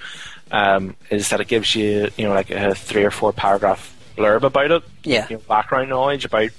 [0.52, 4.44] Um, is that it gives you you know like a three or four paragraph blurb
[4.44, 5.28] about it, Yeah.
[5.30, 6.50] you know, background knowledge about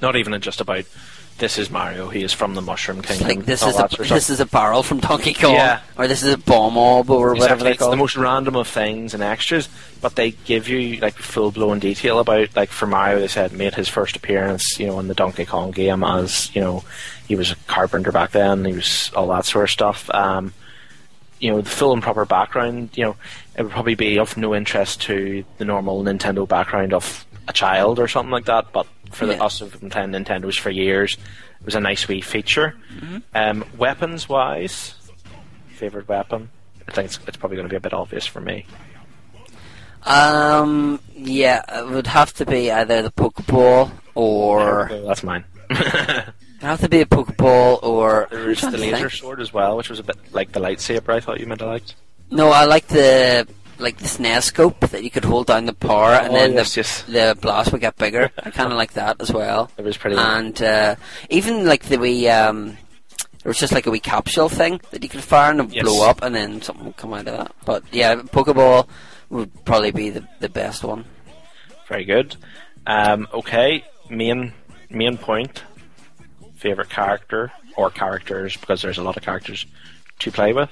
[0.00, 0.84] not even just about
[1.40, 3.26] this is Mario, he is from the Mushroom Kingdom.
[3.26, 5.80] Like this is a sort of this is a barrel from Donkey Kong, Yeah.
[5.98, 8.54] or this is a bomb orb, or whatever Exactly, they it's call the most random
[8.54, 9.68] of things and extras,
[10.00, 13.18] but they give you like full blown detail about like for Mario.
[13.18, 16.60] They said made his first appearance, you know, in the Donkey Kong game as you
[16.60, 16.84] know
[17.26, 18.64] he was a carpenter back then.
[18.64, 20.08] He was all that sort of stuff.
[20.10, 20.54] Um,
[21.40, 22.90] you know, the full and proper background.
[22.94, 23.16] You know,
[23.56, 27.98] it would probably be of no interest to the normal Nintendo background of a child
[27.98, 28.72] or something like that.
[28.72, 29.44] But for the, Yeah.
[29.44, 31.14] us who've been playing Nintendos for years,
[31.60, 32.74] it was a nice wee feature.
[32.96, 33.18] Mm-hmm.
[33.34, 34.94] Um, weapons wise,
[35.68, 36.48] favorite weapon.
[36.88, 38.66] I think it's, it's probably going to be a bit obvious for me.
[40.02, 45.44] Um, yeah, it would have to be either the Pokeball or Okay, that's mine.
[45.70, 49.98] it'd have to be a Pokeball or There's the laser sword as well, which was
[49.98, 51.10] a bit like the lightsaber.
[51.10, 51.94] I thought you meant I liked.
[52.30, 53.46] No, I like the
[53.80, 56.74] like the SNES scope that you could hold down the power and Oh, then yes,
[56.74, 57.02] the, yes.
[57.02, 58.30] the blast would get bigger.
[58.38, 59.70] I kind of like that as well.
[59.76, 60.16] It was pretty.
[60.16, 60.96] And uh,
[61.28, 62.76] even like the wee um,
[63.42, 65.74] there was just like a wee capsule thing that you could fire and it would
[65.74, 65.84] Yes.
[65.84, 67.52] blow up, and then something would come out of that.
[67.64, 68.86] But yeah, Pokeball
[69.30, 71.04] would probably be the the best one.
[71.88, 72.36] Very good.
[72.86, 74.52] Um, okay, main
[74.90, 75.62] main point.
[76.56, 79.64] Favorite character or characters because there's a lot of characters
[80.18, 80.68] to play with.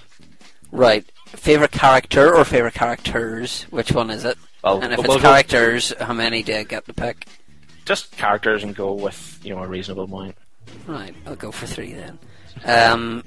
[0.70, 1.06] Right.
[1.36, 3.64] Favorite character or favorite characters?
[3.70, 4.36] Which one is it?
[4.64, 7.26] Well, and if we'll it's go- characters, how many do I get to pick?
[7.84, 10.36] Just characters and go with you know a reasonable amount.
[10.86, 12.18] Right, I'll go for three then.
[12.64, 13.24] Um,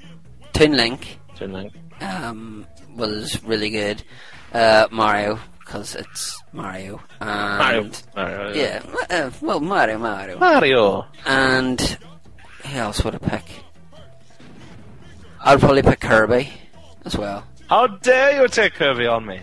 [0.52, 1.72] Toon Link So Link.
[2.00, 4.02] um, was really good.
[4.52, 7.00] Uh, Mario, because it's Mario.
[7.20, 7.90] And Mario.
[8.14, 8.54] Mario.
[8.54, 10.38] Yeah, uh, well, Mario, Mario.
[10.38, 11.06] Mario.
[11.24, 11.80] And
[12.64, 13.44] who else would I pick?
[15.40, 16.52] I'd probably pick Kirby
[17.04, 17.44] as well.
[17.72, 19.40] How dare you take Kirby on me?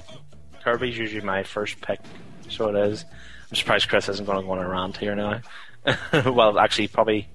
[0.63, 1.99] Kirby's usually my first pick,
[2.47, 3.03] so it is.
[3.49, 5.41] I'm surprised Chris isn't going to go on a rant here now.
[6.13, 7.27] well, actually, probably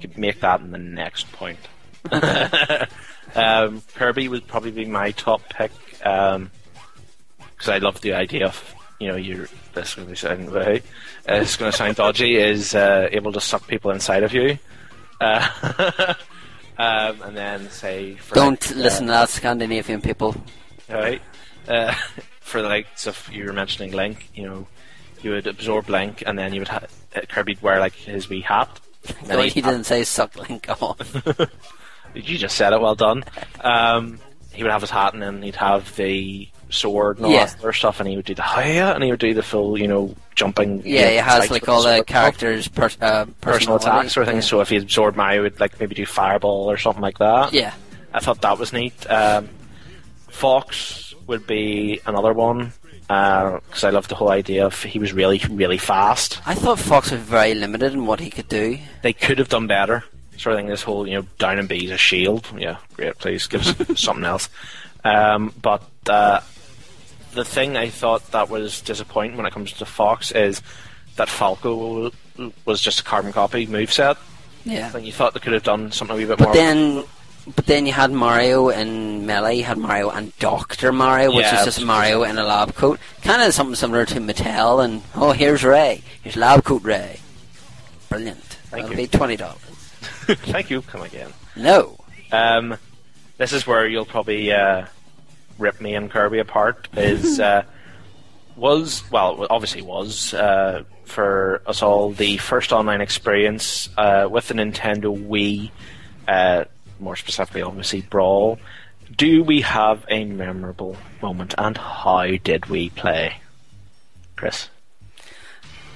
[0.00, 1.60] could make that in the next point.
[3.36, 6.48] um, Kirby would probably be my top pick because
[7.68, 10.80] I love the idea of you know you're this is going to sound uh,
[11.28, 14.58] it's going to sound dodgy is uh, able to suck people inside of you.
[15.20, 16.14] Uh,
[16.78, 20.34] um, and then say for Don't like, uh, listen to that Scandinavian people.
[20.88, 21.20] Right.
[21.66, 21.94] Uh,
[22.40, 24.66] for the likes of you were mentioning Link, you know,
[25.22, 28.40] you would absorb Link, and then you would ha- uh, Kirby'd wear like his wee
[28.40, 28.80] hat.
[29.26, 31.26] No, he'd he didn't say suck link off.
[32.14, 32.80] You just said it.
[32.80, 33.24] Well done.
[33.60, 34.18] Um,
[34.52, 37.46] he would have his hat, and then he'd have the sword and all Yeah.
[37.46, 39.78] that other stuff, and he would do the hiya, and he would do the full,
[39.78, 40.82] you know, jumping.
[40.86, 44.44] you yeah, know, he has like all the characters' per- uh, personal attacks or things.
[44.44, 44.48] Yeah.
[44.50, 47.52] So if he absorbed Mario, he would like maybe do fireball or something like that.
[47.52, 47.72] Yeah.
[48.12, 48.94] I thought that was neat.
[49.10, 49.48] Um,
[50.28, 55.40] Fox would be another one because I love the whole idea of he was really
[55.50, 56.40] really fast.
[56.46, 58.78] I thought Fox was very limited in what he could do.
[59.02, 60.04] They could have done better.
[60.36, 60.68] Sort of thing.
[60.68, 62.46] This whole you know down and B is a shield.
[62.56, 63.18] Yeah, great.
[63.18, 64.48] Please give us something else.
[65.04, 66.40] Um, but uh,
[67.32, 70.62] the thing I thought that was disappointing when it comes to Fox is
[71.16, 72.10] that Falco
[72.64, 74.16] was just a carbon copy moveset.
[74.64, 74.86] Yeah.
[74.86, 76.54] I think you thought they could have done something a wee bit But more.
[76.54, 77.04] then,
[77.56, 79.56] but then you had Mario and Melee.
[79.58, 83.00] You had Mario and Doctor Mario, which Yeah, is just Mario in a lab coat.
[83.22, 84.84] Kind of something similar to Mattel.
[84.84, 86.02] And oh, here's Ray.
[86.22, 87.18] Here's lab coat Ray.
[88.08, 88.58] Brilliant.
[88.70, 88.96] That'll you.
[88.96, 89.56] be twenty dollars.
[90.28, 90.82] Thank you.
[90.82, 91.32] Come again.
[91.56, 91.98] No.
[92.30, 92.76] Um,
[93.38, 94.86] this is where you'll probably uh,
[95.58, 96.88] rip me and Kirby apart.
[96.96, 97.62] Is uh,
[98.56, 104.54] was well, obviously was uh, for us all the first online experience uh, with the
[104.54, 105.70] Nintendo Wii.
[106.26, 106.64] Uh,
[107.00, 108.58] more specifically, obviously, Brawl.
[109.16, 113.40] Do we have a memorable moment, and how did we play,
[114.36, 114.68] Chris?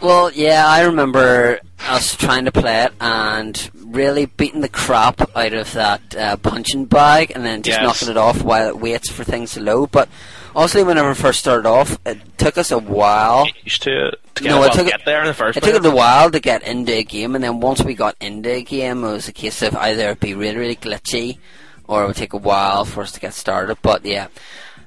[0.02, 5.52] Well, yeah, I remember us trying to play it and really beating the crap out
[5.52, 7.86] of that uh, punching bag and then just Yes.
[7.86, 9.92] knocking it off while it waits for things to load.
[9.92, 10.08] But
[10.56, 13.46] honestly, whenever we first started off, it took us a while.
[13.62, 15.90] Used to, to get, No, it took get there in the first It took a
[15.90, 19.12] while to get into a game, and then once we got into a game, it
[19.12, 21.38] was a case of either it'd be really, really glitchy,
[21.86, 23.78] or it would take a while for us to get started.
[23.82, 24.26] But yeah,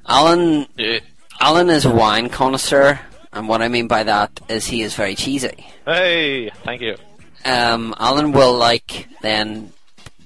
[0.08, 1.00] Alan, Yeah.
[1.40, 3.00] Alan is a wine connoisseur,
[3.36, 5.68] and what I mean by that is he is very cheesy.
[5.86, 6.96] Hey, thank you.
[7.44, 9.72] Um, Alan will like then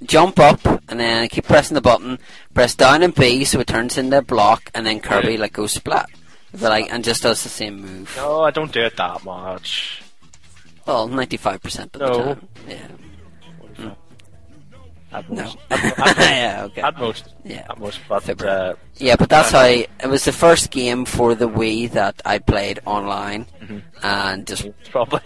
[0.04, 2.20] jump up and then keep pressing the button,
[2.54, 5.74] press down and B so it turns into a block, and then Kirby like goes
[5.74, 6.10] splat.
[6.52, 8.14] But, like and just does the same move.
[8.16, 10.02] No, I don't do it that much.
[10.86, 12.48] Well, ninety five percent of the time.
[12.68, 12.88] Yeah.
[15.12, 15.44] At No.
[15.44, 15.58] most.
[15.72, 16.82] At, at, yeah, okay.
[16.82, 17.30] at most.
[17.44, 17.66] Yeah.
[17.70, 18.00] At most.
[18.08, 21.92] But uh, Yeah, but that's how I, it was the first game for the Wii
[21.92, 23.80] that I played online, Mm-hmm.
[24.04, 25.22] and just probably.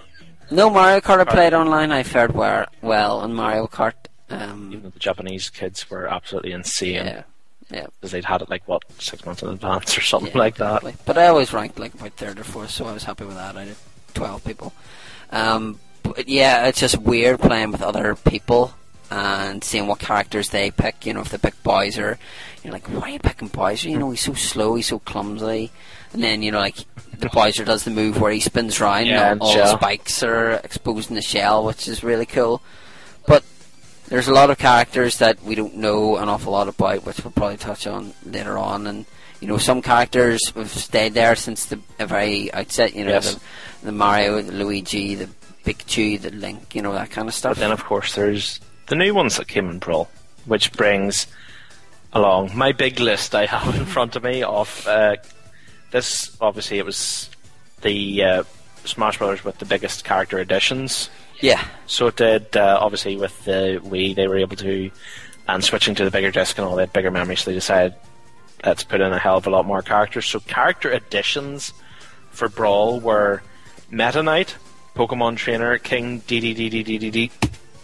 [0.51, 1.91] no Mario Kart I played online.
[1.91, 3.93] I fared well, well on Mario Kart.
[4.29, 6.95] Um, Even though the Japanese kids were absolutely insane.
[7.05, 7.23] yeah,
[7.69, 10.55] yeah, Because they'd had it like, what, six months in advance or something yeah, like
[10.55, 10.81] that.
[11.05, 13.57] But I always ranked like about third or fourth, so I was happy with that.
[13.57, 13.75] I did
[14.13, 14.73] twelve people.
[15.31, 18.73] Um, but yeah, it's just weird playing with other people
[19.13, 21.05] and seeing what characters they pick.
[21.05, 22.17] You know, if they pick Bowser,
[22.63, 23.89] you're like, why are you picking Bowser?
[23.89, 25.71] You know, he's so slow, he's so clumsy.
[26.13, 26.77] And then you know, like
[27.19, 30.51] the Bowser does the move where he spins round, Yeah, and all, the spikes are
[30.63, 32.61] exposed in the shell, which is really cool.
[33.27, 33.43] But
[34.07, 37.31] there's a lot of characters that we don't know an awful lot about, which we'll
[37.31, 38.87] probably touch on later on.
[38.87, 39.05] And
[39.41, 42.95] you know, some characters have stayed there since the very outset.
[42.95, 43.33] You know, Yes.
[43.35, 43.41] the,
[43.87, 45.29] the Mario, the Luigi, the
[45.65, 47.55] Pikachu, the Link, you know, that kind of stuff.
[47.55, 50.09] But then, of course, there's the new ones that came in Brawl,
[50.45, 51.27] which brings
[52.11, 55.15] along my big list I have in front of me of uh,
[55.91, 56.35] this.
[56.41, 57.29] Obviously, it was
[57.81, 58.43] the uh,
[58.85, 61.09] Smash Brothers with the biggest character additions.
[61.41, 62.55] yeah, So it did.
[62.55, 64.91] Uh, obviously, with the Wii, they were able to,
[65.47, 67.95] and switching to the bigger disc and all that bigger memory, so they decided
[68.65, 70.25] let's put in a hell of a lot more characters.
[70.25, 71.73] So character additions
[72.31, 73.41] for Brawl were
[73.89, 74.55] Meta Knight,
[74.95, 77.31] Pokemon Trainer, King DDDDDD,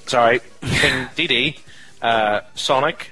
[0.09, 1.59] sorry, King DD,
[2.01, 3.11] uh, Sonic,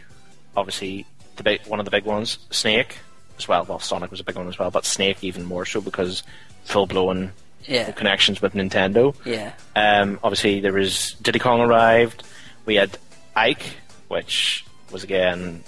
[0.56, 2.98] obviously the big one of the big ones, Snake
[3.38, 3.66] as well.
[3.68, 6.24] Well, Sonic was a big one as well, but Snake even more so because
[6.66, 7.32] full blown
[7.66, 9.16] yeah, connections with Nintendo.
[9.26, 9.54] yeah.
[9.76, 12.24] Um, obviously, there was Diddy Kong arrived.
[12.66, 12.98] We had
[13.36, 13.64] Ike,
[14.08, 15.64] which was again,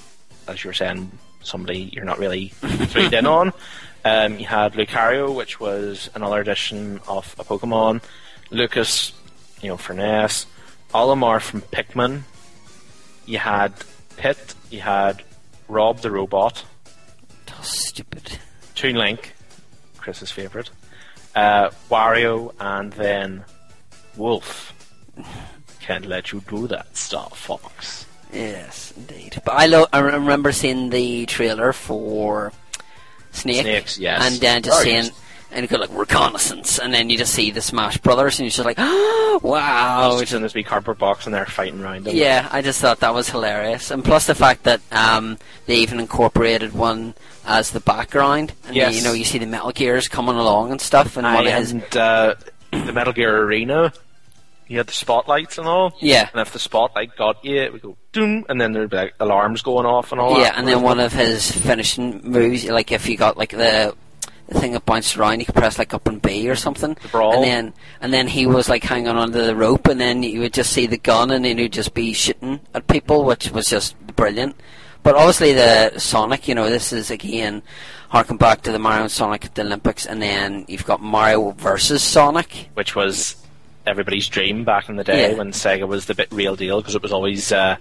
[0.48, 1.12] as you were saying,
[1.42, 3.54] somebody you're not really clued in on.
[4.04, 8.02] Um, you had Lucario, which was another edition of a Pokemon.
[8.50, 9.12] Lucas,
[9.62, 10.46] you know, for NES.
[10.94, 12.22] Olimar from Pikmin.
[13.26, 13.74] You had
[14.18, 14.56] Pit.
[14.70, 15.24] You had
[15.68, 16.64] Rob the Robot.
[17.52, 18.40] Oh, stupid.
[18.76, 19.34] Toon Link,
[19.98, 20.70] Chris's favourite,
[21.36, 23.44] uh, Wario, and then
[24.16, 24.74] Wolf.
[25.82, 28.06] Can't let you do that, Star Fox.
[28.32, 29.42] Yes, indeed.
[29.44, 32.54] But I lo- I remember seeing the trailer for
[33.32, 34.22] Snake, Snakes, yes.
[34.24, 35.12] and then just good.
[35.52, 38.52] And you go like reconnaissance, and then you just see the Smash Brothers, and you're
[38.52, 40.18] just like, oh, wow.
[40.20, 42.08] Just in this wee cardboard box and they're fighting around.
[42.08, 46.00] Yeah, I just thought that was hilarious, and plus the fact that um, they even
[46.00, 47.14] incorporated one
[47.46, 48.96] as the background, and Yes.
[48.96, 51.54] you know you see the Metal Gears coming along and stuff, and Aye, one of
[51.54, 52.36] his and uh,
[52.72, 53.92] the Metal Gear Arena,
[54.68, 55.94] you had the spotlights and all.
[56.00, 56.30] Yeah.
[56.32, 59.16] And if the spotlight got you, it would go doom, and then there'd be like
[59.20, 60.42] alarms going off and all that.
[60.42, 63.96] yeah, and then one of his finishing moves, like if you got like the,
[64.50, 67.34] the thing that bounced around, you could press like up and B or something, brawl.
[67.36, 70.54] and then and then he was like hanging onto the rope, and then you would
[70.54, 73.96] just see the gun, and then he'd just be shooting at people, which was just
[74.16, 74.56] brilliant.
[75.04, 77.62] But obviously the Sonic, you know, this is again
[78.10, 81.52] harking back to the Mario and Sonic at the Olympics, and then you've got Mario
[81.52, 82.70] versus Sonic.
[82.74, 83.36] which was
[83.88, 85.38] everybody's dream back in the day Yeah.
[85.38, 87.78] when Sega was the bit real deal because it was always, uh,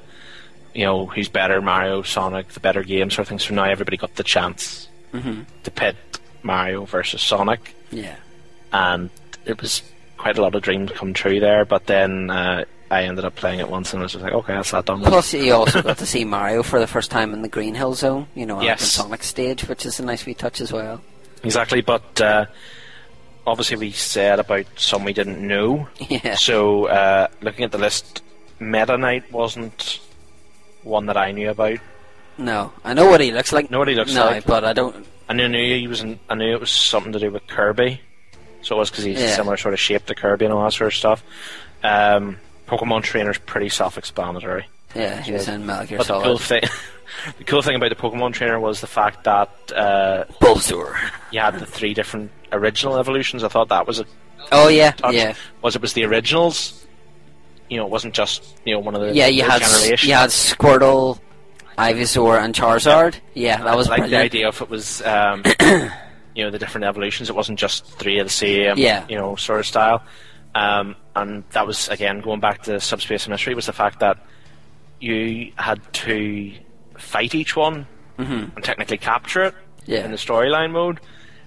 [0.75, 3.39] you know, who's better, Mario, Sonic, the better game sort of thing.
[3.39, 5.45] So now everybody got the chance Mhm.
[5.65, 5.97] to pit
[6.43, 8.17] Mario versus Sonic, Yeah.
[8.73, 9.11] and
[9.45, 9.83] it was
[10.17, 11.65] quite a lot of dreams come true there.
[11.65, 14.55] But then uh, I ended up playing it once and I was just like, okay,
[14.55, 15.01] that's that done.
[15.03, 17.95] Plus, you also got to see Mario for the first time in the Green Hill
[17.95, 18.83] Zone, you know, Yes.
[18.91, 21.01] Sonic stage, which is a nice wee touch as well.
[21.45, 22.47] Exactly, but uh,
[23.47, 25.89] obviously we said about some we didn't know.
[26.09, 26.35] Yeah.
[26.35, 28.23] So uh, looking at the list,
[28.59, 30.01] Meta Knight wasn't
[30.83, 31.79] one that I knew about.
[32.39, 33.71] No, I know what he looks like.
[33.71, 34.47] Know what he looks no, like.
[34.47, 35.07] but I don't.
[35.29, 36.01] I knew, knew he was.
[36.03, 38.01] In, I knew it was something to do with Kirby.
[38.63, 39.27] So it was because he's Yeah.
[39.27, 41.23] a similar sort of shape to Kirby and all that sort of stuff.
[41.85, 44.67] Um, Pokemon Trainer's pretty self-explanatory.
[44.95, 46.63] Yeah, he was in Metal Gear But the cool thing,
[47.39, 50.97] the cool thing about the Pokemon Trainer was the fact that uh, Bulbasaur.
[51.31, 53.45] you had the three different original evolutions.
[53.45, 54.07] I thought that was a
[54.51, 55.15] Oh yeah, touch.
[55.15, 56.87] yeah, Was it was the originals?
[57.69, 59.27] You know, it wasn't just you know one of the yeah.
[59.27, 59.61] You had
[60.03, 61.19] you had Squirtle,
[61.79, 63.15] Ivysaur, and Charizard.
[63.35, 65.43] Yeah, that was I like the idea if it was um,
[66.35, 67.31] you know the different evolutions.
[67.31, 68.77] It wasn't just three of the same.
[68.77, 69.07] Yeah.
[69.09, 70.03] You know, sort of style.
[70.55, 74.19] Um, and that was again going back to Subspace Emissary was the fact that
[75.01, 76.53] you had to
[76.97, 77.87] fight each one
[78.19, 78.55] Mhm.
[78.57, 79.55] and technically capture it
[79.87, 80.05] Yeah.
[80.05, 80.99] in the storyline mode,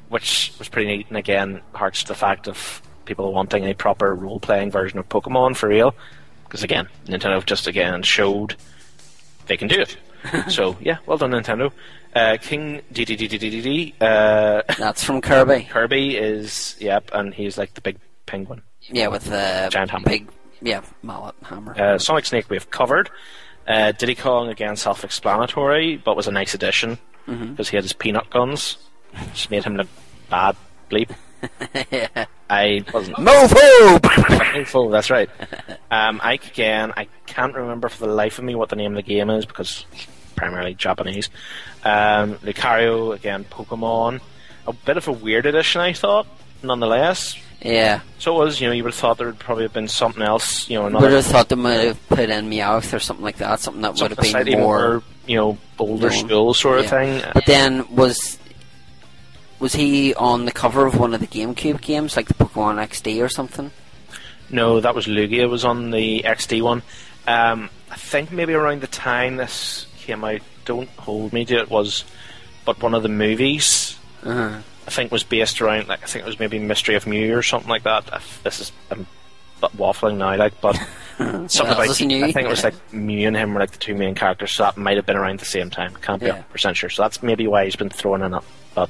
[0.07, 1.07] which was pretty neat.
[1.09, 5.09] And again, harks to the fact of people wanting a proper role playing version of
[5.09, 5.93] Pokemon for real.
[6.45, 8.55] Because again, Nintendo just again showed
[9.47, 9.97] they can do it.
[10.49, 11.72] so yeah, well done Nintendo.
[12.15, 13.93] Uh, King Dedede.
[14.01, 15.63] Uh, That's from Kirby.
[15.69, 18.61] Kirby is yep, and he's like the big penguin.
[18.89, 20.05] Yeah, with the Giant hammer.
[20.05, 20.28] big,
[20.61, 21.80] yeah, mallet hammer.
[21.80, 23.09] Uh, Sonic Snake we've covered.
[23.67, 28.30] Uh, Diddy Kong again self-explanatory, but was a nice addition because he had his peanut
[28.30, 28.78] guns,
[29.30, 29.88] which made him look
[30.30, 30.55] bad.
[30.89, 31.11] Bleep.
[31.91, 32.26] yeah.
[32.49, 33.17] I wasn't.
[33.17, 33.99] Mofo!
[33.99, 35.30] Mofo, that's right.
[35.89, 36.91] Um, Ike again.
[36.97, 39.45] I can't remember for the life of me what the name of the game is
[39.45, 39.86] because
[40.36, 41.29] primarily Japanese.
[41.84, 43.45] Um, Lucario again.
[43.45, 44.21] Pokemon.
[44.67, 46.27] A bit of a weird addition, I thought.
[46.63, 48.61] Nonetheless, Yeah, so it was.
[48.61, 50.69] You know, you would have thought there would probably have been something else.
[50.69, 53.59] You know, would have thought they might have put in Meowth or something like that.
[53.59, 55.01] Something that would have been slightly more.
[55.25, 57.23] you know, older school sort of thing.
[57.34, 58.38] But then was
[59.59, 63.23] was he on the cover of one of the GameCube games, like the Pokemon XD
[63.23, 63.71] or something?
[64.49, 66.82] No, that was Lugia was on the XD one.
[67.27, 71.70] Um, I think maybe around the time this came out, don't hold me to it,
[71.70, 72.04] was
[72.66, 74.60] but one of the movies Uh-huh.
[74.88, 77.43] I think was based around like I think it was maybe Mystery of Mew or
[77.43, 78.10] something like that.
[78.14, 79.08] If this is I'm
[79.60, 80.76] but waffling now, like but
[81.18, 83.95] something about you- I think it was like Mew and him were like the two
[83.95, 85.93] main characters, so that might have been around the same time.
[86.02, 86.34] Can't be Yeah.
[86.34, 86.89] 100 percent sure.
[86.89, 88.43] So that's maybe why he's been thrown in it.
[88.74, 88.89] But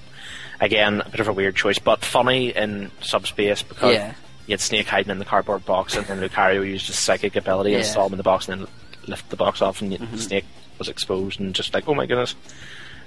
[0.62, 4.14] again, a bit of a weird choice, but funny in subspace because Yeah.
[4.48, 7.74] you had Snake hiding in the cardboard box, and then Lucario used his psychic ability
[7.74, 7.90] and Yeah.
[7.92, 8.68] saw him in the box, and then
[9.08, 10.18] lift the box off, and Mhm.
[10.20, 10.46] Snake
[10.82, 12.34] was exposed, and just like, oh my goodness.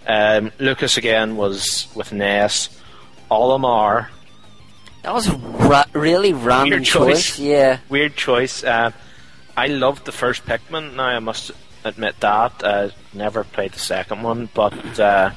[0.06, 2.68] Um, Lucas again was with Ness.
[3.30, 4.08] Olimar,
[5.02, 7.26] That was a ra- really random weird choice.
[7.36, 7.38] choice.
[7.40, 8.62] Yeah, Weird choice.
[8.62, 8.92] Uh,
[9.56, 10.94] I loved the first Pikmin.
[10.94, 11.50] Now I must
[11.84, 12.62] admit that.
[12.62, 15.30] Uh, never played the second one, but uh,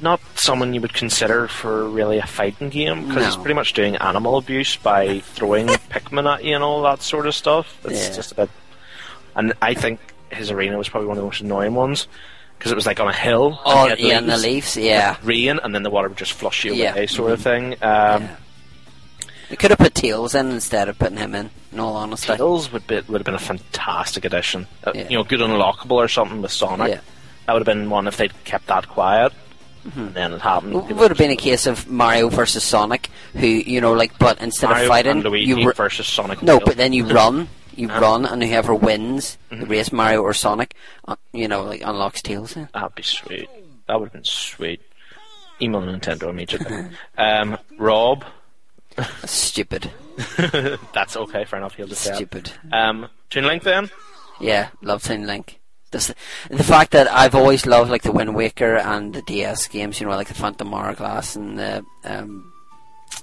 [0.00, 3.96] not someone you would consider for really a fighting game because it's pretty much doing
[3.96, 7.78] animal abuse by throwing Pikmin at you and all that sort of stuff.
[7.84, 8.14] It's Yeah.
[8.16, 8.50] just a bit.
[9.36, 10.00] And I think
[10.32, 12.06] his arena was probably one of the most annoying ones
[12.58, 13.60] because it was like on a hill.
[13.64, 15.16] Oh, and yeah, and the leaves, yeah.
[15.22, 16.92] rain, and then the water would just flush you Yeah.
[16.92, 17.74] away, sort of thing.
[17.82, 18.28] Um,
[19.48, 21.50] they could have put Tails in instead of putting him in.
[21.72, 24.66] In all honesty, Tails would be, would have been a fantastic addition.
[24.84, 25.08] Uh, Yeah.
[25.08, 26.88] You know, good unlockable or something with Sonic.
[26.88, 27.00] Yeah.
[27.46, 29.32] That would have been one if they'd kept that quiet.
[29.86, 29.96] Mhm.
[29.96, 30.76] And then it happened.
[30.88, 34.40] It would have been a case of Mario versus Sonic, who you know, like, but
[34.40, 36.40] instead Mario of fighting, you ru- versus Sonic.
[36.40, 38.00] No, but then you run, you Uh-huh.
[38.00, 39.68] run, and whoever wins the Mhm.
[39.70, 40.74] race, Mario or Sonic,
[41.08, 42.54] uh, you know, like unlocks Tails.
[42.54, 42.68] Then.
[42.74, 43.48] That'd be sweet.
[43.88, 44.80] That would have been sweet.
[45.60, 46.86] email Nintendo immediately.
[47.18, 48.24] um, Rob,
[49.24, 49.90] Stupid.
[50.92, 51.74] that's okay, fair enough.
[51.76, 52.02] He'll just.
[52.14, 52.52] Stupid.
[52.72, 53.90] Um, Toon Link then.
[54.40, 55.60] Yeah, love Toon Link.
[55.92, 56.12] This,
[56.50, 60.06] the fact that I've always loved like the Wind Waker and the DS games, you
[60.06, 62.52] know, like the Phantom Hourglass and the um,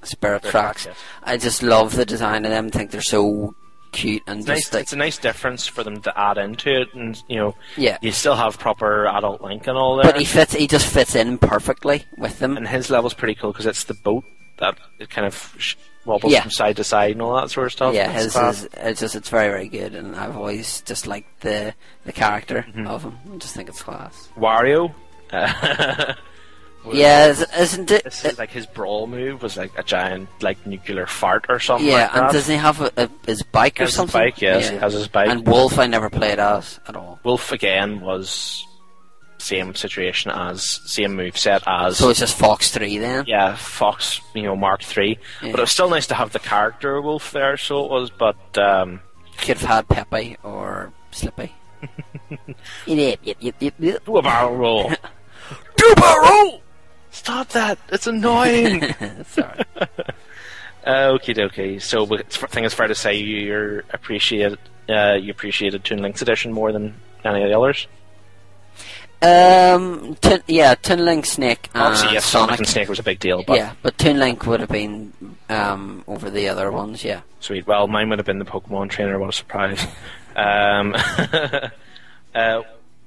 [0.03, 0.85] Spirit Tracks.
[0.85, 0.95] yes.
[1.23, 2.67] I just love the design of them.
[2.67, 3.55] I think they're so
[3.91, 4.73] cute and It's nice.
[4.73, 7.97] It's a nice difference for them to add into it, and you know, Yeah.
[8.01, 10.03] you still have proper adult Link and all that.
[10.05, 10.53] But he fits.
[10.53, 12.57] He just fits in perfectly with them.
[12.57, 14.23] and his level's pretty cool because it's the boat
[14.57, 15.75] that it kind of sh-
[16.05, 16.41] wobbles Yeah.
[16.41, 17.93] from side to side and all that sort of stuff.
[17.93, 21.73] yeah, his is it's just it's very very good, and I've always just liked the
[22.05, 22.87] the character Mm-hmm.
[22.87, 23.17] of him.
[23.33, 24.29] I just think it's class.
[24.37, 24.93] Wario.
[26.91, 28.03] Yeah, is- isn't it?
[28.03, 31.85] This is like his brawl move was like a giant like nuclear fart or something.
[31.87, 34.19] yeah, like and doesn't he have a, a, his bike or Has his something?
[34.19, 35.29] bike, yes, he has his bike.
[35.29, 37.19] And Wolf, I never played as at all.
[37.23, 38.65] Wolf again was
[39.37, 43.23] same situation as same move set as So it's just Fox Three then.
[43.25, 45.51] yeah Fox you know Mark Three, Yeah.
[45.51, 47.55] but it was still nice to have the character Wolf there.
[47.57, 49.01] So it was, but um,
[49.37, 51.53] Could have had Peppy or Slippy.
[52.85, 54.05] yep, yep, yep, yep, yep.
[54.05, 54.89] do a barrel roll.
[55.77, 56.61] do a barrel roll.
[57.11, 57.77] Stop that!
[57.91, 58.81] It's annoying.
[59.27, 59.63] Sorry.
[60.85, 61.81] Okie dokie.
[61.81, 64.59] So we- it's- I think it's fair to say you're appreciated.
[64.87, 67.87] Uh, you appreciated Toon Link's edition more than any of the others.
[69.21, 72.59] Um, Toon, yeah, Toon Link, Snake, and Obviously, yes, Sonic, Sonic.
[72.59, 75.11] and Snake was a big deal, but yeah, but Toon Link would have been
[75.49, 77.03] um, over the other ones.
[77.03, 77.21] Yeah.
[77.41, 77.67] sweet.
[77.67, 79.19] Well, mine would have been the Pokemon Trainer.
[79.19, 79.85] What a surprise!
[80.37, 80.95] um,
[82.33, 82.61] uh,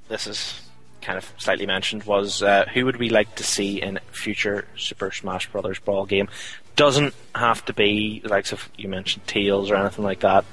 [0.07, 0.61] this is
[1.03, 2.03] kind of slightly mentioned.
[2.03, 6.29] Was uh, who would we like to see in future Super Smash Brothers Brawl game?
[6.75, 10.43] Doesn't have to be the likes of you mentioned Tails or anything like that.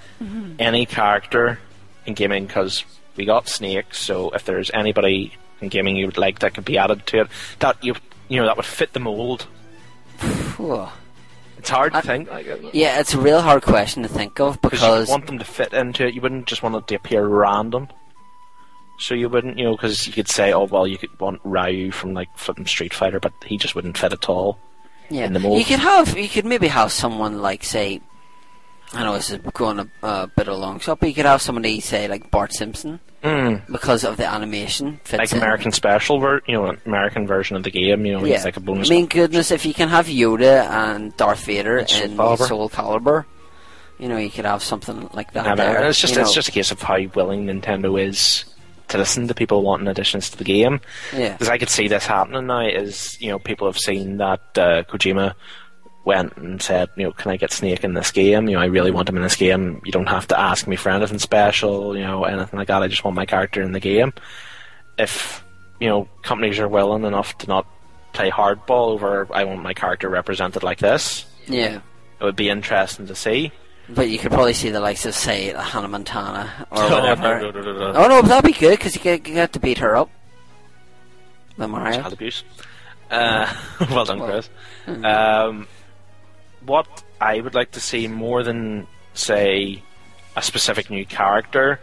[0.58, 1.58] Any character
[2.04, 2.84] in gaming, because
[3.16, 3.94] we got Snake.
[3.94, 7.28] So if there's anybody in gaming you would like that could be added to it,
[7.60, 7.94] that you
[8.28, 9.46] you know that would fit the mold.
[11.58, 12.30] It's hard to I- think.
[12.30, 15.38] Like, Yeah, it's a real hard question to think of because because you want them
[15.38, 16.14] to fit into it.
[16.14, 17.88] You wouldn't just want it to appear random.
[19.00, 21.90] So you wouldn't, you know, because you could say, oh well, you could want Ryu
[21.90, 24.58] from like flipping Street Fighter, but he just wouldn't fit at all.
[25.08, 25.58] yeah, in the mold.
[25.58, 28.00] you could have you could maybe have someone like say,
[28.92, 31.24] I know this is going a, a bit of a long shot, but you could
[31.24, 33.70] have somebody say like Bart Simpson Mm.
[33.70, 35.38] because of the animation fits Like in.
[35.38, 38.06] American special, ver- you know, American version of the game.
[38.06, 38.88] You know, Yeah, he's like a bonus.
[38.90, 42.48] I mean, goodness, if you can have Yoda and Darth Vader And Soul in Calibur.
[42.48, 43.24] Soul Calibur,
[43.98, 45.54] you know, you could have something like that.
[45.58, 46.34] There, it's just it's know.
[46.34, 48.46] just a case of how willing Nintendo is
[48.90, 50.80] to listen to people wanting additions to the game.
[51.16, 51.32] yeah.
[51.32, 52.60] Because I could see this happening now.
[52.66, 55.34] Is you know people have seen that uh, Kojima
[56.04, 58.48] went and said, you know, can I get Snake in this game?
[58.48, 59.82] You know, I really want him in this game.
[59.84, 62.82] You don't have to ask me for anything special, you know, anything like that.
[62.82, 64.12] I just want my character in the game.
[64.98, 65.44] If
[65.80, 67.66] you know companies are willing enough to not
[68.12, 71.26] play hardball over, I want my character represented like this.
[71.46, 71.80] Yeah.
[72.20, 73.52] It would be interesting to see.
[73.94, 77.40] But you could probably see the likes of, say, Hannah Montana or Oh, whatever.
[77.40, 77.98] no, no, no, no, no.
[77.98, 80.10] Oh no, but that'd be good because you get, you get to beat her up.
[81.56, 82.00] The Mario.
[82.00, 82.44] Child abuse.
[83.10, 83.52] Uh,
[83.90, 84.48] well done, Chris.
[84.86, 85.66] Um,
[86.64, 86.86] what
[87.20, 89.82] I would like to see more than, say,
[90.36, 91.80] a specific new character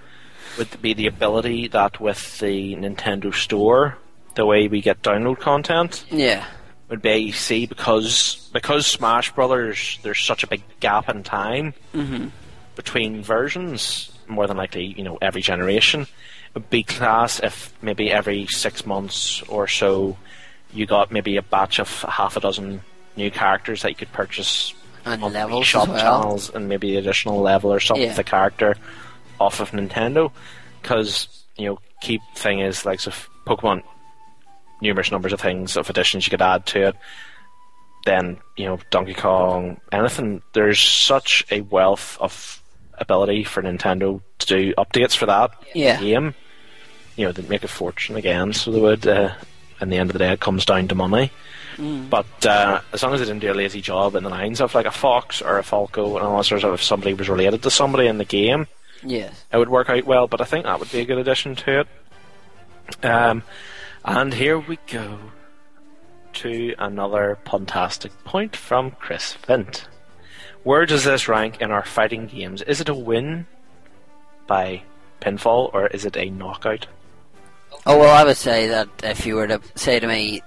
[0.58, 3.98] would be the ability that with the Nintendo Store,
[4.36, 6.46] the way we get download content, Yeah.
[6.90, 12.32] Would be see because because Smash Brothers, there's such a big gap in time Mhm.
[12.76, 14.12] between versions.
[14.28, 18.86] More than likely, you know, every generation it would be class if maybe every six
[18.86, 20.18] months or so
[20.74, 22.82] you got maybe a batch of half a dozen
[23.16, 24.74] new characters that you could purchase
[25.06, 25.98] And on levels shop well.
[26.00, 28.10] channels and maybe additional level or something Yeah.
[28.10, 28.76] with the character
[29.40, 30.32] off of Nintendo.
[30.82, 31.28] Because
[31.58, 33.12] you know, key thing is like so
[33.46, 33.84] Pokemon
[34.82, 36.96] numerous numbers of things of additions you could add to it.
[38.06, 40.42] Then you know Donkey Kong, anything.
[40.54, 42.62] There's such a wealth of
[43.00, 46.00] ability for Nintendo to do updates for that Yeah.
[46.00, 46.34] game.
[47.16, 49.06] You know, they'd make a fortune again, so they would.
[49.08, 49.34] Uh,
[49.80, 51.32] in the end of the day, it comes down to money.
[51.78, 52.10] Mm.
[52.10, 54.74] But uh, as long as they didn't do a lazy job in the lines of
[54.74, 57.70] like a Fox or a Falco and all sorts of if somebody was related to
[57.70, 58.66] somebody in the game,
[59.04, 59.46] Yes.
[59.54, 61.82] it would work out well, but I think that would be a good addition to
[61.82, 61.88] it.
[63.06, 63.44] Um,
[64.08, 65.20] and here we go
[66.32, 69.88] to another fantastic point from Chris Vint.
[70.64, 72.62] Where does this rank in our fighting games?
[72.62, 73.48] Is it a win
[74.48, 74.84] by
[75.20, 76.88] pinfall or is it a knockout?
[77.86, 80.42] Oh well, I would say that if you were to say to me,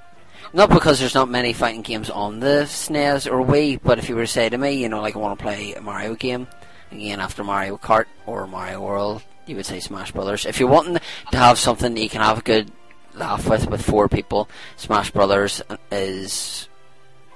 [0.55, 4.17] not because there's not many fighting games on the SNES or Wii, but if you
[4.17, 6.49] were to say to me, you know, like I want to play a Mario game
[6.91, 10.47] again after Mario Kart or Mario World, you would say Smash Brothers.
[10.47, 10.95] If you're wanting
[11.31, 12.73] to have something that you can have a good
[13.21, 14.49] laugh with with four people.
[14.77, 16.69] Smash Brothers is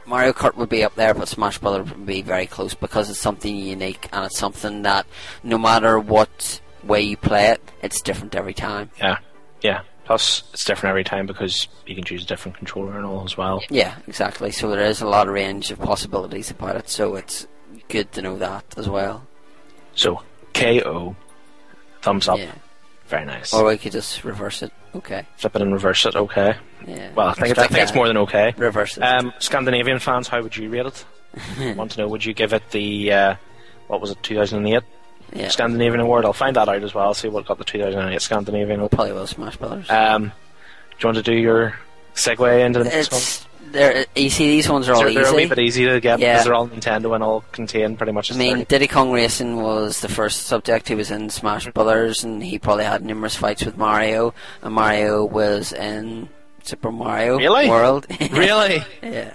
[0.07, 3.21] Mario Kart would be up there, but Smash Brothers would be very close because it's
[3.21, 5.07] something unique and it's something that
[5.43, 8.91] no matter what way you play it, it's different every time.
[8.99, 9.19] Yeah,
[9.63, 9.83] yeah.
[10.05, 13.39] Plus, it's different every time because you can choose a different controller and all as
[13.39, 13.63] well.
[13.71, 14.51] Yeah, exactly.
[14.51, 16.91] So there is a lot of range of possibilities about it.
[16.91, 17.47] So it's
[17.89, 19.27] good to know that as well.
[19.95, 20.21] So
[20.53, 21.17] KO,
[22.03, 22.53] thumbs up, Yeah.
[23.15, 23.55] Very nice.
[23.55, 24.73] Or we could just reverse it.
[24.95, 25.25] Okay.
[25.37, 26.17] Flip it and reverse it.
[26.17, 26.57] Okay.
[26.87, 27.13] Yeah.
[27.15, 28.55] Well, I think it's, I think it's more than okay.
[28.57, 29.03] Reverse it.
[29.03, 31.05] Um, Scandinavian fans, how would you rate it?
[31.77, 32.09] Want to know?
[32.09, 33.35] Would you give it the uh,
[33.87, 34.83] what was it, 2008
[35.33, 35.49] yeah.
[35.49, 36.25] Scandinavian Award?
[36.25, 37.15] I'll find that out as well.
[37.15, 38.93] See what got the 2008 Scandinavian Award.
[38.93, 39.89] Probably will Smash Brothers.
[39.89, 40.31] Um, do
[41.01, 41.79] you want to do your
[42.15, 43.23] segue into the next one?
[44.15, 45.49] You see, these ones are all They're, they're a wee easy.
[45.49, 46.33] bit easy to get Yeah.
[46.35, 48.33] because they're all Nintendo and all contain pretty much.
[48.33, 48.65] I mean, 30.
[48.67, 50.89] Diddy Kong Racing was the first subject.
[50.89, 51.31] He was in.
[51.31, 54.33] Smash Brothers, and he probably had numerous fights with Mario.
[54.63, 56.29] And Mario was in
[56.63, 57.69] Super Mario Really?
[57.69, 58.07] World.
[58.31, 58.85] really?
[59.03, 59.35] yeah.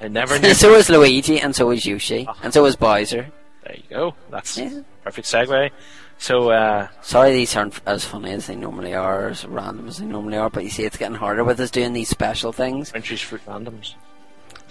[0.00, 0.54] I never knew.
[0.54, 3.26] so was Luigi, and so was Yoshi, and so was Bowser.
[3.64, 4.14] there you go.
[4.30, 4.80] That's Yeah.
[5.04, 5.70] perfect segue.
[6.18, 10.06] So uh, Sorry, these aren't as funny as they normally are, as random as they
[10.06, 10.48] normally are.
[10.50, 12.90] But you see, it's getting harder with us doing these special things.
[12.90, 13.94] Frenchie's fruit randoms.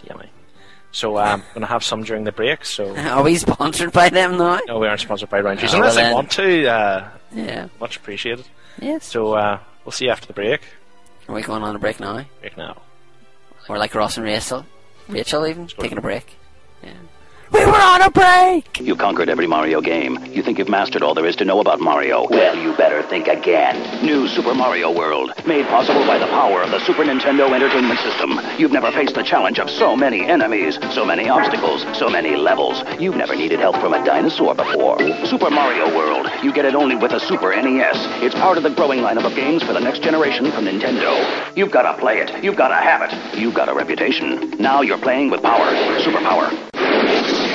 [0.09, 0.29] Yummy.
[0.91, 2.65] So um, I'm gonna have some during the break.
[2.65, 4.59] So Are we sponsored by them now?
[4.67, 6.67] no, we aren't sponsored by Rowntree's Oh, unless well they want to.
[6.67, 7.67] Uh, Yeah.
[7.79, 8.45] much appreciated.
[8.81, 9.05] Yes.
[9.05, 10.61] So uh, we'll see you after the break.
[11.27, 12.25] Are we going on a break now?
[12.41, 12.81] Break now.
[13.69, 14.65] Or like Ross and Rachel?
[15.07, 16.37] Rachel even taking a break.
[17.51, 18.79] We were on a break.
[18.81, 20.17] You conquered every Mario game.
[20.25, 22.27] You think you've mastered all there is to know about Mario.
[22.27, 24.05] Well, you better think again.
[24.05, 28.39] New Super Mario World, made possible by the power of the Super Nintendo Entertainment System.
[28.57, 32.83] You've never faced the challenge of so many enemies, so many obstacles, so many levels.
[32.99, 34.99] You've never needed help from a dinosaur before.
[35.25, 37.97] Super Mario World, you get it only with a Super NES.
[38.23, 41.13] It's part of the growing lineup of games for the next generation from Nintendo.
[41.55, 42.43] You've got to play it.
[42.43, 43.37] You've got to have it.
[43.39, 44.51] You've got a reputation.
[44.59, 45.99] Now you're playing with power.
[46.01, 46.49] Super power.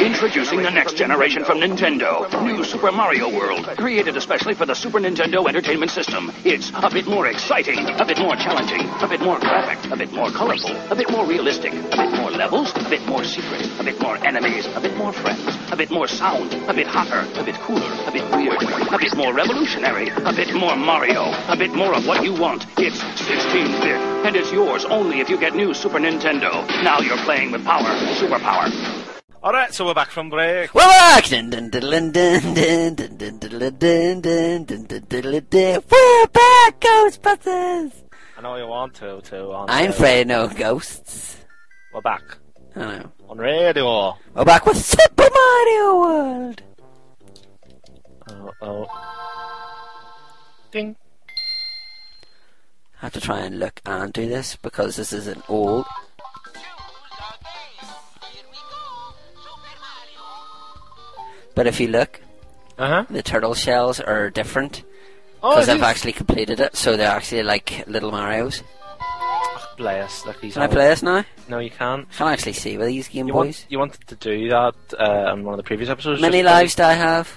[0.00, 2.24] Introducing the next generation from Nintendo.
[2.42, 6.32] New Super Mario World, created especially for the Super Nintendo Entertainment System.
[6.42, 10.10] It's a bit more exciting, a bit more challenging, a bit more graphic, a bit
[10.12, 13.84] more colorful, a bit more realistic, a bit more levels, a bit more secret, a
[13.84, 17.44] bit more enemies, a bit more friends, a bit more sound, a bit hotter, a
[17.44, 18.62] bit cooler, a bit weird,
[18.92, 22.64] a bit more revolutionary, a bit more Mario, a bit more of what you want.
[22.78, 26.66] It's 16-bit, and it's yours only if you get new Super Nintendo.
[26.82, 28.99] Now you're playing with power, super power.
[29.42, 30.74] All right, so we're back from break.
[30.74, 31.30] We're back.
[31.30, 31.40] We're
[36.26, 37.92] back, Ghostbusters.
[38.36, 39.50] I know you want to, too.
[39.54, 41.38] I'm afraid no ghosts.
[41.94, 42.22] We're back.
[42.76, 43.12] I know.
[43.30, 44.14] On radio.
[44.34, 46.62] We're back with Super Mario World.
[48.28, 48.86] Oh, oh.
[50.70, 50.96] Ding.
[53.00, 55.86] I have to try and look and do this because this is an old
[61.60, 62.22] But if you look,
[62.78, 63.04] Uh huh.
[63.10, 64.82] the turtle shells are different
[65.42, 68.62] Oh, because it I've actually completed it, so they're actually like little Mario's.
[69.78, 71.22] Look, he's Can I play this now?
[71.50, 72.06] No, you can't.
[72.12, 73.44] I can I actually see with these Game You, Boys.
[73.44, 76.22] want, you wanted to do that uh, on one of the previous episodes.
[76.22, 77.30] Many lives do I have?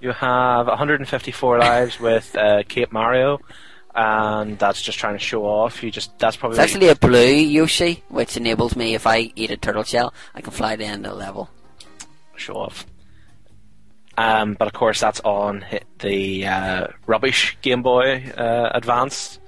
[0.00, 3.38] You have 154 lives with uh, Cape Mario,
[3.94, 5.82] and that's just trying to show off.
[5.82, 9.50] You just that's probably It's actually a blue Yoshi, which enables me if I eat
[9.50, 11.50] a turtle shell, I can fly to the end of the level.
[12.36, 12.86] show off.
[14.18, 15.64] Um, but of course, that's on
[16.00, 19.38] the uh, rubbish Game Boy uh, Advance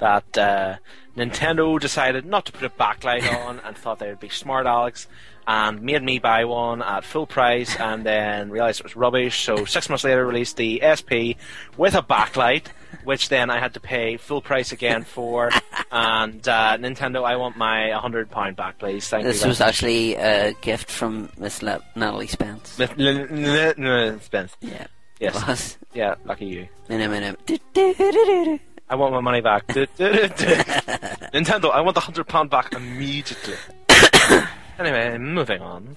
[0.00, 0.76] that uh,
[1.16, 5.06] Nintendo decided not to put a backlight on and thought they would be smart Alex
[5.46, 9.44] and made me buy one at full price and then realized it was rubbish.
[9.44, 11.40] So six months later, released the SP
[11.78, 12.66] with a backlight,
[13.04, 15.50] which then I had to pay full price again for.
[15.90, 19.08] and uh, Nintendo, I want my hundred pound back, please.
[19.08, 19.40] Thank This you.
[19.40, 22.78] This was actually a gift from Miss Le- Natalie Spence.
[22.80, 24.56] N- n- Spence.
[24.60, 24.86] Yeah.
[25.20, 25.78] Yes.
[25.94, 26.68] Yeah, lucky you.
[26.88, 28.60] Minute, minute.
[28.90, 29.66] I want my money back.
[29.68, 33.54] Nintendo, I want the hundred pound back immediately.
[34.78, 35.96] anyway, moving on.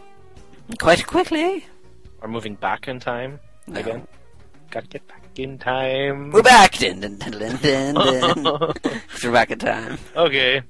[0.80, 1.65] Quite quickly.
[2.22, 3.80] Or moving back in time No.
[3.80, 4.07] again.
[4.69, 6.32] Gotta get back in time.
[6.32, 6.78] We're back.
[6.78, 8.74] Dun, dun, dun, dun, dun, dun.
[9.24, 9.98] We're back in time.
[10.16, 10.62] Okay.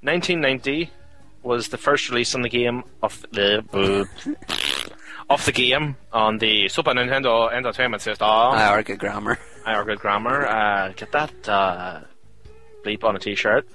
[0.00, 0.90] 1990
[1.42, 3.64] was the first release on the game of the
[5.30, 8.28] of the game on the Super Nintendo Entertainment System.
[8.28, 9.38] I are good grammar.
[9.64, 10.46] I are good grammar.
[10.46, 12.00] Uh, get that uh,
[12.84, 13.66] bleep on a t-shirt.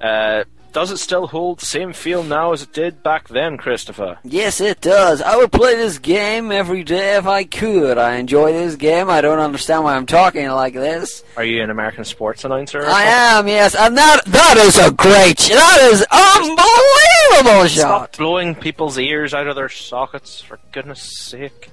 [0.00, 0.44] Uh,
[0.76, 4.18] does it still hold the same feel now as it did back then, Christopher?
[4.22, 5.22] Yes, it does.
[5.22, 7.96] I would play this game every day if I could.
[7.96, 9.08] I enjoy this game.
[9.08, 11.24] I don't understand why I'm talking like this.
[11.38, 12.84] Are you an American sports announcer?
[12.84, 17.70] I am, yes, and that that is a great, that is unbelievable shot.
[17.70, 21.70] Stop blowing people's ears out of their sockets, for goodness sake.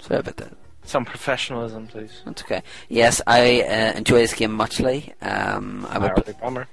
[0.00, 0.52] Sorry about that.
[0.82, 2.22] Some professionalism, please.
[2.24, 2.64] That's okay.
[2.88, 5.14] Yes, I uh, enjoy this game muchly.
[5.22, 6.10] Um, I would.
[6.10, 6.66] Hourly Bomber.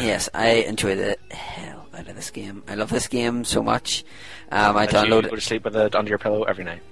[0.00, 2.62] Yes, I enjoy the hell out of this game.
[2.68, 4.04] I love this game so much.
[4.50, 6.82] Um, I And you download go to sleep with it under your pillow every night.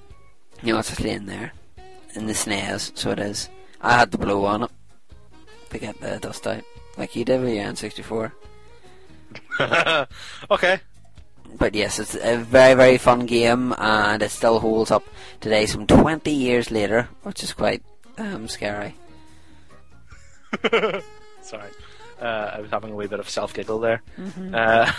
[0.63, 1.53] You know, it's actually in there.
[2.15, 3.49] In the SNES, so it is.
[3.81, 4.71] I had the blow on it
[5.71, 6.65] to get the dust out.
[6.97, 8.33] Like you did with your N64.
[10.51, 10.81] okay.
[11.57, 15.05] But yes, it's a very, very fun game, and it still holds up
[15.41, 17.83] today, some 20 years later, which is quite
[18.19, 18.95] um, scary.
[21.43, 21.71] Sorry.
[22.21, 24.03] Uh, I was having a wee bit of self giggle there.
[24.19, 24.55] Mhm.
[24.55, 24.93] Uh,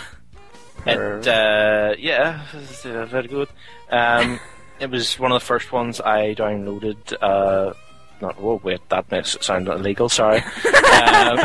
[0.86, 3.48] it, uh, yeah, it's, uh, very good.
[3.90, 4.40] Um,
[4.80, 6.96] it was one of the first ones I downloaded.
[7.20, 7.74] Uh,
[8.20, 10.08] not oh wait, that makes it sound illegal.
[10.08, 10.38] Sorry.
[10.74, 11.38] um,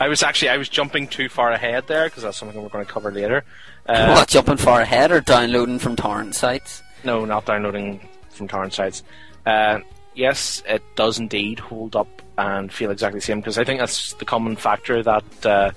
[0.00, 2.84] I was actually I was jumping too far ahead there because that's something we're going
[2.84, 3.44] to cover later.
[3.88, 6.82] Uh, what, jumping far ahead or downloading from torrent sites?
[7.04, 9.02] no, not downloading from torrent sites.
[9.46, 9.78] Uh,
[10.14, 14.12] yes, it does indeed hold up and feel exactly the same because I think that's
[14.14, 15.70] the common factor that uh,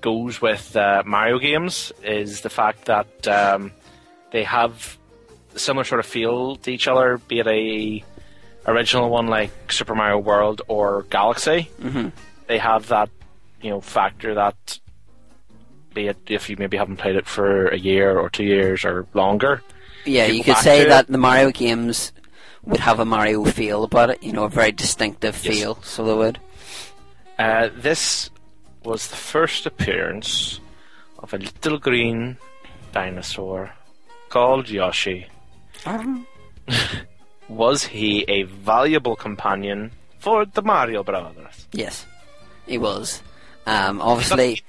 [0.00, 3.72] goes with uh, Mario games is the fact that um,
[4.30, 4.98] they have
[5.54, 8.04] a similar sort of feel to each other, be it a
[8.66, 11.70] original one like Super Mario World or Galaxy.
[11.80, 12.12] Mhm.
[12.46, 13.08] They have that
[13.62, 14.78] you know factor that
[15.94, 19.06] be it if you maybe haven't played it for a year or two years or
[19.14, 19.62] longer.
[20.04, 21.12] Yeah, you you could say that it.
[21.12, 22.12] the Mario games
[22.66, 25.54] would have a Mario feel about it, you know, a very distinctive Yes.
[25.54, 26.38] feel, so they would.
[27.38, 28.30] Uh, this
[28.84, 30.60] was the first appearance
[31.18, 32.36] of a little green
[32.92, 33.70] dinosaur
[34.28, 35.26] called Yoshi.
[37.48, 41.66] Was he a valuable companion for the Mario Brothers?
[41.72, 42.06] Yes,
[42.66, 43.22] he was.
[43.66, 44.62] Um, obviously,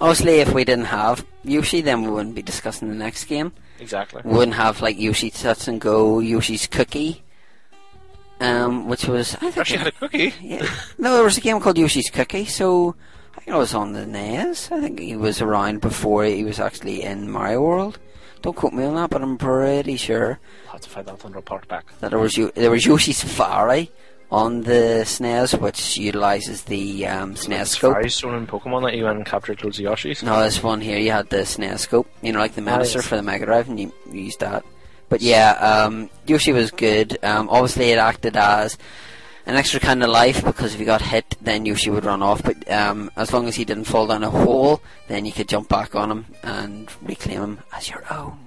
[0.00, 3.52] obviously, if we didn't have Yoshi, then we wouldn't be discussing the next game.
[3.80, 4.22] Exactly.
[4.24, 7.22] We wouldn't have like Yoshi Touch and Go, Yoshi's Cookie,
[8.42, 10.34] um, which was I think Actually had a cookie.
[10.40, 10.66] Yeah.
[10.98, 12.94] No, there was a game called Yoshi's Cookie, so
[13.36, 14.70] I think it was on the NES.
[14.72, 17.98] I think he was around before he was actually in Mario World.
[18.42, 21.34] Don't quote me on that, but I'm pretty sure I'll have to find that and
[21.34, 21.86] report back.
[22.00, 23.90] that there was there was Yoshi Safari
[24.32, 27.90] on the SNES, which utilises the um, SNES scope.
[27.90, 30.22] Safari Stone in Pokemon that you went and captured loads of Yoshis.
[30.22, 33.06] No, this one here, you had the SNES scope, you know, like the Menacer yes.
[33.06, 34.64] for the Mega Drive, and you, you used that.
[35.12, 37.18] But yeah, um, Yoshi was good.
[37.22, 38.78] Um, obviously, it acted as
[39.44, 42.42] an extra kind of life because if you got hit, then Yoshi would run off.
[42.42, 45.68] But um, as long as he didn't fall down a hole, then you could jump
[45.68, 48.38] back on him and reclaim him as your own.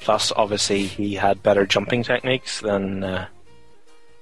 [0.00, 3.26] Plus, obviously, he had better jumping techniques than uh,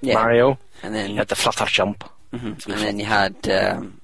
[0.01, 0.15] Yeah.
[0.15, 0.57] Mario.
[0.81, 2.03] And then He had the flutter jump.
[2.33, 2.65] Mhm.
[2.65, 4.00] And then you had, um,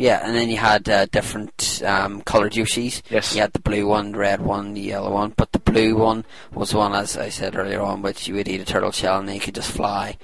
[0.00, 3.02] yeah, and then you had uh, different um, coloured Yoshis.
[3.10, 3.34] Yes.
[3.34, 5.34] You had the blue one, the red one, the yellow one.
[5.36, 8.48] But the blue one was the one, as I said earlier on, which you would
[8.48, 10.16] eat a turtle shell and then you could just fly.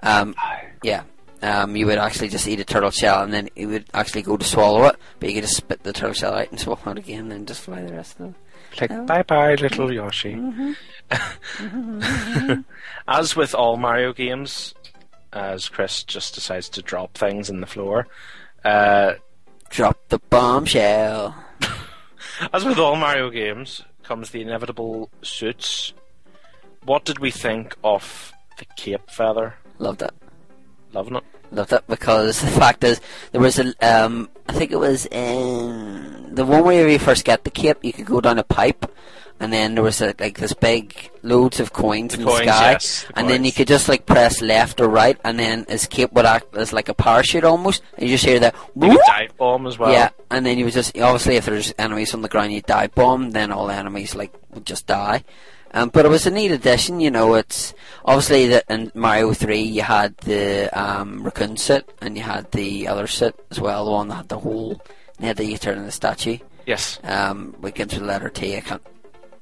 [0.00, 0.34] Um,
[0.82, 1.02] yeah.
[1.42, 4.36] Um, you would actually just eat a turtle shell and then it would actually go
[4.36, 6.98] to swallow it, but you could just spit the turtle shell out and swallow it
[6.98, 8.34] again and then just fly the rest of it.
[8.80, 9.04] Like, Oh.
[9.06, 10.34] bye bye, little Yoshi.
[11.10, 12.60] Mm-hmm.
[13.06, 14.74] As with all Mario games,
[15.32, 18.06] as Chris just decides to drop things in the floor,
[18.64, 19.14] uh,
[19.70, 21.34] Drop the bombshell.
[22.52, 25.92] as with all Mario games, comes the inevitable suits.
[26.84, 29.54] What did we think of the cape feather?
[29.78, 30.10] Loved it.
[30.92, 31.24] Loving it.
[31.50, 33.00] Loved it because the fact is
[33.32, 37.44] there was a um I think it was in the one where you first get
[37.44, 38.90] the cape you could go down a pipe
[39.40, 42.52] and then there was a, like this big loads of coins The in coins, the
[42.52, 45.64] sky yes, the and then you could just like press left or right and then
[45.68, 49.36] his cape would act as like a parachute almost and you just hear that dive
[49.36, 49.92] bomb as well.
[49.92, 52.94] yeah and then you would just obviously if there's enemies on the ground you dive
[52.94, 55.22] bomb then all the enemies like would just die
[55.72, 57.34] um, but it was a neat addition, you know.
[57.34, 57.74] It's
[58.04, 62.88] obviously that in Mario Three you had the um, raccoon suit and you had the
[62.88, 64.80] other suit as well, the one that had the hole.
[65.20, 66.38] Had the turn in the statue.
[66.64, 67.00] Yes.
[67.02, 68.56] Um, we came to the letter T.
[68.56, 68.82] I can't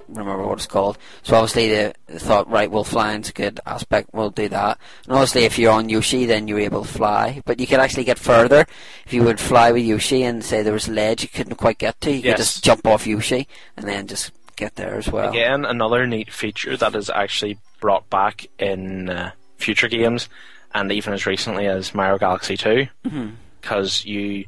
[0.09, 0.99] remember what it's called.
[1.23, 4.11] So obviously they thought, right, well, flying's a good aspect.
[4.13, 4.79] We'll do that.
[5.05, 7.43] And obviously, if you're on Yoshi, then you're able to fly.
[7.45, 8.67] But you could actually get further
[9.05, 11.79] if you would fly with Yoshi and say there was a ledge you couldn't quite
[11.79, 12.11] get to.
[12.11, 12.33] You Yes.
[12.37, 15.29] could just jump off Yoshi and then just get there as well.
[15.31, 20.29] Again, another neat feature that is actually brought back in uh, future games,
[20.75, 23.33] and even as recently as Mario Galaxy 2, Mhm.
[23.61, 24.47] because you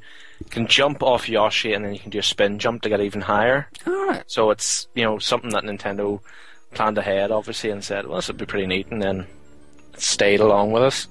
[0.51, 3.21] can jump off Yoshi and then you can do a spin jump to get even
[3.21, 3.69] higher.
[3.87, 4.25] Alright.
[4.27, 6.21] So it's you know something that Nintendo
[6.75, 9.27] planned ahead, obviously, and said, "Well, this would be pretty neat," and then
[9.95, 11.07] it stayed along with us.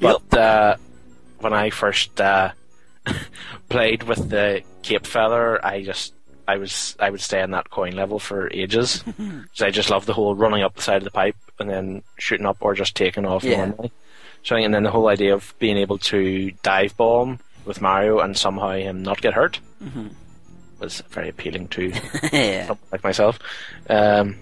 [0.00, 0.76] But uh,
[1.40, 2.52] when I first uh,
[3.68, 6.14] played with the Cape Feather, I just
[6.48, 9.02] I was I would stay in that coin level for ages.
[9.16, 12.02] 'Cause I just love the whole running up the side of the pipe and then
[12.18, 13.66] shooting up or just taking off Yeah.
[13.66, 13.92] normally.
[14.42, 18.36] So and then the whole idea of being able to dive bomb with Mario and
[18.36, 20.10] somehow him not get hurt Mhm.
[20.78, 21.88] was very appealing to
[22.32, 22.66] yeah.
[22.66, 23.38] someone like myself.
[23.88, 24.36] Um,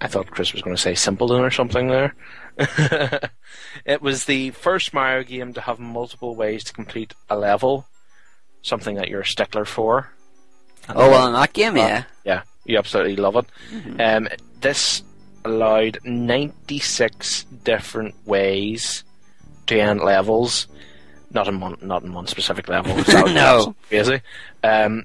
[0.00, 2.14] I thought Chris was going to say Simpleton or something there.
[3.84, 7.86] it was the first Mario game to have multiple ways to complete a level,
[8.62, 10.10] something that you're a stickler for.
[10.88, 12.04] Oh well, in that game, yeah.
[12.24, 14.00] Yeah, you absolutely love it.
[14.00, 14.28] Um,
[14.60, 15.02] this
[15.44, 19.04] allowed 96 different ways
[19.66, 20.66] to end levels.
[21.30, 22.96] Not in one, not in one specific level.
[23.32, 23.74] No.
[23.88, 24.22] Crazy.
[24.64, 25.04] Um,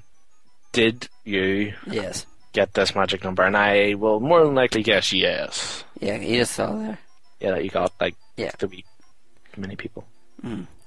[0.72, 2.26] did you Yes.
[2.52, 3.42] get this magic number?
[3.42, 5.84] And I will more than likely guess yes.
[6.00, 6.98] Yeah, you just saw there.
[7.40, 8.52] Yeah, that you got like Yeah.
[8.58, 8.84] the wee
[9.56, 10.04] many people.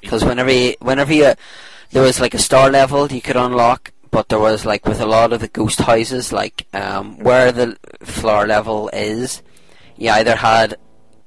[0.02, 1.34] Because whenever you, whenever you,
[1.92, 5.06] there was like a star level you could unlock, but there was like with a
[5.06, 9.42] lot of the ghost houses, like um, where the floor level is,
[9.98, 10.76] you either had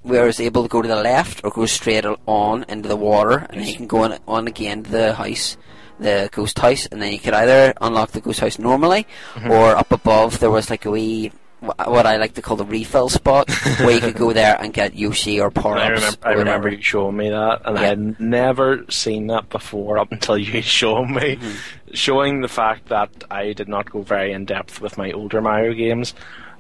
[0.03, 3.47] where was able to go to the left or go straight on into the water,
[3.51, 5.57] and you can go on, on again to the house,
[5.99, 9.51] the ghost house, and then you could either unlock the ghost house normally, Mhm.
[9.51, 11.33] or up above there was like a wee.
[11.61, 13.51] What I like to call the refill spot,
[13.81, 16.81] where you could go there and get Yoshi or power I remember, I remember you
[16.81, 17.89] showing me that, and I Yeah.
[17.89, 21.51] had never seen that before up until you showed me, Mm-hmm.
[21.93, 25.75] showing the fact that I did not go very in depth with my older Mario
[25.75, 26.15] games.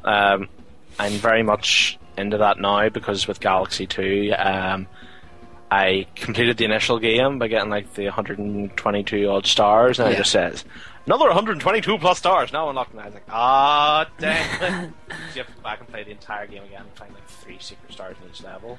[0.05, 0.49] Um,
[0.99, 4.87] I'm very much into that now because with Galaxy 2, um,
[5.71, 10.15] I completed the initial game by getting like the 122 odd stars, and Yeah.
[10.15, 10.65] it just says
[11.07, 12.93] another 122 plus stars now unlocked.
[12.93, 14.47] And I was like, ah, dang!
[14.63, 17.13] it." So you have to go back and play the entire game again and find
[17.15, 18.79] like three secret stars in each level.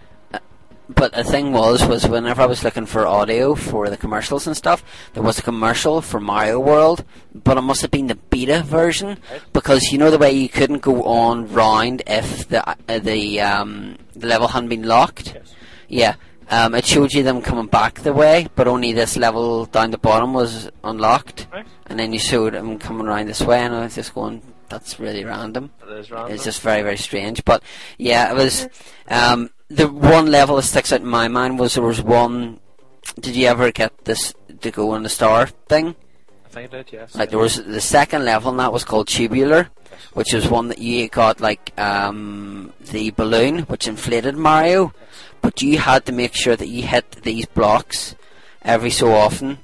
[0.94, 4.56] But the thing was, was whenever I was looking for audio for the commercials and
[4.58, 8.62] stuff, there was a commercial for Mario World, but it must have been the beta
[8.64, 9.18] version
[9.54, 13.98] because you know the way you couldn't go on round if the uh, the um,
[14.16, 15.34] the level hadn't been locked.
[15.36, 15.54] Yes.
[15.88, 16.16] Yeah,
[16.50, 19.98] um, it showed you them coming back the way, but only this level down the
[19.98, 21.66] bottom was unlocked, Right.
[21.88, 25.00] and then you showed them coming around this way, and I was just going, "That's
[25.00, 26.34] really random." That is random.
[26.34, 27.44] It's just very, very strange.
[27.46, 27.62] But
[27.98, 28.68] yeah, it was.
[29.08, 32.60] Um, the one level that sticks out in my mind was there was one.
[33.20, 35.96] Did you ever get this to go on the star thing?
[36.46, 37.16] I think I did, yes.
[37.16, 39.70] Like there was the second level, and that was called Tubular,
[40.14, 44.94] which was one that you got like um, the balloon, which inflated Mario,
[45.42, 48.16] but you had to make sure that you hit these blocks
[48.62, 49.58] every so often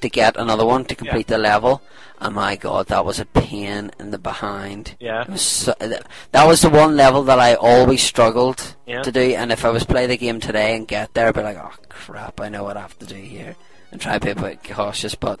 [0.00, 1.82] to get another one to complete the level.
[2.20, 4.96] And my god, that was a pain in the behind.
[4.98, 5.24] Yeah.
[5.30, 9.02] Was so, that was the one level that I always struggled Yeah.
[9.02, 9.20] to do.
[9.20, 11.72] And if I was play the game today and get there, I'd be like, oh
[11.88, 13.54] crap, I know what I have to do here,
[13.92, 15.14] and try to be a bit cautious.
[15.14, 15.38] But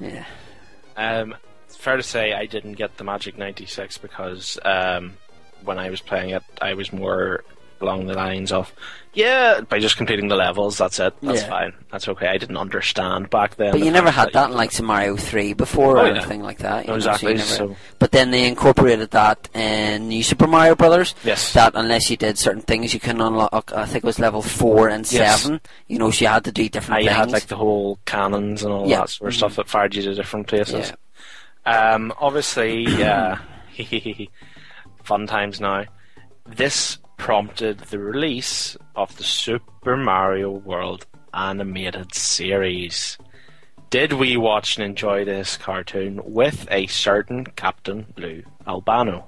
[0.00, 0.24] yeah,
[0.96, 1.36] Um,
[1.68, 5.14] fair to say I didn't get the Magic 96 because um,
[5.64, 7.44] when I was playing it, I was more
[7.82, 8.72] along the lines of,
[9.14, 11.14] yeah, by just completing the levels, that's it.
[11.22, 11.48] That's Yeah.
[11.48, 11.72] fine.
[11.90, 12.28] That's okay.
[12.28, 13.72] I didn't understand back then.
[13.72, 16.14] but the you never had that in like some Mario Three before Oh, or yeah.
[16.16, 16.86] anything like that.
[16.86, 20.46] No, you know, so exactly, never- so- But then they incorporated that in New Super
[20.46, 21.14] Mario Brothers.
[21.24, 21.52] Yes.
[21.54, 23.72] That unless you did certain things, you couldn't unlock.
[23.74, 25.42] I think it was level four and Yes.
[25.42, 25.60] seven.
[25.88, 27.16] You know, so you had to do different I things.
[27.16, 29.00] had like the whole cannons and all Yeah.
[29.00, 30.92] that sort of stuff that fired you to different places.
[31.66, 31.94] Yeah.
[31.94, 33.36] Um, obviously, uh,
[35.04, 35.84] fun times now.
[36.46, 43.18] This prompted the release of the Super Mario World animated series.
[43.90, 49.26] Did we watch and enjoy this cartoon with a certain Captain Lou Albano?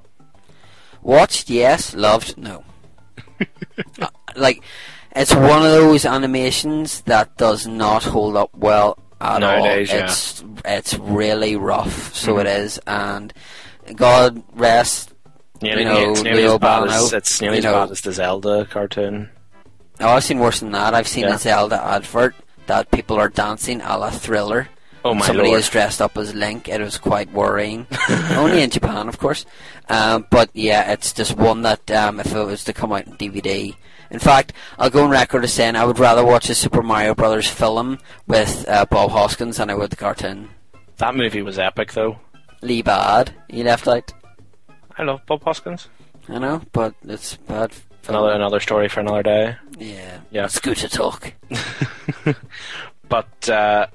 [1.02, 1.94] Watched, yes.
[1.94, 2.64] Loved, no.
[4.00, 4.62] Uh, like,
[5.14, 9.96] it's one of those animations that does not hold up well at Nowadays, all.
[9.98, 10.04] yeah.
[10.04, 12.40] It's it's really rough, so Mhm.
[12.42, 12.78] it is.
[12.86, 13.32] And
[13.96, 15.11] God rest,
[15.62, 17.72] Nearly, you know, it's nearly Leo as bad as it's nearly as know.
[17.72, 19.30] bad as the Zelda cartoon.
[20.00, 20.94] Oh, I've seen worse than that.
[20.94, 21.34] I've seen Yeah.
[21.34, 22.34] a Zelda advert
[22.66, 24.68] that people are dancing a la Thriller.
[25.04, 25.60] Oh my Somebody lord!
[25.60, 26.68] is dressed up as Link.
[26.68, 27.86] It was quite worrying.
[28.30, 29.44] Only in Japan, of course.
[29.88, 33.14] Um, but yeah, it's just one that um, if it was to come out in
[33.14, 33.74] DVD.
[34.12, 37.14] In fact, I'll go on record as saying I would rather watch a Super Mario
[37.14, 37.98] Brothers film
[38.28, 40.50] with uh, Bob Hoskins than I would the cartoon.
[40.98, 42.18] That movie was epic, though.
[42.60, 44.12] Lee Bad, he left out.
[45.02, 45.88] I love Bob Hoskins.
[46.28, 47.72] I know, but it's bad.
[47.72, 48.16] film.
[48.16, 49.56] Another another story for another day.
[49.78, 50.20] Yeah.
[50.30, 50.44] Yeah.
[50.44, 51.32] It's good to talk.
[53.08, 53.86] but uh,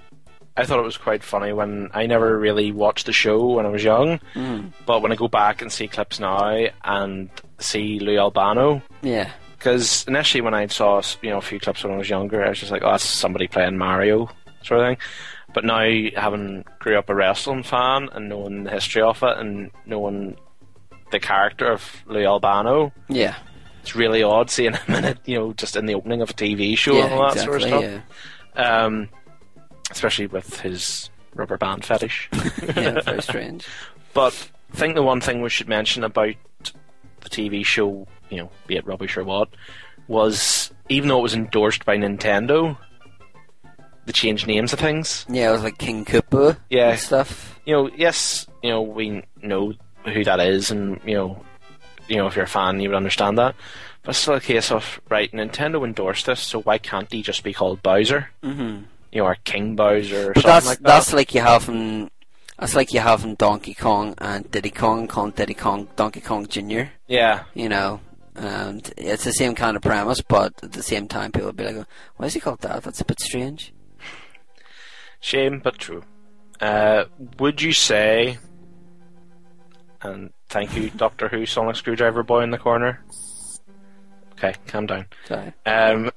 [0.57, 3.69] I thought it was quite funny when I never really watched the show when I
[3.69, 4.71] was young, Mm.
[4.85, 7.29] but when I go back and see clips now and
[7.59, 9.31] see Lou Albano, Yeah.
[9.57, 12.49] because initially when I saw you know a few clips when I was younger, I
[12.49, 14.29] was just like, oh, that's somebody playing Mario
[14.63, 14.97] sort of thing.
[15.53, 15.79] But now,
[16.15, 20.35] having grew up a wrestling fan and knowing the history of it and knowing
[21.11, 23.35] the character of Lou Albano, Yeah.
[23.81, 26.33] it's really odd seeing him in it, you know, just in the opening of a
[26.33, 28.01] TV show Yeah, and all that sort of exactly,
[28.55, 28.65] stuff.
[28.85, 29.09] Um,
[29.91, 32.29] especially with his rubber band fetish.
[32.75, 33.65] Yeah, very strange.
[34.13, 36.33] But I think the one thing we should mention about
[37.21, 39.49] the TV show, you know, be it rubbish or what,
[40.07, 42.77] was even though it was endorsed by Nintendo,
[44.05, 45.25] they changed names of things.
[45.29, 46.91] Yeah, it was like King Koopa Yeah.
[46.91, 47.59] and stuff.
[47.65, 49.73] You know, yes, you know, we know
[50.13, 51.43] who that is, and you know,
[52.07, 53.55] you know, if you're a fan, you would understand that.
[54.03, 57.43] But it's still a case of right, Nintendo endorsed this, so why can't he just
[57.43, 58.29] be called Bowser?
[58.43, 58.83] Mhm.
[59.11, 60.83] You know, or King Bowser or But something that's like that.
[60.83, 62.09] that's like you have in
[62.59, 66.47] that's like you have in Donkey Kong and Diddy Kong called Diddy Kong Donkey Kong
[66.47, 66.91] Junior.
[67.07, 67.43] Yeah.
[67.53, 67.99] You know,
[68.35, 71.65] and it's the same kind of premise, but at the same time, people would be
[71.65, 71.85] like,
[72.15, 72.83] "Why is he called that?
[72.83, 73.73] That's a bit strange."
[75.19, 76.03] Shame, but true.
[76.61, 77.05] Uh,
[77.39, 78.37] would you say,
[80.01, 83.03] and thank you, Doctor Who, Sonic Screwdriver Boy in the corner?
[84.33, 85.07] Okay, calm down.
[85.25, 85.53] Sorry.
[85.65, 86.11] Um,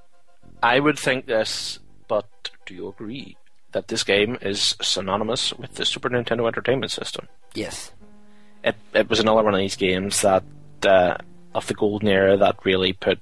[0.62, 1.78] I would think this,
[2.09, 2.28] but
[2.66, 3.36] do you agree
[3.73, 7.28] that this game is synonymous with the Super Nintendo Entertainment System?
[7.55, 7.93] Yes.
[8.62, 10.44] It, it was another one of these games that,
[10.85, 11.16] uh,
[11.55, 13.20] of the golden era, that really put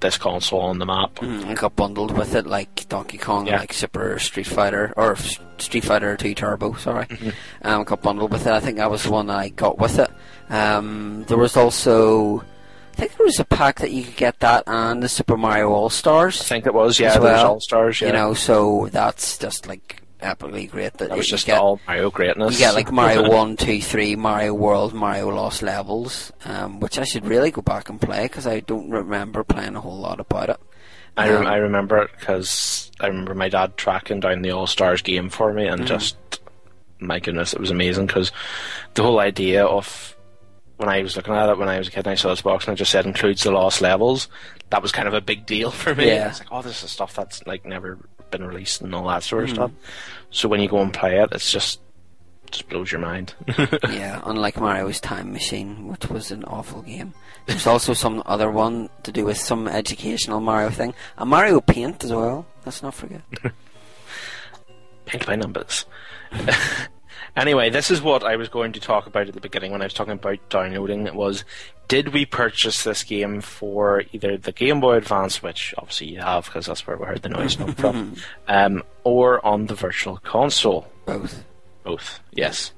[0.00, 1.14] this console on the map.
[1.16, 3.58] Mm, it got bundled with it like Donkey Kong, Yeah.
[3.58, 5.16] like Super Street Fighter or
[5.58, 6.74] Street Fighter Two Turbo.
[6.74, 7.30] Sorry, Mm-hmm.
[7.66, 8.52] um, got bundled with it.
[8.52, 10.10] I think that was the one I got with it.
[10.50, 12.40] Um, there was also,
[12.92, 15.70] I think there was a pack that you could get that and the Super Mario
[15.70, 16.40] All Stars.
[16.40, 17.46] I think it was, yeah, well.
[17.54, 18.08] All Stars, yeah.
[18.08, 20.94] You know, so that's just like epically great.
[20.94, 22.52] That, That was just get, all Mario greatness.
[22.54, 27.04] You get like Mario One, Two, Three, Mario World, Mario Lost Levels, um, which I
[27.04, 30.50] should really go back and play because I don't remember playing a whole lot about
[30.50, 30.60] it.
[31.16, 34.66] I, rem- Um, I remember it because I remember my dad tracking down the All
[34.66, 35.86] Stars game for me, and Mhm.
[35.86, 36.16] just
[37.00, 38.32] my goodness, it was amazing because
[38.94, 40.16] the whole idea of
[40.78, 42.42] when I was looking at it when I was a kid and I saw this
[42.42, 44.28] box and it just said includes the lost levels,
[44.70, 46.06] that was kind of a big deal for me.
[46.06, 46.28] Yeah.
[46.28, 47.98] It's like, oh, this is stuff that's like never
[48.30, 49.54] been released and all that sort of Mhm.
[49.54, 49.70] stuff.
[50.30, 51.80] So when you go and play it, it's just
[52.50, 53.34] just blows your mind.
[53.90, 57.12] yeah, unlike Mario's Time Machine, which was an awful game.
[57.44, 60.94] There's also some other one to do with some educational Mario thing.
[61.18, 62.46] A Mario Paint as well.
[62.64, 63.20] Let's not forget.
[65.04, 65.84] Paint by numbers.
[67.36, 69.86] anyway, this is what I was going to talk about at the beginning when I
[69.86, 71.06] was talking about downloading.
[71.06, 71.44] It was,
[71.88, 76.46] did we purchase this game for either the Game Boy Advance, which obviously you have
[76.46, 78.16] because that's where we heard the noise come from,
[78.48, 80.86] um, or on the Virtual Console?
[81.06, 81.44] Both.
[81.84, 82.20] Both.
[82.32, 82.72] Yes.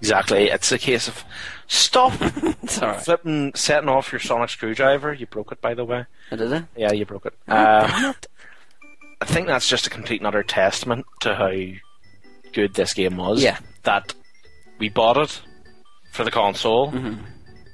[0.00, 0.48] Exactly.
[0.48, 1.24] It's a case of
[1.66, 2.12] stop
[3.02, 5.12] flipping, setting off your sonic screwdriver.
[5.12, 6.06] You broke it, by the way.
[6.30, 6.64] Oh, did it?
[6.76, 7.34] Yeah, you broke it.
[7.48, 8.12] Oh, Uh.
[9.20, 11.52] I think that's just a complete and utter testament to how
[12.54, 13.42] good this game was.
[13.42, 13.58] Yeah.
[13.82, 14.14] That
[14.78, 15.42] we bought it
[16.12, 16.92] for the console.
[16.92, 17.22] Mm-hmm.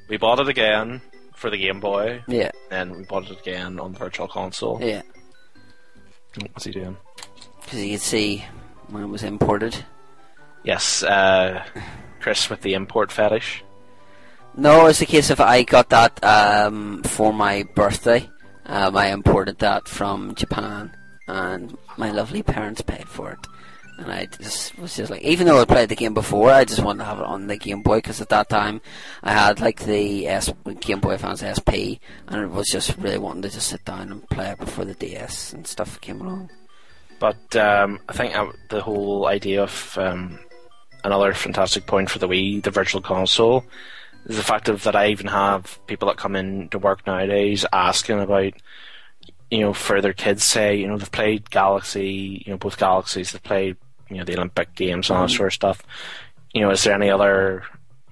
[0.08, 1.00] We bought it again
[1.34, 2.24] for the Game Boy.
[2.26, 2.50] Yeah.
[2.70, 4.80] And we bought it again on the Virtual Console.
[4.82, 5.02] Yeah.
[6.52, 6.96] What's he doing?
[7.60, 8.44] Because you could see
[8.88, 9.84] when it was imported.
[10.64, 11.64] Yes, uh,
[12.20, 13.64] Chris with the import fetish.
[14.56, 18.28] No, it's a case of I got that um, for my birthday.
[18.66, 20.94] Um, I imported that from Japan,
[21.26, 23.38] and my lovely parents paid for it.
[24.00, 26.82] And I just was just like, even though I played the game before, I just
[26.82, 28.80] wanted to have it on the Game Boy because at that time
[29.22, 33.42] I had like the S- Game Boy Advance SP, and it was just really wanting
[33.42, 36.48] to just sit down and play it before the DS and stuff came along.
[37.18, 38.34] But um, I think
[38.70, 40.38] the whole idea of um,
[41.04, 43.66] another fantastic point for the Wii, the Virtual Console,
[44.24, 47.66] is the fact of that I even have people that come in to work nowadays
[47.72, 48.54] asking about,
[49.50, 53.32] you know, for their kids say, you know, they've played Galaxy, you know, both Galaxies,
[53.32, 53.76] they've played,
[54.10, 55.36] you know, the Olympic games and all that Mhm.
[55.36, 55.82] sort of stuff.
[56.52, 57.62] You know, is there any other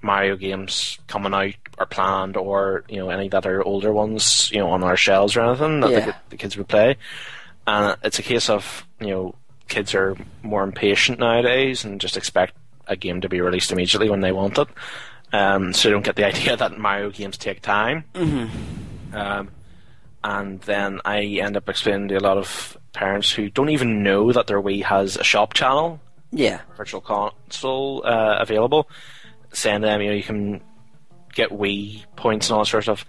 [0.01, 4.59] Mario games coming out or planned, or you know, any that are older ones, you
[4.59, 6.05] know, on our shelves or anything that Yeah.
[6.05, 6.95] the, the kids would play?
[7.67, 9.35] And it's a case of you know,
[9.67, 12.53] kids are more impatient nowadays and just expect
[12.87, 14.67] a game to be released immediately when they want it.
[15.31, 18.03] Um, so they don't get the idea that Mario games take time.
[18.15, 19.15] Mm-hmm.
[19.15, 19.49] Um,
[20.23, 24.31] and then I end up explaining to a lot of parents who don't even know
[24.31, 25.99] that their Wii has a shop channel,
[26.31, 26.61] Yeah.
[26.77, 28.89] virtual console uh, available,
[29.53, 30.61] to them, you know, you can
[31.33, 33.05] get Wii points and all that sort of stuff.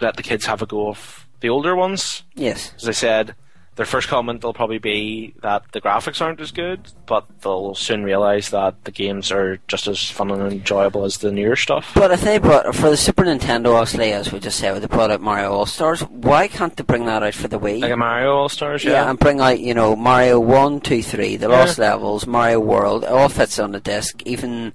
[0.00, 2.22] Let the kids have a go of the older ones.
[2.34, 2.72] Yes.
[2.76, 3.34] As I said,
[3.76, 8.04] their first comment will probably be that the graphics aren't as good, but they'll soon
[8.04, 11.92] realize that the games are just as fun and enjoyable as the newer stuff.
[11.94, 15.10] But if they brought for the Super Nintendo, obviously, as we just said, they brought
[15.10, 16.02] out Mario All Stars.
[16.02, 17.80] Why can't they bring that out for the Wii?
[17.80, 18.92] Like a Mario All Stars, yeah.
[18.92, 19.10] yeah.
[19.10, 21.58] and bring out you know Mario One, Two, Three, the Yeah.
[21.58, 23.04] Lost Levels, Mario World.
[23.04, 24.22] It all fits on the disc.
[24.24, 24.72] Even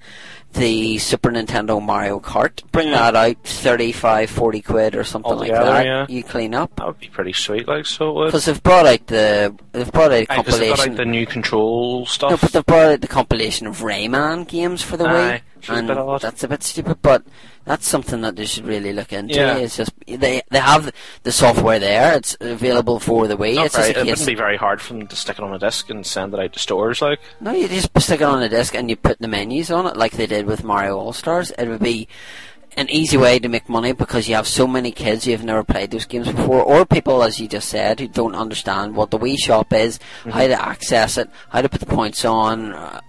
[0.54, 2.64] the Super Nintendo Mario Kart.
[2.72, 5.86] Bring that out, 35, 40 quid or something like that.
[5.86, 6.06] yeah.
[6.10, 6.76] You clean up.
[6.78, 8.14] That would be pretty sweet, like so.
[8.14, 8.26] would.
[8.28, 10.88] Because they've brought out the they've brought out a Aye, 'cause they've got compilation.
[10.90, 12.32] like the new control stuff.
[12.32, 15.70] No, but they've brought out the compilation of Rayman games for the Aye, Wii, is
[15.70, 17.02] a and that's a bit stupid.
[17.02, 17.24] But
[17.66, 19.36] that's something that they should really look into.
[19.36, 19.58] Yeah.
[19.58, 20.92] It's just they they have
[21.24, 22.16] the software there.
[22.16, 23.56] It's available for the Wii.
[23.56, 25.60] Not it's very, it wouldn't be very hard for them to stick it on a
[25.60, 27.20] disc and send it out to stores, like.
[27.42, 29.98] No, you just stick it on a disc and you put the menus on it
[29.98, 31.52] like they did with Mario All Stars.
[31.52, 32.08] It would be
[32.78, 35.64] an easy way to make money because you have so many kids who have never
[35.64, 39.20] played those games before, or people, as you just said, who don't understand what the
[39.20, 42.74] Wii Shop is, how to access it, how to put the points on.
[42.74, 43.02] Uh,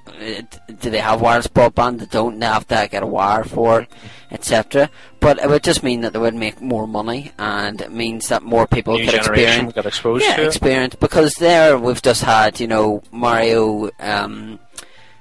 [0.80, 1.98] do they have wireless broadband?
[1.98, 2.38] They don't.
[2.38, 3.90] They have to get a wire for it,
[4.30, 4.90] etc.
[5.20, 8.42] But it would just mean that they would make more money, and it means that
[8.42, 12.60] more people New could experience got exposed yeah, to experience because there we've just had
[12.60, 14.58] you know Mario um,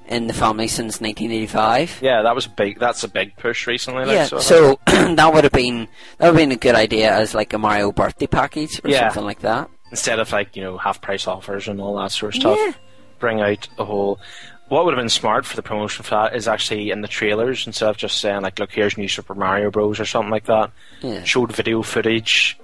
[0.09, 1.99] in the family since 1985.
[2.01, 2.79] Yeah, that was a big.
[2.79, 4.05] That's a big push recently.
[4.05, 4.79] Like, Yeah, so, so
[5.15, 5.87] that would have been
[6.17, 9.07] that would have been a good idea as like a Mario birthday package or Yeah.
[9.09, 9.69] something like that.
[9.91, 12.71] instead of like you know half price offers and all that sort of stuff, Yeah.
[13.19, 14.19] bring out a whole.
[14.67, 17.65] What would have been smart for the promotion for that is actually in the trailers
[17.65, 20.69] instead of just saying like, "Look, here's new Super Mario Bros." or something like that.
[21.01, 21.23] Yeah.
[21.23, 22.55] Showed video footage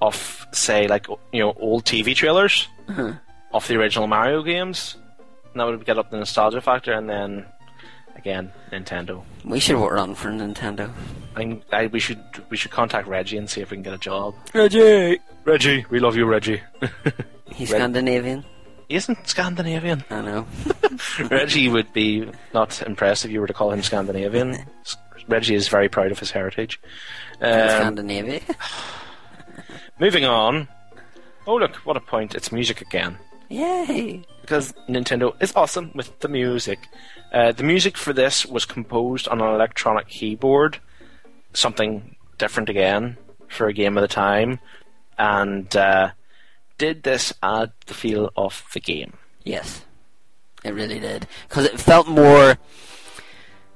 [0.00, 3.12] of say like you know old TV trailers Uh-huh.
[3.52, 4.96] of the original Mario games,
[5.52, 6.92] and that would get up the nostalgia factor.
[6.92, 7.46] And then
[8.16, 9.22] again, Nintendo.
[9.44, 10.92] We should work on for Nintendo.
[11.36, 13.98] I, I, we should we should contact Reggie and see if we can get a
[13.98, 14.34] job.
[14.54, 16.60] Reggie, Reggie, we love you, Reggie.
[17.52, 18.44] he's Reg- Scandinavian.
[18.88, 20.04] He isn't Scandinavian.
[20.10, 20.46] I know.
[21.30, 24.56] Reggie would be not impressed if you were to call him Scandinavian.
[25.28, 26.80] Reggie is very proud of his heritage.
[27.40, 28.40] Um, Scandinavia.
[29.98, 30.68] moving on.
[31.46, 32.34] Oh look, what a point!
[32.34, 33.18] It's music again.
[33.48, 34.24] Yay!
[34.42, 36.78] Because Nintendo is awesome with the music.
[37.32, 40.78] Uh, the music for this was composed on an electronic keyboard,
[41.54, 43.16] something different again
[43.48, 44.58] for a game of the time,
[45.18, 46.10] and uh,
[46.76, 49.14] did this add the feel of the game?
[49.44, 49.82] Yes,
[50.64, 52.58] it really did because it felt more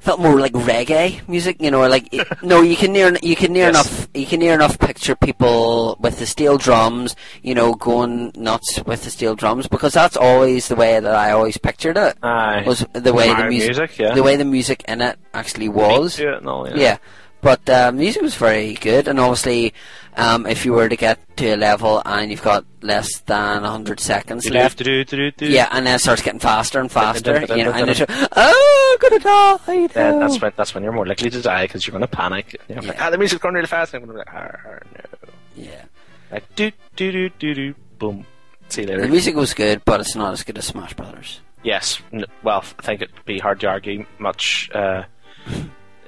[0.07, 1.57] felt more like reggae music.
[1.61, 2.07] You know, like
[2.43, 3.75] no, you can near you can near Yes.
[3.75, 7.17] enough you can near enough picture people with the steel drums.
[7.43, 11.33] You know, going nuts with the steel drums because that's always the way that I
[11.33, 12.17] always pictured it.
[12.23, 12.63] Aye.
[12.67, 14.15] Was the way the music, music, yeah.
[14.15, 16.19] the way the music in it actually was.
[16.19, 16.39] Yeah.
[16.75, 16.99] Yeah,
[17.47, 19.73] but uh, music was very good, and obviously,
[20.17, 24.01] um, if you were to get to a level and you've got less than hundred
[24.01, 27.47] seconds Do-do, left, do-do, do-do, yeah, and then it starts getting faster and faster, dun,
[27.47, 29.87] dun, you know, and dun, it's oh, I'm gonna die.
[29.87, 32.09] Then no." that's when that's when you're more likely to die because you're going to
[32.09, 32.61] panic.
[32.69, 33.07] You're like, Yeah.
[33.07, 33.95] ah, the music's going really fast.
[33.95, 34.79] And I'm going to be like, ah, ah,
[35.23, 35.63] no.
[35.63, 35.85] yeah,
[36.33, 38.27] Like, do do do do do, boom.
[38.71, 39.03] See you later.
[39.03, 41.39] the music was good, but it's not as good as Smash Brothers.
[41.63, 42.01] Yes.
[42.43, 44.69] Well, I think it'd be hard to argue much.
[44.75, 45.05] Uh,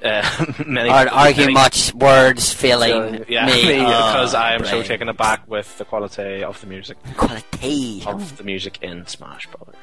[0.03, 4.81] uh, many, Or argue many- much words, feeling yeah, me because oh, I am so
[4.83, 8.03] taken aback with the quality of the music Quality.
[8.05, 9.75] of the music in Smash Brothers.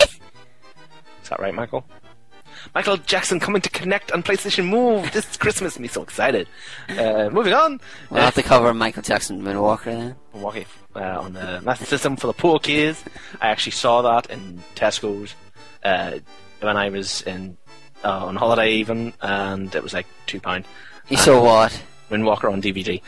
[0.00, 1.84] Is that right, Michael?
[2.74, 5.78] Michael Jackson coming to Kinect on PlayStation Move this Christmas.
[5.78, 6.48] Me so excited.
[6.88, 7.80] Uh, moving on.
[8.10, 10.16] We'll have to cover Michael Jackson Moonwalker then.
[10.32, 13.02] Milwaukee uh, on the Master System for the poor kids.
[13.40, 15.34] I actually saw that in Tesco's
[15.82, 16.18] uh,
[16.60, 17.56] when I was in
[18.04, 20.64] uh, on holiday even, and it was like two pound.
[21.08, 21.82] You saw what?
[22.10, 23.00] Windwalker on DVD.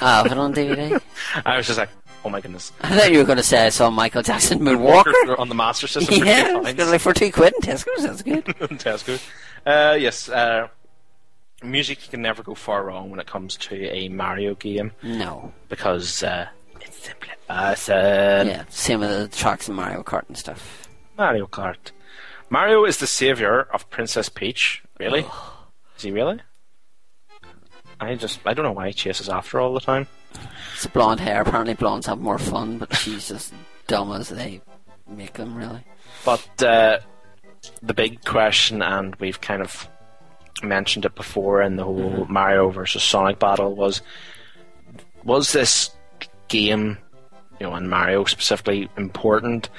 [0.00, 1.00] Ah, it on DVD.
[1.46, 1.88] I was just like,
[2.24, 2.72] oh my goodness.
[2.80, 5.38] I thought you were going to say I saw Michael Jackson Moonwalker.
[5.38, 6.90] on the Master System for yeah, two it's pounds.
[6.90, 8.02] like for two quid in Tesco's.
[8.04, 8.44] That's good.
[8.78, 9.20] Tesco.
[9.66, 10.68] Uh, yes, uh,
[11.62, 15.52] music can never go far wrong when it comes to a Mario game No.
[15.68, 16.46] because uh,
[16.80, 18.46] it's simply awesome.
[18.48, 20.88] Yeah, same with the tracks in Mario Kart and stuff.
[21.18, 21.90] Mario Kart.
[22.52, 24.82] Mario is the savior of Princess Peach.
[25.00, 25.24] Really?
[25.96, 26.38] Is he really?
[27.98, 30.06] I just I don't know why he chases after all the time.
[30.74, 31.40] It's blonde hair.
[31.40, 33.54] Apparently, blondes have more fun, but she's just
[33.86, 34.60] dumb as they
[35.08, 35.56] make them.
[35.56, 35.82] Really.
[36.26, 36.98] But uh,
[37.82, 39.88] the big question, and we've kind of
[40.62, 44.02] mentioned it before in the whole Mario versus Sonic battle, was
[45.24, 45.90] was this
[46.48, 46.98] game,
[47.58, 49.70] you know, and Mario specifically, important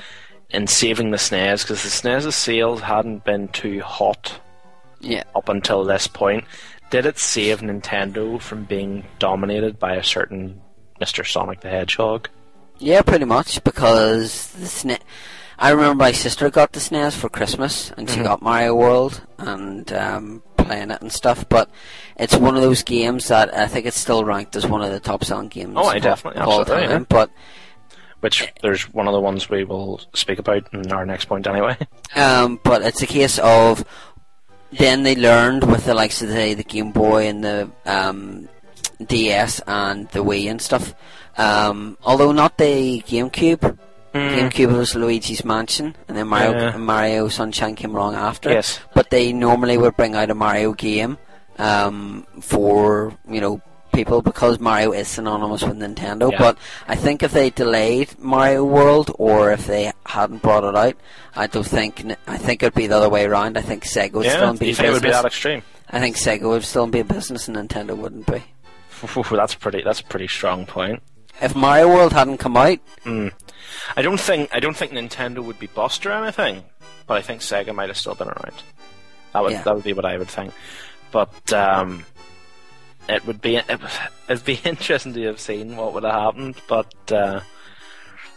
[0.54, 1.64] in saving the SNES?
[1.64, 4.40] Because the SNES's sales hadn't been too hot
[5.00, 5.24] Yeah.
[5.36, 6.46] up until this point.
[6.90, 10.62] Did it save Nintendo from being dominated by a certain
[11.02, 11.26] Mr.
[11.30, 12.30] Sonic the Hedgehog?
[12.80, 15.00] Yeah, pretty much because the SNES.
[15.60, 18.24] I remember my sister got the SNES for Christmas, and she Mhm.
[18.24, 21.46] got Mario World and um, playing it and stuff.
[21.48, 21.70] But
[22.18, 25.00] it's one of those games that I think it's still ranked as one of the
[25.00, 25.74] top selling games.
[25.78, 27.02] Oh, I definitely, of all absolutely, time.
[27.02, 27.06] yeah.
[27.08, 27.30] But
[28.24, 31.76] Which there's one of the ones we will speak about in our next point anyway.
[32.16, 33.84] Um, but it's a case of
[34.72, 38.48] then they learned with the likes of the, the Game Boy and the um,
[39.06, 40.94] DS and the Wii and stuff.
[41.38, 43.78] Um, although not the GameCube.
[44.14, 46.78] GameCube was Luigi's Mansion, and then Mario Yeah.
[46.78, 48.52] Mario Sunshine came along after.
[48.52, 48.80] Yes.
[48.94, 51.18] But they normally would bring out a Mario game
[51.58, 53.60] um, for you know
[53.94, 56.32] people because Mario is synonymous with Nintendo.
[56.32, 56.38] Yeah.
[56.40, 56.58] But
[56.88, 60.96] I think if they delayed Mario World or if they hadn't brought it out,
[61.36, 63.58] I don't think I think it'd be the other way around.
[63.58, 65.22] I think Sega would yeah, still be you in think it would be business.
[65.22, 65.62] that extreme?
[65.90, 68.44] I think Sega would still be in business and Nintendo wouldn't be.
[69.32, 69.82] that's pretty.
[69.84, 71.02] That's a pretty strong point.
[71.42, 73.32] If Mario World hadn't come out, Mm.
[73.98, 76.64] I don't think I don't think Nintendo would be bust or anything,
[77.08, 78.54] but I think Sega might have still been around.
[79.34, 79.64] That would Yeah.
[79.64, 80.54] that would be what I would think.
[81.12, 82.06] But um,
[83.10, 83.92] it would be it would,
[84.30, 86.56] it'd be interesting to have seen what would have happened.
[86.68, 87.42] But uh,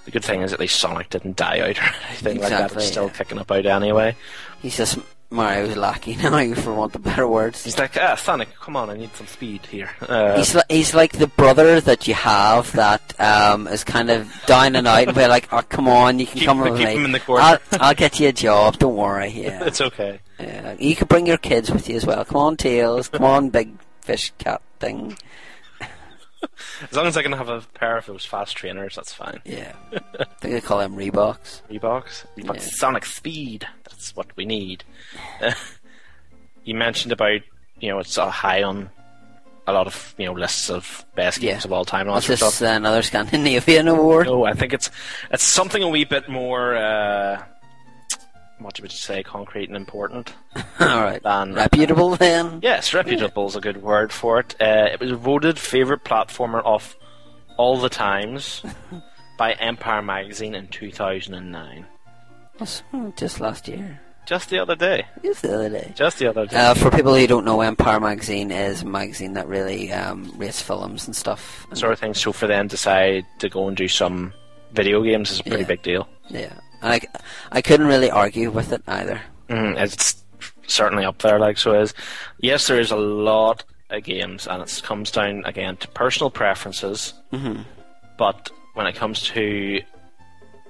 [0.04, 2.62] the good thing is at least Sonic didn't die out or anything like that.
[2.62, 3.12] Exactly, It's still yeah.
[3.12, 4.16] kicking about anyway.
[4.62, 4.98] he's just
[5.28, 7.64] Mario's lackey now, for want of better words.
[7.64, 9.90] He's like, ah, Sonic, come on, I need some speed here.
[10.00, 14.32] Uh, He's, li- he's like the brother that you have that um, is kind of
[14.46, 16.86] down and out and be like, oh, come on, you can Keep come with keep
[16.86, 16.94] me.
[16.94, 19.30] him in the corner." I'll, I'll get you a job, don't worry.
[19.30, 19.64] Yeah.
[19.64, 20.20] it's okay.
[20.38, 20.76] yeah.
[20.78, 22.24] You could bring your kids with you as well.
[22.24, 23.08] Come on, Tails.
[23.08, 23.76] Come on, big
[24.06, 25.16] fish cat thing.
[26.90, 29.40] As long as I can have a pair of those fast trainers, that's fine.
[29.44, 29.72] Yeah.
[29.92, 31.62] I think they call them Reeboks.
[31.70, 32.24] Reeboks.
[32.46, 32.62] But Yeah.
[32.62, 34.84] Sonic Speed, that's what we need.
[36.64, 37.40] you mentioned about,
[37.80, 38.90] you know, it's high on
[39.66, 41.52] a lot of, you know, lists of best Yeah.
[41.52, 42.68] games of all time and all What's that sort of this, stuff.
[42.72, 44.26] uh, another Scandinavian award?
[44.26, 44.90] No, I think it's
[45.32, 47.42] it's something a wee bit more, uh,
[48.58, 50.34] what would you say, concrete and important.
[50.80, 51.22] Alright.
[51.22, 52.60] Than, Reputable then?
[52.62, 54.54] Yes, reputable is a good word for it.
[54.60, 56.96] Uh, it was voted favorite platformer of
[57.58, 58.62] all the times
[59.38, 61.86] by Empire Magazine in 2009.
[62.58, 64.00] That's, hmm, Just last year.
[64.26, 65.06] Just the other day.
[65.22, 65.92] Just the other day.
[65.94, 66.56] Just the other day.
[66.56, 70.60] Uh, for people who don't know, Empire Magazine is a magazine that really um, rates
[70.60, 71.64] films and stuff.
[71.74, 72.12] sort of thing.
[72.12, 74.32] So for them to decide to go and do some
[74.72, 75.66] video games is a pretty Yeah.
[75.68, 76.08] big deal.
[76.28, 77.00] Yeah, I,
[77.52, 79.20] I couldn't really argue with it either.
[79.48, 80.22] Mm, it's
[80.66, 81.94] certainly up there, like so is.
[82.40, 87.14] Yes, there is a lot of games, and it comes down again to personal preferences.
[87.32, 87.64] Mhm.
[88.18, 89.80] But when it comes to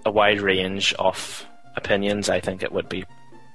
[0.04, 1.46] a wide range of
[1.76, 3.04] opinions, I think it would be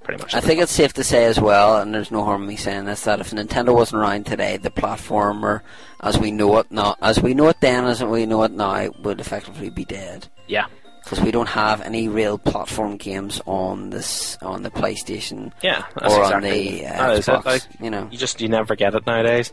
[0.04, 0.34] pretty much.
[0.34, 2.86] I think it's safe to say as well, and there's no harm in me saying
[2.86, 5.62] this, that if Nintendo wasn't around today, the platformer
[6.02, 8.90] as we know it now, as we know it then, as we know it now,
[9.04, 10.28] would effectively be dead.
[10.48, 10.66] Yeah.
[11.12, 15.52] Because we don't have any real platform games on this on the PlayStation.
[15.62, 16.36] Yeah, that's or exactly.
[16.36, 17.32] on the uh, that is it.
[17.32, 17.46] Xbox.
[17.46, 19.52] Like, you know, you just you never get it nowadays.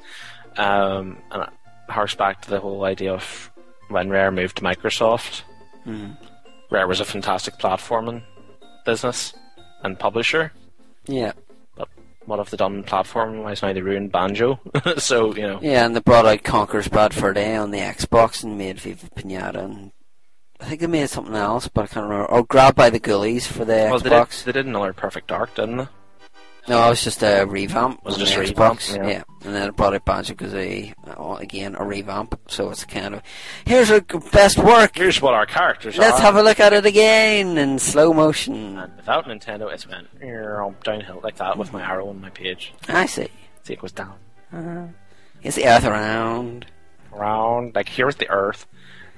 [0.57, 1.49] Um, and it
[1.89, 3.51] harks back to the whole idea of
[3.89, 5.43] when Rare moved to Microsoft.
[5.85, 6.17] Mhm.
[6.71, 8.23] Rare was a fantastic platforming
[8.87, 9.35] business
[9.83, 10.53] and publisher.
[11.07, 11.33] yeah,
[11.77, 11.89] But
[12.27, 13.73] what have they done platform wise now?
[13.73, 14.61] They ruined Banjo.
[14.99, 15.59] so, you know.
[15.61, 19.09] yeah, and they brought out Conker's Bad Fur Day on the Xbox and made Viva
[19.17, 19.91] Pinata, and
[20.61, 22.27] I think they made something else, but I can't remember.
[22.27, 24.45] Or Grabbed by the Ghoulies for the Well, they did, Xbox.
[24.45, 25.89] they did another Perfect Dark, didn't they?
[26.69, 28.05] No, it was just a revamp.
[28.05, 28.81] Was it just the a revamp?
[28.91, 29.09] Yeah.
[29.09, 29.23] Yeah.
[29.43, 32.39] and then it brought Banjo Kazooie uh, again, a revamp.
[32.49, 33.23] So it's kind of
[33.65, 34.03] here's our
[34.33, 34.95] best work.
[34.95, 36.03] Here's what our characters are.
[36.03, 36.23] Let's are.
[36.23, 38.77] have a look at it again in slow motion.
[38.79, 40.09] And without Nintendo, it's went
[40.83, 42.75] downhill like that with my arrow on my page.
[42.87, 43.29] I see.
[43.63, 44.15] See, it goes down.
[44.53, 44.89] Uh,
[45.43, 46.67] is the Earth around?
[47.15, 47.75] around.
[47.75, 48.67] Like here's the Earth.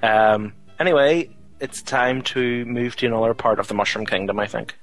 [0.04, 1.28] Um, anyway,
[1.60, 4.40] it's time to move to another part of the Mushroom Kingdom.
[4.40, 4.74] I think.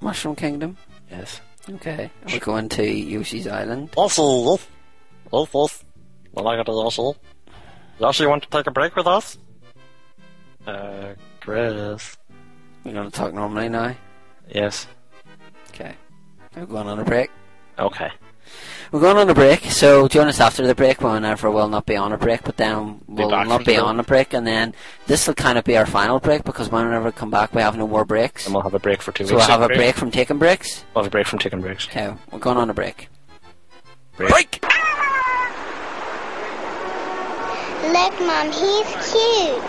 [0.00, 0.76] Mushroom Kingdom.
[1.10, 1.40] Yes.
[1.70, 3.90] Okay, we're going to Yoshi's Island.
[3.96, 4.66] Also, yes,
[5.32, 5.84] yes, yes.
[6.32, 7.18] Well, I got a Yoshi.
[8.00, 9.38] Yoshi, want to take a break with us?
[10.66, 12.16] Uh, Chris.
[12.84, 13.94] We're going to talk normally now.
[14.48, 14.86] Yes.
[15.70, 15.94] Okay,
[16.56, 17.30] we're going on a break.
[17.78, 18.10] Okay.
[18.90, 21.96] We're going on a break, so join us after the break whenever we'll not be
[21.96, 24.74] on a break, but then we'll back not be the- on a break, and then
[25.06, 27.76] this will kind of be our final break because whenever we come back, we have
[27.76, 28.46] no more breaks.
[28.46, 29.46] And we'll have a break for two So weeks.
[29.46, 30.84] So we'll have a break from taking breaks.
[30.94, 31.86] We'll have a break from taking breaks.
[31.86, 33.08] Okay, we're going on a break.
[34.16, 34.64] Break.
[37.84, 39.64] Look, Mom, he's cute.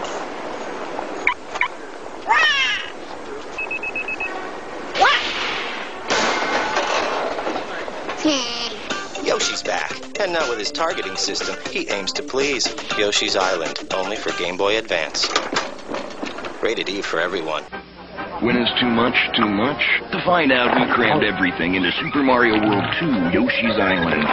[9.29, 12.65] Yoshi's back, and now with his targeting system, he aims to please.
[12.97, 15.29] Yoshi's Island, only for Game Boy Advance.
[16.63, 17.61] Rated E for everyone.
[18.41, 19.77] When is too much too much?
[20.17, 24.25] To find out, we crammed everything into Super Mario World 2 Yoshi's Island.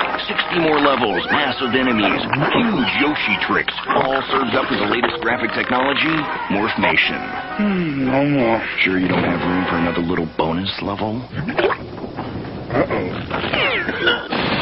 [0.65, 2.25] 60 more levels, massive enemies,
[2.57, 6.17] huge Yoshi tricks, all served up with the latest graphic technology,
[6.49, 7.21] Morph Morphmation.
[7.61, 8.65] Hmm, no more.
[8.81, 11.21] Sure you don't have room for another little bonus level?
[12.73, 14.56] Uh-oh.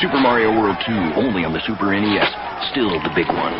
[0.00, 2.70] Super Mario World 2, only on the Super NES.
[2.70, 3.52] Still the big one.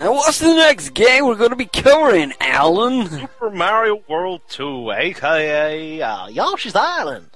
[0.00, 3.06] And what's the next game we're going to be covering, Alan?
[3.08, 7.28] Super Mario World 2, aka uh, Yoshi's Island.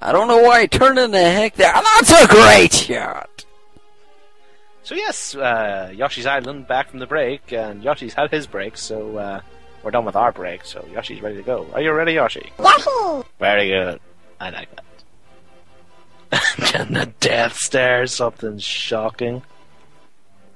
[0.00, 1.72] I don't know why you turned in the heck there.
[1.72, 3.44] That's a great shot.
[4.84, 9.16] So yes, uh, Yoshi's Island back from the break, and Yoshi's had his break, so
[9.16, 9.40] uh,
[9.82, 10.64] we're done with our break.
[10.64, 11.66] So Yoshi's ready to go.
[11.74, 12.52] Are you ready, Yoshi?
[12.60, 13.24] Yahoo!
[13.40, 14.00] Very good.
[14.38, 14.84] I like that.
[16.74, 19.42] and the death stare, something shocking.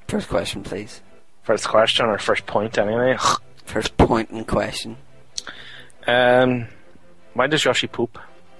[0.08, 1.00] First question, please.
[1.42, 3.16] First question or first point, anyway.
[3.64, 4.96] First point in question.
[6.06, 6.66] Um,
[7.32, 8.18] why does Yoshi poop?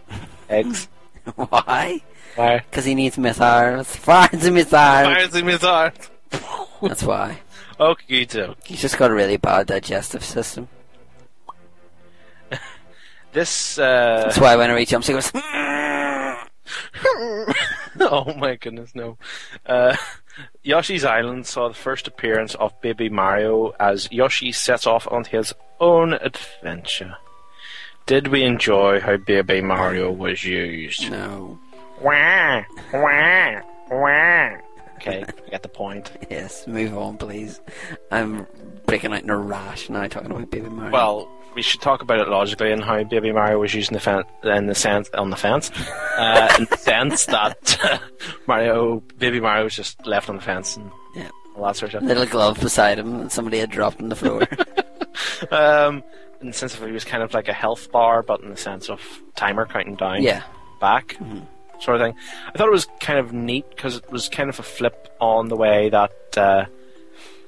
[0.48, 0.89] Eggs.
[1.34, 2.01] Why?
[2.36, 2.59] Why?
[2.59, 3.94] Because he needs missiles.
[3.97, 4.72] Fires and missiles.
[4.72, 6.10] Fires and missiles.
[6.80, 7.40] That's why.
[7.78, 8.55] Okay, too.
[8.64, 10.68] He's just got a really bad digestive system.
[13.32, 13.78] This.
[13.78, 14.24] Uh...
[14.24, 15.32] That's why whenever he jumps, he goes.
[18.01, 19.19] oh my goodness, no.
[19.66, 19.97] Uh,
[20.62, 25.55] Yoshi's Island saw the first appearance of Baby Mario as Yoshi sets off on his
[25.81, 27.16] own adventure.
[28.07, 31.11] Did we enjoy how Baby Mario was used?
[31.11, 31.59] No.
[32.01, 34.57] Wah, wah, wah.
[35.03, 36.11] Okay, I get the point.
[36.31, 37.61] Yes, move on, please.
[38.11, 38.47] I'm
[38.87, 40.93] breaking out in a rash now talking about Baby Mario.
[40.93, 44.27] Well, we should talk about it logically and how Baby Mario was using the fence
[44.45, 45.70] in the sense on the fence,
[46.16, 48.01] uh, in the sense that
[48.47, 51.29] Mario, Baby Mario, was just left on the fence and yeah.
[51.57, 52.09] all that sort of stuff.
[52.09, 54.47] Little glove beside him, and somebody had dropped on the floor.
[55.51, 56.03] um,
[56.41, 58.57] in the sense of he was kind of like a health bar, but in the
[58.57, 59.01] sense of
[59.37, 60.43] timer counting down, Yeah.
[60.81, 61.16] back,
[61.83, 62.15] sort of thing.
[62.55, 65.49] I thought it was kind of neat because it was kind of a flip on
[65.49, 66.65] the way that uh,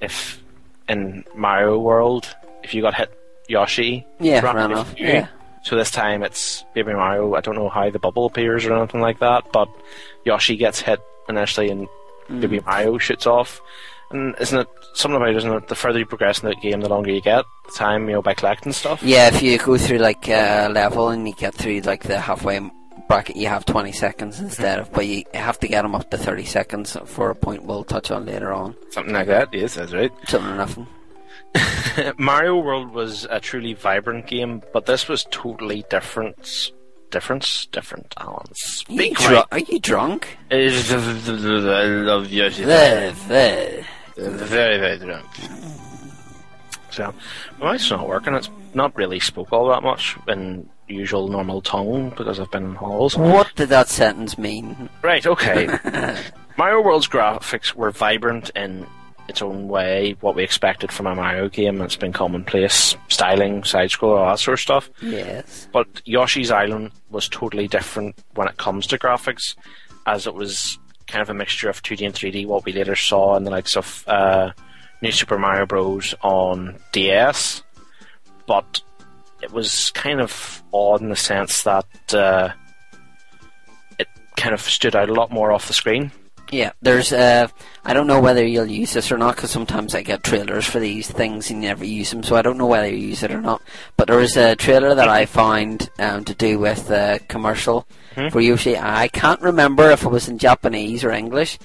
[0.00, 0.42] if
[0.88, 3.10] in Mario World, if you got hit,
[3.48, 5.06] Yoshi Yeah, ran off, you.
[5.06, 5.28] yeah.
[5.62, 7.34] So this time it's Baby Mario.
[7.34, 9.68] I don't know how the bubble appears or anything like that, but
[10.24, 11.88] Yoshi gets hit initially and
[12.30, 12.40] Mm.
[12.40, 13.60] Baby Mario shoots off.
[14.10, 15.68] And isn't it something about isn't it?
[15.68, 18.22] The further you progress in the game, the longer you get the time, you know,
[18.22, 19.02] by collecting stuff.
[19.02, 22.60] yeah, if you go through like a level and you get through like the halfway
[23.08, 26.18] bracket, you have 20 seconds instead of, but you have to get them up to
[26.18, 28.74] 30 seconds for a point we'll touch on later on.
[28.90, 29.52] Something like that.
[29.52, 30.12] Yes, that's right.
[30.26, 30.86] Something or nothing.
[32.18, 36.72] Mario World was a truly vibrant game, but this was totally different.
[37.10, 38.12] Different, different.
[38.18, 40.36] Alan, Are you, speak dru- are you drunk?
[40.50, 40.56] I
[41.84, 42.64] love Yoshi.
[42.64, 43.84] Very, very.
[44.16, 45.24] very, very drunk.
[46.90, 47.14] So,
[47.60, 48.34] my mouth's not working.
[48.34, 52.74] It's not really spoke all that much in usual normal tone because I've been in
[52.74, 53.16] halls.
[53.16, 54.88] What did that sentence mean?
[55.02, 55.78] Right, okay.
[56.56, 58.86] Mario World's graphics were vibrant in
[59.28, 61.80] its own way, what we expected from a Mario game.
[61.80, 64.90] It's been commonplace, styling, side scroll, all that sort of stuff.
[65.00, 65.68] Yes.
[65.72, 69.54] But Yoshi's Island was totally different when it comes to graphics,
[70.06, 73.36] as it was kind of a mixture of 2D and 3D, what we later saw
[73.36, 74.50] in the likes of uh,
[75.00, 76.14] New Super Mario Bros.
[76.22, 77.62] on DS.
[78.46, 78.82] But
[79.44, 82.48] it was kind of odd in the sense that uh,
[83.98, 86.10] it kind of stood out a lot more off the screen.
[86.50, 87.12] Yeah, there's.
[87.12, 87.48] Uh,
[87.84, 90.78] I don't know whether you'll use this or not because sometimes I get trailers for
[90.78, 93.32] these things and you never use them, so I don't know whether you use it
[93.32, 93.62] or not.
[93.96, 98.28] But there was a trailer that I found um, to do with a commercial Hmm?
[98.28, 98.76] for Yoshi.
[98.78, 101.58] I can't remember if it was in Japanese or English,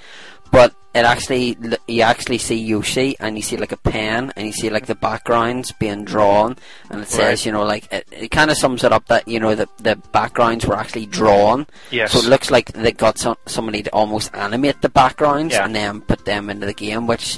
[0.51, 1.55] but it actually
[1.87, 4.95] you actually see Yoshi and you see like a pen and you see like the
[4.95, 6.57] backgrounds being drawn
[6.89, 7.45] and it says Right.
[7.45, 9.97] you know like it, it kind of sums it up that you know the the
[10.11, 11.67] backgrounds were actually drawn.
[11.91, 12.13] Yes.
[12.13, 15.65] So it looks like they got some, somebody to almost animate the backgrounds Yeah.
[15.65, 17.37] and then put them into the game, which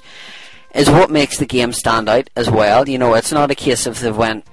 [0.73, 2.87] is what makes the game stand out as well.
[2.87, 4.45] You know, it's not a case of they went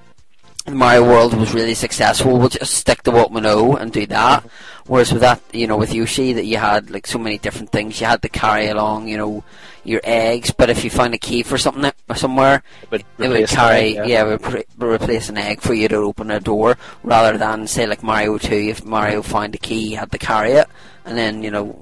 [0.75, 2.37] Mario World was really successful.
[2.37, 4.43] We'll just stick to what we know and do that.
[4.87, 7.99] Whereas with that, you know, with Yoshi, that you had like so many different things.
[8.01, 9.43] You had to carry along, you know,
[9.83, 10.51] your eggs.
[10.51, 13.95] But if you find a key for something that- somewhere, would it would carry, egg,
[13.95, 14.23] yeah, yeah.
[14.23, 17.85] it would pre- replace an egg for you to open a door, rather than say
[17.85, 18.55] like Mario Two.
[18.55, 20.67] If Mario found a key, he had to carry it
[21.05, 21.79] and then you know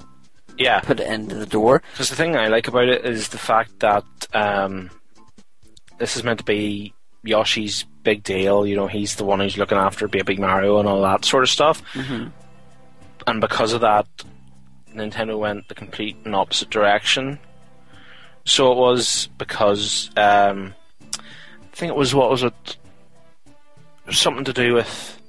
[0.57, 0.81] Yeah.
[0.81, 1.81] put it into the door.
[1.93, 4.03] Because the thing I like about it is the fact that
[4.33, 4.89] um,
[5.97, 6.93] this is meant to be
[7.27, 8.65] Yoshi's big deal.
[8.65, 11.49] You know, he's the one who's looking after Baby Mario and all that sort of
[11.49, 11.81] stuff.
[11.93, 12.31] Mhm.
[13.25, 14.07] And because of that,
[14.95, 17.39] Nintendo went the complete and opposite direction.
[18.45, 20.73] So it was because um,
[21.13, 22.77] I think it was what was it?
[24.09, 25.21] Something to do with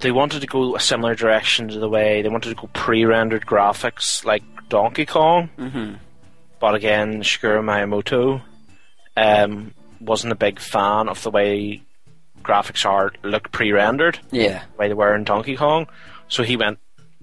[0.00, 3.46] they wanted to go a similar direction to the way they wanted to go pre-rendered
[3.46, 5.94] graphics like Donkey Kong, Mm-hmm.
[6.58, 8.42] but again Shigeru Miyamoto
[9.16, 9.72] um,
[10.02, 11.82] wasn't a big fan of the way
[12.42, 14.62] graphics are look pre-rendered, Yeah.
[14.72, 15.86] the way they were in Donkey Kong.
[16.28, 16.78] So he went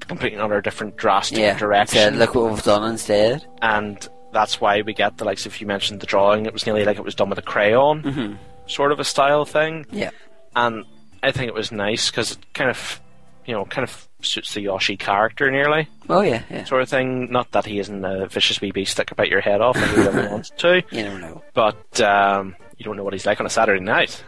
[0.07, 1.57] completely another different drastic Yeah.
[1.57, 3.45] direction Said, look what we've done instead.
[3.61, 5.45] and that's why we get the likes.
[5.45, 8.03] If you mentioned the drawing, it was nearly like it was done with a crayon,
[8.03, 8.37] Mhm.
[8.67, 9.85] sort of a style thing.
[9.91, 10.11] Yeah.
[10.55, 10.85] And
[11.21, 13.01] I think it was nice because it kind of,
[13.45, 16.63] you know, kind of suits the Yoshi character nearly, Oh yeah, yeah.
[16.65, 17.29] sort of thing.
[17.31, 19.89] Not that he isn't a vicious wee beast that could bite your head off if
[19.95, 21.41] he really wants to, You never know.
[21.53, 24.23] but um, you don't know what he's like on a Saturday night.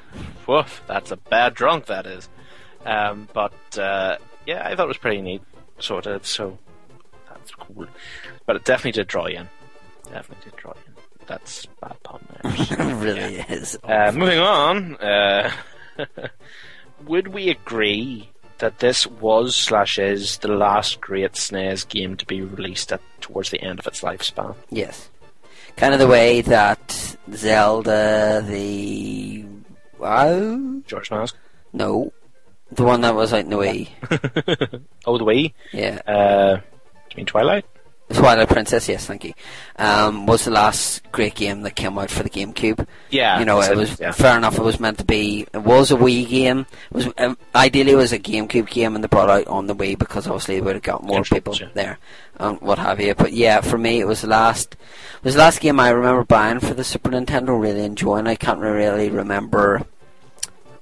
[0.46, 1.86] Woof, that's a bad drunk.
[1.88, 2.30] That is.
[2.86, 5.42] Um, but uh, yeah, I thought it was pretty neat.
[5.80, 6.28] sort of.
[6.28, 6.60] So
[7.30, 7.88] that's cool.
[8.46, 9.50] But it definitely did draw you in.
[10.12, 11.26] Definitely did draw you in.
[11.28, 12.52] That's bad pun there.
[12.56, 13.80] it really is.
[13.84, 14.98] Uh, moving on.
[14.98, 15.52] Uh,
[17.06, 22.42] would we agree that this was slash is the last great SNES game to be
[22.42, 24.56] released at towards the end of its lifespan?
[24.70, 25.10] Yes.
[25.78, 29.46] Kind of the way that Zelda, the
[29.98, 31.36] wow, Majora's Mask.
[31.74, 32.12] no,
[32.72, 33.90] the one that was out in the Wii.
[35.06, 35.54] Oh, the Wii.
[35.74, 36.00] Yeah.
[36.06, 36.62] Uh, do
[37.12, 37.66] you mean Twilight?
[38.14, 39.34] Twilight Princess, yes, thank you.
[39.78, 42.86] Um, was the last great game that came out for the GameCube.
[43.10, 44.12] Yeah, you know, it was yeah.
[44.12, 44.58] fair enough.
[44.58, 45.48] It was meant to be.
[45.54, 46.66] It was a Wii game.
[46.92, 49.76] It was um, ideally it was a GameCube game, and they brought out on the
[49.76, 52.00] Wii because obviously it would have got more people there,
[52.38, 53.16] and what have you.
[53.16, 54.74] But yeah, for me, it was the last.
[54.74, 57.60] It was the last game I remember buying for the Super Nintendo.
[57.60, 58.28] Really enjoying.
[58.28, 59.86] I can't really remember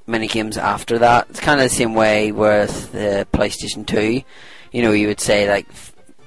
[0.08, 1.28] many games after that.
[1.30, 4.24] It's kind of the same way with the PlayStation Two.
[4.72, 5.68] You know, you would say like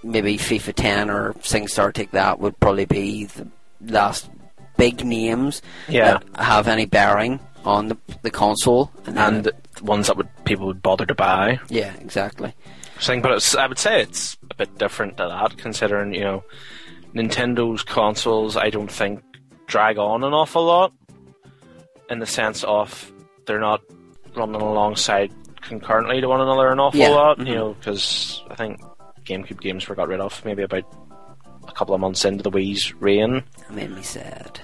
[0.02, 3.48] maybe FIFA 10 or SingStar Take That would probably be the
[3.80, 4.28] last
[4.76, 6.18] big names Yeah.
[6.34, 8.90] that have any bearing on the, the console.
[9.04, 9.50] then- and
[9.82, 11.58] ones that would people would bother to buy.
[11.68, 12.54] yeah, exactly.
[12.98, 16.44] Thing, but it's, I would say it's a bit different to that, considering you know
[17.14, 18.56] Nintendo's consoles.
[18.56, 19.22] I don't think
[19.66, 20.92] drag on an awful lot,
[22.10, 23.10] in the sense of
[23.46, 23.80] they're not
[24.36, 27.38] running alongside concurrently to one another an awful Yeah, lot.
[27.38, 27.46] mhm.
[27.48, 28.80] You know, because I think
[29.24, 30.84] GameCube games were got rid of maybe about
[31.68, 33.42] a couple of months into the Wii's reign.
[33.58, 34.60] That made me sad.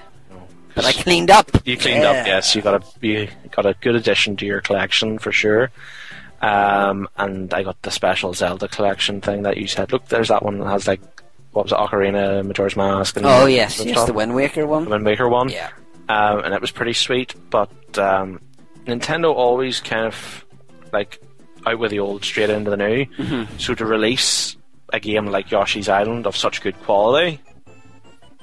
[0.74, 1.50] But I cleaned up.
[1.66, 2.10] You cleaned Yeah.
[2.10, 2.54] up, yes.
[2.54, 5.70] You got a you got a good addition to your collection for sure.
[6.40, 9.90] Um, and I got the special Zelda collection thing that you said.
[9.92, 11.00] Look, there's that one that has like
[11.52, 14.06] what was it, Ocarina, Majora's Mask, and Oh yes, and yes, stuff.
[14.06, 14.84] the Wind Waker one.
[14.84, 15.48] the Wind Waker one.
[15.48, 15.70] Yeah.
[16.08, 17.34] Um, and it was pretty sweet.
[17.50, 18.40] But um,
[18.86, 20.44] Nintendo always kind of
[20.92, 21.20] like
[21.68, 23.04] out with the old, straight into the new.
[23.18, 23.46] Mhm.
[23.60, 24.56] So to release
[24.92, 27.40] a game like Yoshi's Island of such good quality,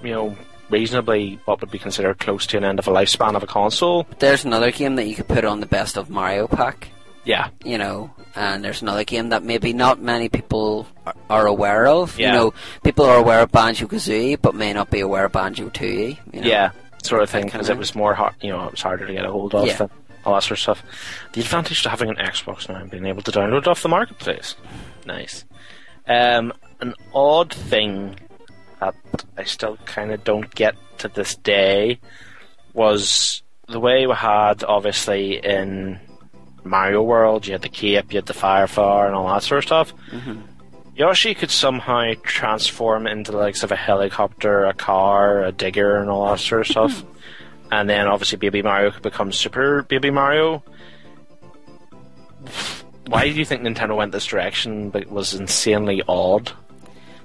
[0.04, 0.36] you know,
[0.70, 4.08] reasonably what would be considered close to an end of a lifespan of a console.
[4.20, 6.90] There's another game that you could put on the best of Mario pack.
[7.24, 7.48] Yeah.
[7.64, 12.20] you know, and there's another game that maybe not many people are, are aware of.
[12.20, 12.28] Yeah.
[12.28, 12.54] You know,
[12.84, 16.20] people are aware of Banjo Kazooie, but may not be aware of Banjo Tooie.
[16.32, 16.48] You know?
[16.48, 16.70] Yeah,
[17.02, 19.26] sort of thing, because it was more hard, you know, it was harder to get
[19.26, 19.88] a hold of Yeah.
[20.26, 20.84] All that sort of stuff.
[21.34, 23.90] The advantage to having an Xbox now and being able to download it off the
[23.90, 24.56] marketplace.
[25.06, 25.46] Nice.
[26.08, 28.16] Um, an odd thing
[28.80, 28.96] that
[29.38, 32.00] I still kind of don't get to this day
[32.74, 36.00] was the way we had, obviously, in
[36.64, 39.60] Mario World, you had the cape, you had the fire flower, and all that sort
[39.60, 39.94] of stuff.
[40.12, 40.42] Mm-hmm.
[40.96, 46.10] Yoshi could somehow transform into the likes of a helicopter, a car, a digger, and
[46.10, 47.04] all that sort of stuff.
[47.72, 50.64] and then obviously Baby Mario could become Super Baby Mario.
[53.08, 54.90] Why do you think Nintendo went this direction?
[54.90, 56.52] But it was insanely odd.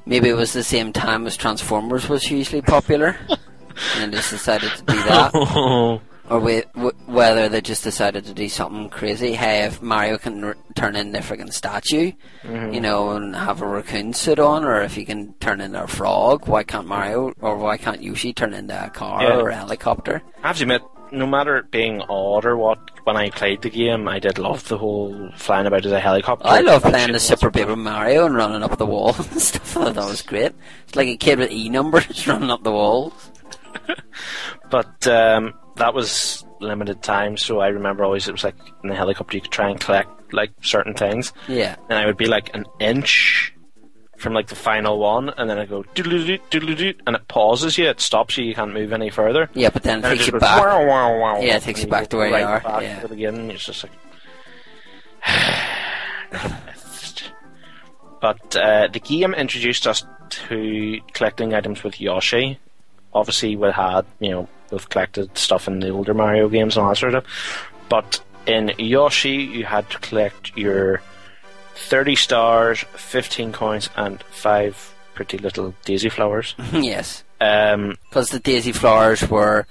[0.06, 3.16] Maybe it was the same time as Transformers was hugely popular,
[3.96, 6.00] and they just decided to do that.
[6.31, 9.35] or we, w- whether they just decided to do something crazy.
[9.35, 12.12] Hey, if Mario can r- turn into a freaking statue,
[12.44, 12.73] Mhm.
[12.74, 15.86] you know, and have a raccoon suit on, or if he can turn into a
[15.89, 19.36] frog, why can't Mario or why can't Yoshi turn into a car Yeah.
[19.36, 20.23] or a helicopter?
[20.43, 20.82] I have to admit,
[21.12, 24.69] no matter it being odd or what, when I played the game, I did love
[24.69, 26.47] the whole flying about as a helicopter.
[26.47, 29.77] I love playing the Super Paper Mario and running up the wall and stuff.
[29.77, 30.52] I thought was great.
[30.86, 33.32] It's like a kid with E numbers running up the walls.
[34.70, 38.94] But um, that was limited time, so I remember always it was like in the
[38.94, 41.32] helicopter you could try and collect like certain things.
[41.48, 41.77] Yeah.
[41.89, 43.52] And I would be like an inch
[44.16, 47.86] from like the final one, and then I go doodle doodle and it pauses you,
[47.89, 49.48] it stops you, you can't move any further.
[49.55, 50.61] Yeah, but then it And takes just you goes back.
[50.61, 52.97] wow, wow, wow, Yeah, it takes you back to where you are, Back yeah.
[53.01, 53.51] to the beginning.
[53.51, 53.93] It's just like.
[58.20, 62.59] but uh, the game introduced us to collecting items with Yoshi,
[63.12, 66.90] obviously we had you know we've collected stuff in the older Mario games and all
[66.90, 67.70] that sort of stuff.
[67.88, 71.02] But in Yoshi, you had to collect your
[71.74, 76.55] 30 stars, 15 coins, and five pretty little daisy flowers.
[76.72, 77.24] yes.
[77.40, 79.66] Um, Because the daisy flowers were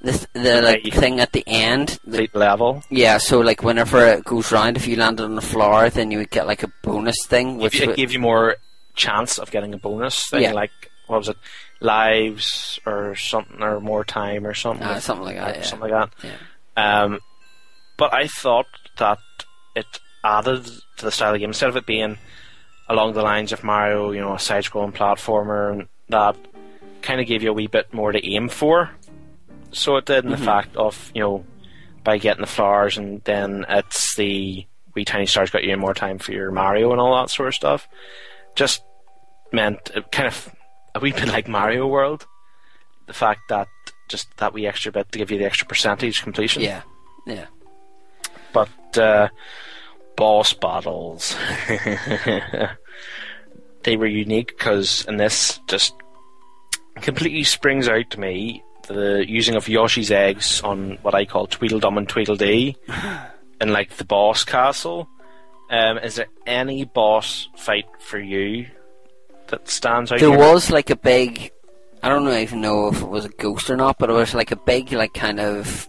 [0.00, 1.98] the the like thing at the end.
[2.06, 2.82] The, level.
[2.90, 6.18] yeah, so like whenever it goes round, if you landed on the floor, then you
[6.18, 8.56] would get like a bonus thing, which it would- gave you more
[8.94, 10.52] chance of getting a bonus thing, Yeah.
[10.52, 10.70] like
[11.06, 11.36] what was it,
[11.80, 15.62] lives or something, or more time or something, Uh, something like that, yeah.
[15.62, 16.30] something like that.
[16.76, 17.20] Um,
[17.96, 18.66] but I thought
[18.98, 19.18] that
[19.76, 19.86] it
[20.24, 20.64] added
[20.96, 22.18] to the style of the game instead of it being
[22.88, 26.36] along the lines of Mario, you know, a side-scrolling platformer, and that
[27.02, 28.90] kind of gave you a wee bit more to aim for.
[29.72, 30.38] So it did in Mhm.
[30.38, 31.44] the fact of you know
[32.04, 36.18] by getting the flowers, and then it's the wee tiny stars got you more time
[36.18, 37.88] for your Mario and all that sort of stuff.
[38.54, 38.82] Just
[39.52, 40.54] meant it kind of
[40.94, 42.26] a wee bit like Mario World.
[43.06, 43.68] The fact that
[44.08, 46.62] just that wee extra bit to give you the extra percentage completion.
[46.62, 46.82] yeah,
[47.26, 47.46] yeah.
[48.52, 49.28] But uh,
[50.16, 51.36] boss battles,
[53.82, 55.94] they were unique because in this just
[56.96, 61.98] completely springs out to me the using of Yoshi's eggs on what I call Tweedledum
[61.98, 62.76] and Tweedledee
[63.60, 65.08] in like the boss castle.
[65.70, 68.66] Um, is there any boss fight for you
[69.48, 70.20] that stands out?
[70.20, 70.38] There here?
[70.38, 71.50] was like a big.
[72.02, 74.50] I don't even know if it was a ghost or not, but it was like
[74.50, 75.88] a big, like kind of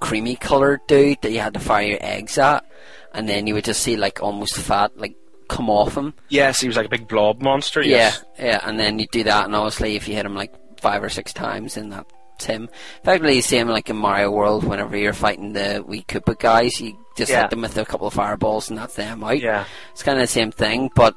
[0.00, 2.64] creamy colored dude that you had to fire your eggs at,
[3.12, 5.14] and then you would just see like almost fat like
[5.48, 6.14] come off him.
[6.28, 7.82] Yes, he was like a big blob monster.
[7.82, 8.24] Yes.
[8.38, 11.02] Yeah, yeah, and then you do that, and obviously if you hit him like five
[11.02, 12.68] or six times, then that's him.
[13.02, 14.62] Effectively, the same like in Mario World.
[14.64, 17.42] Whenever you're fighting the wee Koopa guys, you just Yeah.
[17.42, 19.40] hit them with a couple of fireballs, and that's them out.
[19.40, 19.64] Yeah.
[19.92, 21.16] It's kind of the same thing, but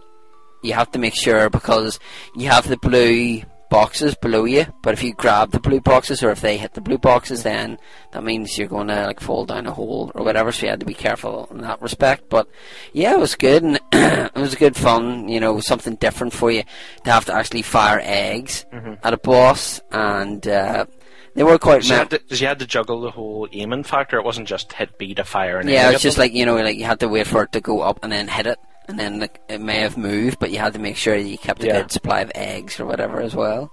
[0.64, 2.00] you have to make sure because
[2.36, 4.66] you have the blue boxes below you.
[4.84, 7.80] But if you grab the blue boxes, or if they hit the blue boxes, then
[8.12, 10.52] that means you're going to like fall down a hole or whatever.
[10.52, 12.30] So you had to be careful in that respect.
[12.30, 12.48] But
[12.94, 15.28] yeah, it was good, and it was good fun.
[15.28, 16.64] You know, something different for you
[17.04, 19.00] to have to actually fire eggs Mhm.
[19.04, 20.86] at a boss, and uh,
[21.34, 21.82] they were quite.
[21.82, 24.18] Because you, you had to juggle the whole aiming factor.
[24.20, 25.58] It wasn't just hit B to fire.
[25.58, 26.26] And Yeah, it's just them.
[26.26, 28.28] like you know, like you had to wait for it to go up and then
[28.28, 31.16] hit it, and then like, it may have moved, but you had to make sure
[31.18, 31.82] that you kept a Yeah.
[31.82, 33.72] good supply of eggs or whatever as well.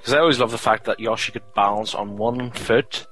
[0.00, 3.06] Because I always love the fact that Yoshi could balance on one foot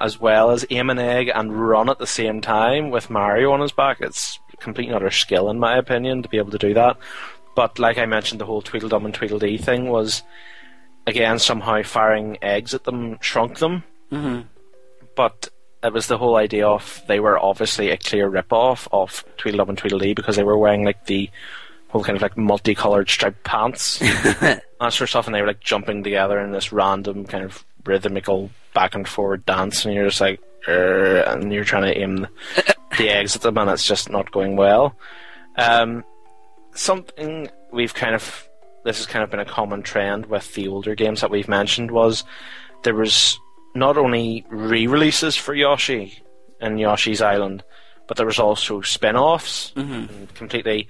[0.00, 3.60] as well as aim an egg and run at the same time with Mario on
[3.60, 3.98] his back.
[4.00, 6.96] It's complete and utter skill, in my opinion, to be able to do that.
[7.54, 10.22] But like I mentioned, the whole Tweedledum and Tweedledee thing was,
[11.06, 13.84] again, somehow firing eggs at them shrunk them.
[14.10, 14.42] Mm-hmm.
[15.16, 15.48] But
[15.82, 19.78] it was the whole idea of they were obviously a clear rip-off of Tweedledum and
[19.78, 21.28] Tweedledee because they were wearing like the
[21.88, 25.60] whole kind of like multicolored striped pants that sort of stuff, and they were like
[25.60, 30.20] jumping together in this random kind of rhythmical back and forward dance, and you're just
[30.20, 32.28] like, and you're trying to aim the,
[32.98, 34.96] the eggs at them, and it's just not going well.
[35.56, 36.04] Um,
[36.74, 38.48] something we've kind of
[38.84, 41.90] this has kind of been a common trend with the older games that we've mentioned
[41.90, 42.24] was
[42.82, 43.38] there was
[43.74, 46.22] not only re-releases for Yoshi
[46.60, 47.64] and Yoshi's Island,
[48.06, 50.34] but there was also spin-offs, Mhm.
[50.34, 50.88] completely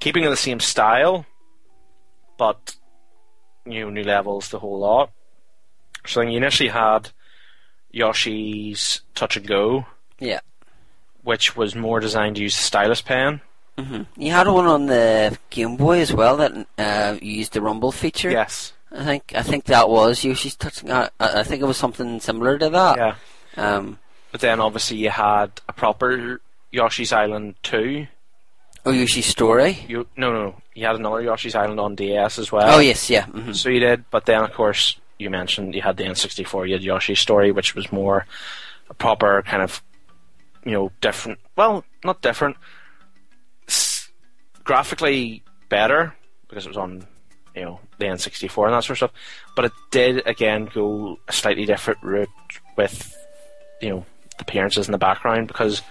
[0.00, 1.26] keeping in the same style,
[2.38, 2.76] but
[3.66, 5.10] new new levels, the whole lot.
[6.06, 7.10] So you initially had
[7.90, 9.86] Yoshi's Touch and Go,
[10.18, 10.40] Yeah.
[11.22, 13.40] which was more designed to use the stylus pen.
[13.78, 17.92] hmm You had one on the Game Boy as well that uh, used the rumble
[17.92, 18.30] feature.
[18.30, 18.72] Yes.
[18.96, 20.90] I think I think that was Yoshi's touching.
[20.92, 22.96] I I think it was something similar to that.
[22.96, 23.14] Yeah.
[23.56, 23.98] Um,
[24.32, 26.40] But then obviously you had a proper
[26.72, 28.06] Yoshi's Island 2.
[28.86, 29.78] oh, Yoshi's Story.
[29.88, 32.76] You no no, you had another Yoshi's Island on DS as well.
[32.76, 33.26] Oh yes, yeah.
[33.26, 33.54] mhm.
[33.54, 36.82] So you did, but then of course you mentioned you had the N64, you had
[36.82, 38.26] Yoshi's Story, which was more
[38.90, 39.82] a proper kind of,
[40.64, 41.38] you know, different.
[41.56, 42.56] Well, not different.
[43.68, 44.08] S-
[44.64, 46.14] graphically better
[46.48, 47.06] because it was on,
[47.54, 49.12] you know, the N64 and that sort of stuff.
[49.54, 52.28] But it did again go a slightly different route
[52.76, 53.16] with,
[53.80, 54.06] you know,
[54.38, 55.82] the appearances in the background because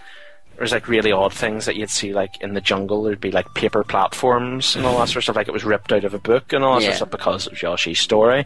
[0.55, 3.03] there was like really odd things that you'd see like in the jungle.
[3.03, 5.35] There'd be like paper platforms and all that sort of stuff.
[5.35, 7.47] Like it was ripped out of a book and all that sort of stuff because
[7.47, 8.45] it was Yoshi's story.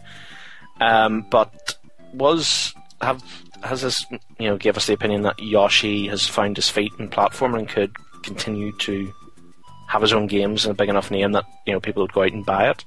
[0.80, 1.76] Um, but
[2.14, 3.23] was have
[3.64, 4.06] has this
[4.39, 7.69] you know gave us the opinion that Yoshi has found his feet in platforming and
[7.69, 7.91] could
[8.23, 9.11] continue to
[9.89, 12.23] have his own games and a big enough name that you know people would go
[12.23, 12.85] out and buy it.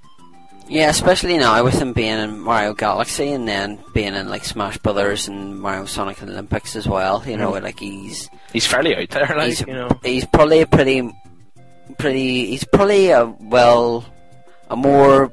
[0.70, 4.78] Yeah, especially now with him being in Mario Galaxy and then being in like Smash
[4.78, 7.22] Brothers and Mario Sonic Olympics as well.
[7.26, 7.62] You know, Mhm.
[7.62, 9.88] like he's He's fairly out there, like he's, you know.
[10.04, 11.10] he's probably a pretty,
[11.98, 12.46] pretty.
[12.46, 14.04] He's probably a well,
[14.68, 15.32] a more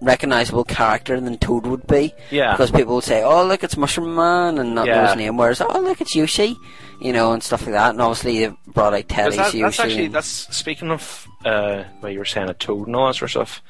[0.00, 2.14] recognizable character than Toad would be.
[2.30, 2.52] Yeah.
[2.52, 5.08] Because people would say, "Oh, look, it's Mushroom Man," and not know Yeah.
[5.08, 5.36] his name.
[5.36, 6.56] Whereas, "Oh, look, it's Yoshi,"
[7.00, 7.90] you know, and stuff like that.
[7.90, 9.60] And obviously, they brought out Teddy's that, Yoshi.
[9.62, 13.14] that's actually that's speaking of uh, what you were saying, a toad and all that
[13.16, 13.62] sort of stuff.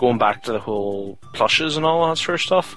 [0.00, 2.74] Going back to the whole plushes and all that sort of stuff.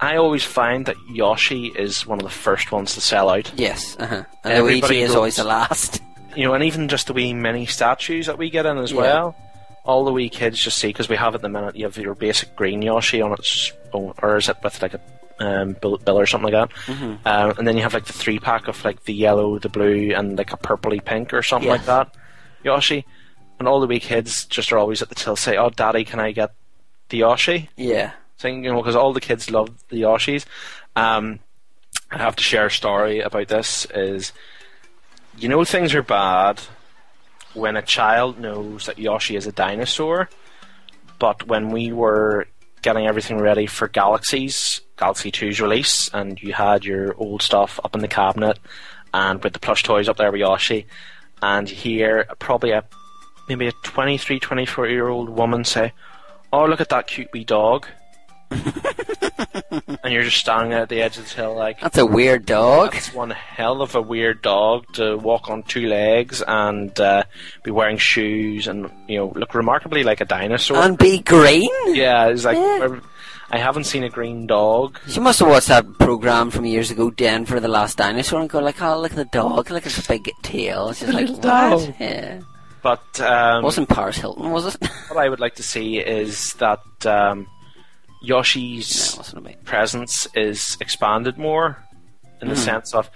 [0.00, 3.52] I always find that Yoshi is one of the first ones to sell out.
[3.56, 4.24] Yes, uh-huh.
[4.42, 6.02] and Everybody Luigi is goes- always the last.
[6.36, 9.00] You know, and even just the wee mini statues that we get in as Yeah.
[9.02, 9.36] well.
[9.84, 11.76] All the wee kids just see because we have at the minute.
[11.76, 15.00] You have your basic green Yoshi on its own, or is it with like a
[15.38, 16.76] um, bill, bill or something like that?
[16.92, 17.18] Mhm.
[17.24, 20.12] Um, and then you have like the three pack of like the yellow, the blue,
[20.12, 21.74] and like a purpley pink or something Yeah.
[21.74, 22.12] like that.
[22.64, 23.06] Yoshi,
[23.58, 26.20] and all the wee kids just are always at the till say, "Oh, daddy, can
[26.20, 26.54] I get
[27.08, 28.12] the Yoshi?" Yeah.
[28.38, 30.44] thing, you know, because all the kids love the Yoshis.
[30.96, 31.38] Um,
[32.10, 33.86] I have to share a story about this.
[33.94, 34.32] Is
[35.38, 36.60] you know things are bad
[37.54, 40.28] when a child knows that Yoshi is a dinosaur,
[41.18, 42.46] but when we were
[42.82, 47.94] getting everything ready for Galaxies, Galaxy 2's release, and you had your old stuff up
[47.94, 48.58] in the cabinet,
[49.14, 50.86] and with the plush toys up there with Yoshi,
[51.40, 52.84] and here probably a
[53.48, 55.92] maybe a 23, 24 year old woman say,
[56.52, 57.86] "Oh, look at that cute wee dog."
[58.50, 62.46] and you're just standing there at the edge of the hill like That's a weird
[62.46, 62.92] dog.
[62.92, 67.24] that's one hell of a weird dog to walk on two legs and uh,
[67.64, 70.76] be wearing shoes and you know look remarkably like a dinosaur.
[70.76, 71.70] And be green.
[71.86, 72.58] yeah, it's like
[73.50, 74.98] I haven't seen a green dog.
[75.08, 78.58] She must have watched that program from years ago, Denver the Last Dinosaur, and go
[78.58, 79.70] like, "Oh, look at the dog!
[79.70, 81.94] Look at its big tail." It's just like, dog.
[82.00, 82.40] Yeah.
[82.84, 84.76] But um, Wasn't Paris Hilton, was it?
[85.08, 87.46] what I would like to see is that um,
[88.22, 89.18] Yoshi's
[89.64, 91.78] presence is expanded more
[92.42, 92.58] in the Mhm.
[92.58, 93.10] sense of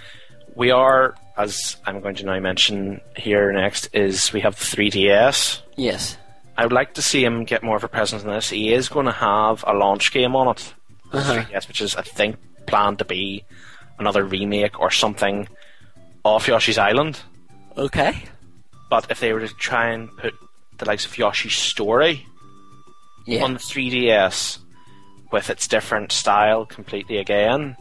[0.56, 5.60] we are, as I'm going to now mention here next, is we have the 3DS.
[5.76, 6.16] Yes.
[6.56, 8.48] I would like to see him get more of a presence in this.
[8.50, 10.74] He is going to have a launch game on it,
[11.12, 11.34] Uh-huh.
[11.44, 12.36] 3DS, which is I think
[12.66, 13.44] planned to be
[13.98, 15.46] another remake or something
[16.24, 17.20] of Yoshi's Island.
[17.76, 18.24] Okay.
[18.90, 20.34] But if they were to try and put
[20.78, 22.26] the likes of Yoshi's Story
[23.26, 23.44] Yeah.
[23.44, 24.58] on the 3DS
[25.30, 27.76] with its different style completely again,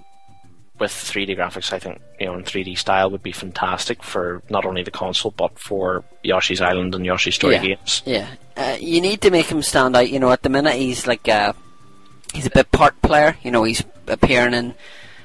[0.79, 4.65] with 3D graphics, I think you know, in 3D style would be fantastic for not
[4.65, 7.61] only the console but for Yoshi's Island and Yoshi's Story yeah.
[7.61, 8.03] games.
[8.05, 8.27] Yeah.
[8.55, 10.09] Uh, you need to make him stand out.
[10.09, 11.53] You know, at the minute he's like uh,
[12.33, 13.37] he's a bit part player.
[13.43, 14.73] You know, he's appearing in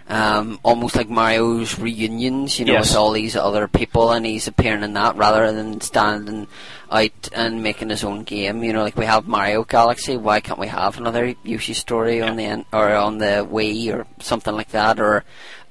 [0.09, 2.59] um, almost like Mario's reunions.
[2.59, 2.91] You know, Yes.
[2.91, 6.47] with all these other people, and he's appearing in that rather than standing
[6.91, 8.63] out and making his own game.
[8.65, 10.17] You know, like we have Mario Galaxy.
[10.17, 14.55] Why can't we have another Yoshi story on the or on the Wii or something
[14.55, 15.01] like that?
[15.01, 15.25] Or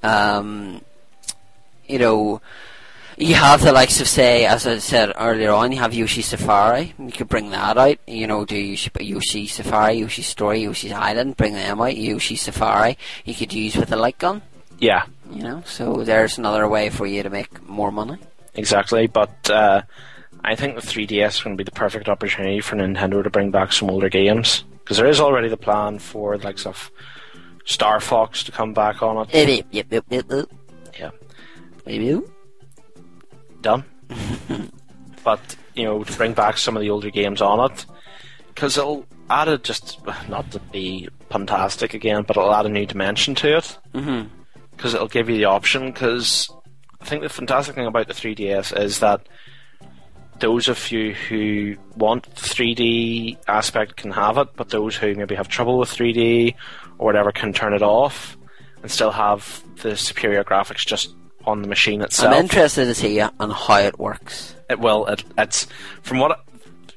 [0.03, 0.81] um,
[1.87, 2.41] you know.
[3.21, 6.95] You have the likes of, say, as I said earlier on, you have Yoshi Safari.
[6.97, 7.97] You could bring that out.
[8.07, 11.37] You know, do Yoshi, Yoshi Safari, Yoshi Story, Yoshi's Island.
[11.37, 11.95] Bring them out.
[11.95, 12.97] Yoshi Safari.
[13.23, 14.41] You could use with a light gun.
[14.79, 18.17] Yeah, You know, so there's another way for you to make more money.
[18.55, 19.05] exactly.
[19.05, 19.83] But uh,
[20.43, 23.51] I think the 3DS is going to be the perfect opportunity for Nintendo to bring
[23.51, 26.89] back some older games because there is already the plan for the likes of
[27.65, 29.47] Star Fox to come back on it.
[29.71, 30.47] Yep, yep, yep, yep.
[30.99, 31.11] Yeah.
[31.85, 32.23] Yep.
[33.61, 33.85] Done.
[35.23, 37.85] but you know, to bring back some of the older games on it,
[38.47, 42.85] because it'll add a just not to be fantastic again, but it'll add a new
[42.85, 43.77] dimension to it.
[43.93, 44.27] Mm-hmm.
[44.71, 45.87] Because it'll give you the option.
[45.87, 46.49] Because
[46.99, 49.27] I think the fantastic thing about the 3DS is that
[50.39, 55.35] those of you who want the 3D aspect can have it, but those who maybe
[55.35, 56.55] have trouble with 3D
[56.97, 58.37] or whatever can turn it off
[58.81, 61.15] and still have the superior graphics just
[61.45, 62.33] on the machine itself.
[62.33, 64.55] I'm interested to see on how it works.
[64.69, 65.05] It will.
[65.07, 65.67] It, it's
[66.01, 66.43] from what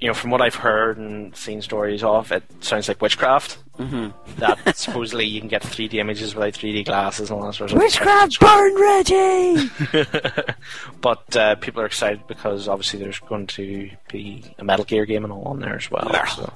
[0.01, 2.31] you know, from what I've heard and seen stories of.
[2.31, 3.59] It sounds like witchcraft.
[3.79, 4.13] Mhm.
[4.37, 7.79] That supposedly you can get 3D images without 3D glasses and all that sort of
[7.91, 8.07] stuff.
[8.07, 9.71] Witchcraft burn Reggie!
[11.01, 15.25] but uh, people are excited because obviously there's going to be a Metal Gear game
[15.25, 16.09] and all on there as well.
[16.37, 16.53] So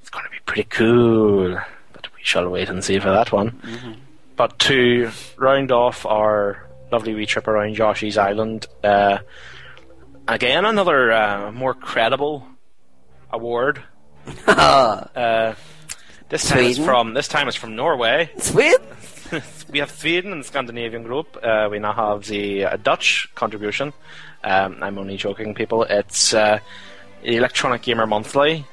[0.00, 1.58] it's going to be pretty cool.
[1.92, 3.60] But we shall wait and see for that one.
[4.36, 9.18] But to round off our lovely wee trip around Yoshi's Island, uh,
[10.26, 12.46] again another uh, more credible
[13.30, 13.82] award.
[14.46, 15.54] uh,
[16.28, 18.30] this time it's from this time it's from Norway.
[18.38, 18.86] Sweden.
[19.70, 21.36] we have Sweden and Scandinavian group.
[21.42, 23.92] Uh, we now have the uh, Dutch contribution.
[24.44, 25.82] Um, I'm only joking, people.
[25.82, 26.60] It's uh,
[27.22, 28.66] Electronic Gamer Monthly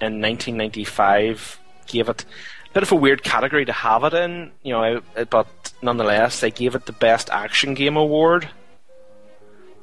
[0.00, 4.72] in 1995 gave it a bit of a weird category to have it in, you
[4.72, 5.00] know,
[5.30, 8.48] but nonetheless they gave it the best action game award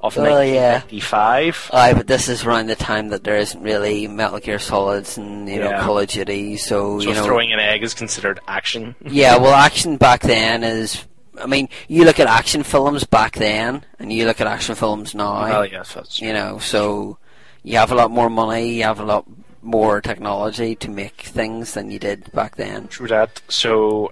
[0.02, 0.80] of Oh, yeah.
[0.80, 1.72] 1995.
[1.74, 5.48] Aye, but this is around the time that there isn't really Metal Gear Solids and
[5.50, 7.26] you know Call of Duty, so, So you know.
[7.26, 8.96] throwing an egg is considered action.
[9.06, 11.06] yeah, well, action back then is.
[11.38, 15.16] I mean, you look at action films back then, and you look at action films
[15.16, 15.42] now.
[15.44, 17.18] Well, yes, that's You know, so
[17.64, 19.26] you have a lot more money, you have a lot
[19.62, 22.88] more technology to make things than you did back then.
[22.88, 23.42] True that.
[23.50, 24.12] So,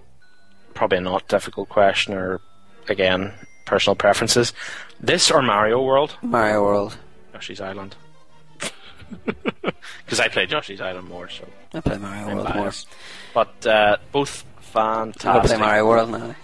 [0.77, 2.39] probably not difficult question, or
[2.87, 3.33] again,
[3.65, 4.53] personal preferences.
[4.99, 6.15] This or Mario World?
[6.21, 6.97] Mario World.
[7.33, 7.95] Yoshi's Island.
[10.05, 12.71] Because I play Yoshi's Island more, so I play Mario I'm World more.
[13.33, 15.23] But uh, both fantastic.
[15.23, 16.35] gonna play Mario World now.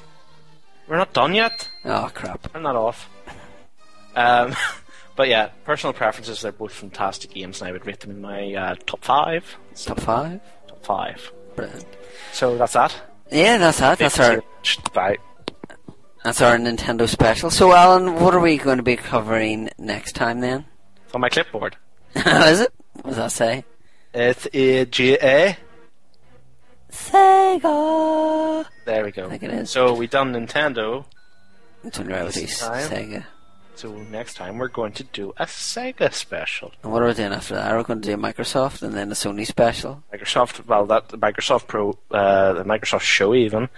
[0.87, 1.69] We're not done yet.
[1.85, 2.49] Oh crap!
[2.53, 3.09] I'm not off.
[4.15, 4.53] Um,
[5.15, 6.41] but yeah, personal preferences.
[6.41, 9.57] They're both fantastic games, and I would rate them in my uh, top five.
[9.75, 10.41] Top five.
[10.67, 11.31] Top five.
[11.55, 11.85] Brilliant.
[12.33, 12.93] So that's that.
[13.33, 13.97] Yeah, that's that.
[13.97, 14.43] That's our
[14.93, 15.17] Bye.
[16.23, 17.49] that's our Nintendo special.
[17.49, 20.65] So, Alan, what are we going to be covering next time then?
[21.05, 21.75] It's on my clipboard.
[22.15, 22.73] Is it?
[22.93, 23.65] What does that say?
[24.13, 25.57] It's a G A.
[26.91, 28.65] Sega.
[28.85, 29.25] There we go.
[29.25, 29.71] I think it is.
[29.71, 31.05] So we done Nintendo.
[31.83, 32.89] It's only right with This these time.
[32.89, 33.25] Sega.
[33.75, 36.71] So next time we're going to do a Sega special.
[36.83, 37.71] And what are we doing after that?
[37.71, 40.03] Are we going to do a Microsoft and then a Sony special?
[40.13, 43.69] Microsoft, well, that the Microsoft Pro, uh, the Microsoft show even,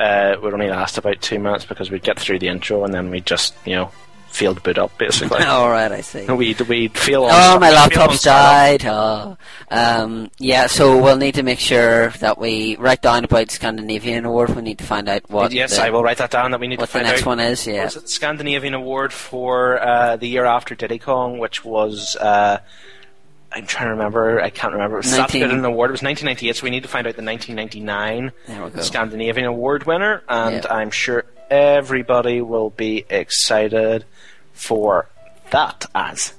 [0.00, 3.10] uh, would only last about two minutes because we'd get through the intro and then
[3.10, 3.90] we'd just, you know,
[4.32, 5.42] field boot up basically.
[5.44, 6.26] All right, I see.
[6.26, 7.26] We'd we'd feel.
[7.30, 8.84] Oh, my laptop's died.
[8.84, 9.36] Oh.
[9.70, 14.50] Um, yeah, so we'll need to make sure that we write down about Scandinavian Award.
[14.50, 15.52] We need to find out what.
[15.52, 16.50] yes, the, I will write that down.
[16.50, 17.26] That we need what to the next out.
[17.26, 17.66] one is.
[17.66, 17.84] Yeah.
[17.84, 22.16] Was it Scandinavian Award for uh, the year after Diddy Kong, which was.
[22.16, 22.58] Uh,
[23.54, 24.40] I'm trying to remember.
[24.40, 24.96] I can't remember.
[24.96, 25.58] It was 19 Nineteen...
[25.58, 25.90] an award.
[25.90, 28.80] It was 1998, so we need to find out the 1999 There we go.
[28.80, 30.72] Scandinavian Award winner, and Yeah.
[30.74, 34.06] I'm sure everybody will be excited
[34.52, 35.08] for
[35.50, 35.86] that.
[35.94, 36.34] As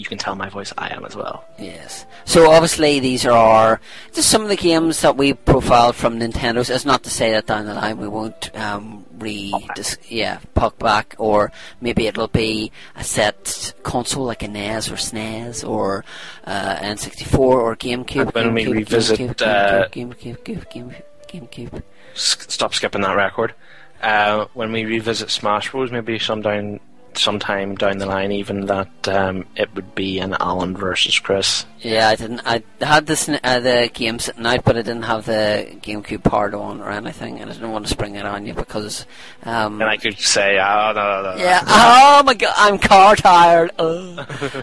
[0.00, 1.44] you can tell, my voice, I am as well.
[1.58, 2.06] Yes.
[2.24, 3.82] So obviously these are
[4.14, 6.70] just some of the games that we profiled from Nintendo's.
[6.70, 10.78] It's not to say that down the line we won't um, re dis- yeah puck
[10.78, 16.02] back or maybe it'll be a set console like a NES or SNES or
[16.44, 18.34] uh, N64 or GameCube.
[18.34, 21.82] When we revisit, GameCube, uh, GameCube, GameCube, GameCube, GameCube.
[22.14, 23.54] Stop skipping that record.
[24.00, 26.80] Uh, when we revisit Smash Bros, maybe some down,
[27.18, 31.66] sometime down the line, even that um, it would be an Alan versus Chris.
[31.80, 32.40] Yeah, I didn't.
[32.44, 36.52] I had this uh, the game sitting out, but I didn't have the GameCube part
[36.52, 39.06] on or anything, and I didn't want to spring it on you because.
[39.44, 41.42] Um, And I could say, oh, no, no, no.
[41.42, 41.62] yeah.
[41.66, 43.70] Oh my god, I'm car tired.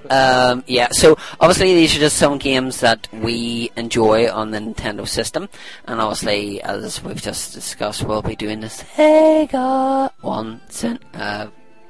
[0.10, 0.88] Um, yeah.
[0.92, 5.50] So obviously these are just some games that we enjoy on the Nintendo system,
[5.86, 11.00] and obviously as we've just discussed, we'll be doing this Sega one soon.
[11.14, 11.48] Uh,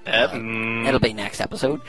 [0.08, 1.82] Uh, mm, It'll be next episode.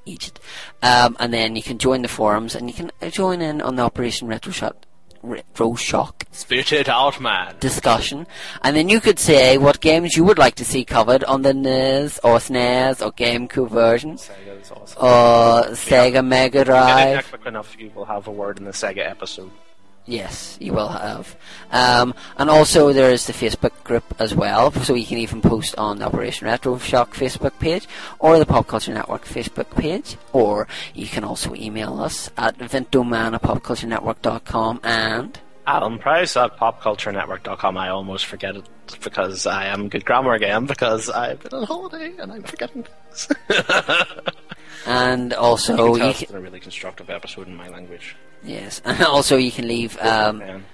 [0.05, 0.39] Egypt.
[0.81, 3.83] Um, and then you can join the forums and you can join in on the
[3.83, 4.85] Operation Retro Shot.
[5.27, 7.55] Retro Shock Spit it out, man.
[7.59, 8.27] discussion,
[8.61, 11.53] and then you could say what games you would like to see covered on the
[11.53, 14.97] NES or SNES or GameCube versions, Sega's awesome.
[15.01, 17.19] or Sega Mega Get Drive.
[17.19, 19.51] it quick enough, you will have a word in the Sega episode.
[20.07, 21.35] Yes, you will have.
[21.69, 25.75] Um, and also there is the Facebook group as well, so you can even post
[25.77, 30.65] on the Operation Retro Shock Facebook page or the Pop Culture Network Facebook page, or
[30.93, 37.77] you can also email us at vintoman at popculturenetwork.com and Alan Price at popculturenetwork.com.
[37.77, 38.65] I almost forget it
[39.03, 43.27] because I am good grammar again because I've been on holiday and I'm forgetting things.
[44.85, 47.67] and you also can tell you it's can, been a really constructive episode in my
[47.67, 48.15] language.
[48.47, 49.97] Yes, and also you can leave.
[49.99, 50.65] Um.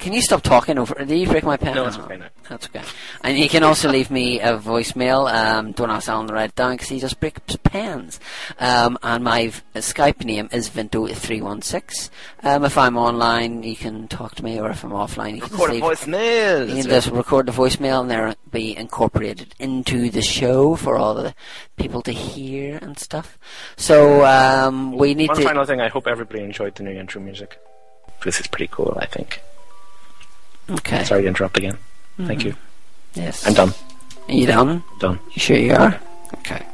[0.00, 0.94] Can you stop talking over?
[0.94, 1.74] Did you break my pen?
[1.74, 2.28] No, Oh, okay now.
[2.48, 2.82] That's okay.
[3.22, 5.30] And you can also leave me a voicemail.
[5.30, 8.18] Um, don't ask Alan to write it down because he just breaks pens.
[8.58, 12.08] Um, and my v- Skype name is Vinto316.
[12.42, 15.52] Um, if I'm online, you can talk to me, or if I'm offline, you can
[15.52, 16.68] Record a voicemail.
[16.68, 21.14] You can just record the voicemail and they'll be incorporated into the show for all
[21.14, 21.34] the
[21.76, 23.38] people to hear and stuff.
[23.76, 25.42] So um, we need One to.
[25.44, 27.58] final thing, I hope everybody enjoyed the new intro music.
[28.24, 29.40] This is pretty cool, I think.
[30.70, 31.04] Okay.
[31.04, 31.74] Sorry to interrupt again.
[31.74, 32.26] Mm-hmm.
[32.26, 32.52] Thank you.
[32.52, 33.20] Mm-hmm.
[33.20, 33.46] Yes.
[33.46, 33.72] I'm done.
[34.28, 34.82] Are you done?
[35.00, 35.18] Done.
[35.34, 36.00] You sure you are?
[36.38, 36.64] Okay.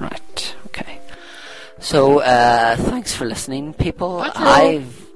[0.00, 0.56] Right.
[0.66, 0.98] Okay.
[1.78, 4.18] So uh, thanks for listening, people.
[4.18, 5.06] That's I've.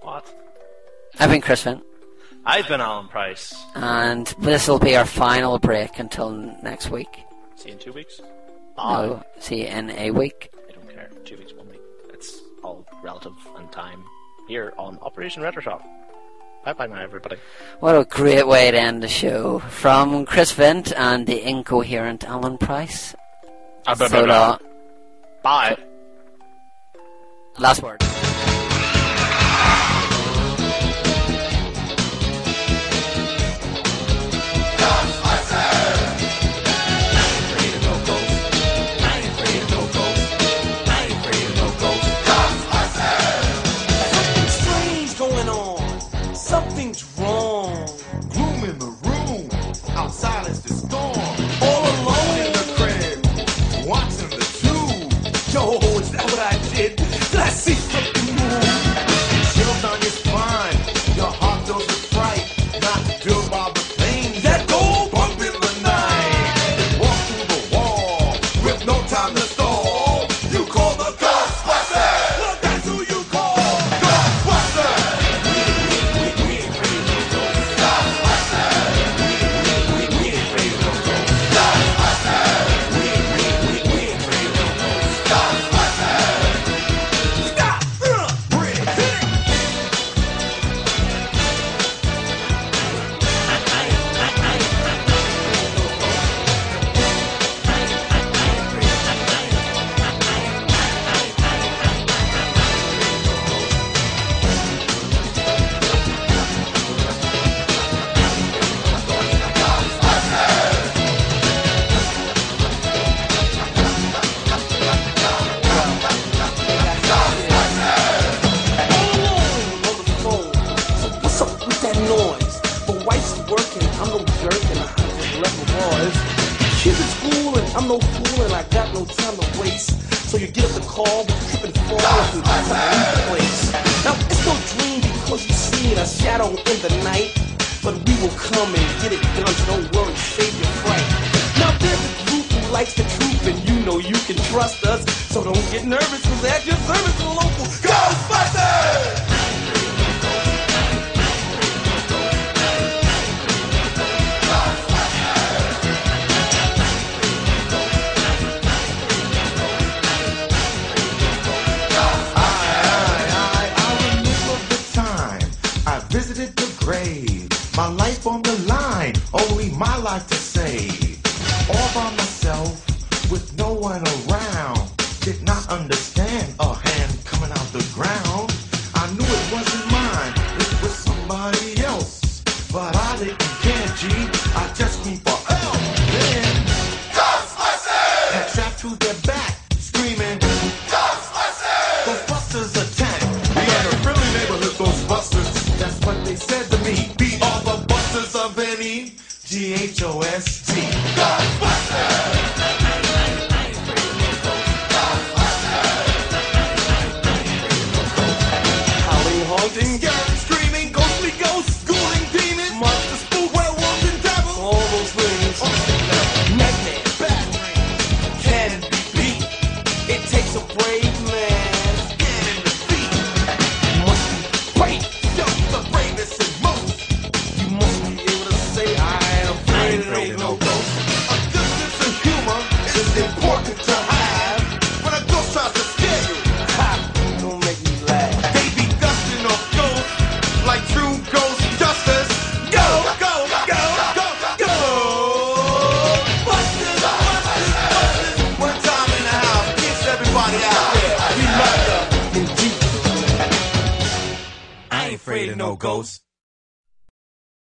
[0.00, 0.34] what?
[1.20, 1.82] I've been Chris Vint.
[2.44, 3.54] I've been Alan Price.
[3.74, 7.08] And this will be our final break until next week.
[7.56, 8.20] See you in two weeks?
[8.76, 9.06] Bye.
[9.06, 10.50] No, see you in a week.
[10.68, 11.10] I don't care.
[11.24, 11.52] Two weeks
[12.68, 14.04] all relative and time
[14.46, 15.82] here on Operation Retro
[16.64, 17.36] Bye bye now, everybody.
[17.80, 22.58] What a great way to end the show from Chris Vint and the incoherent Alan
[22.58, 23.14] Price.
[25.42, 25.78] Bye.
[27.58, 28.02] Last word.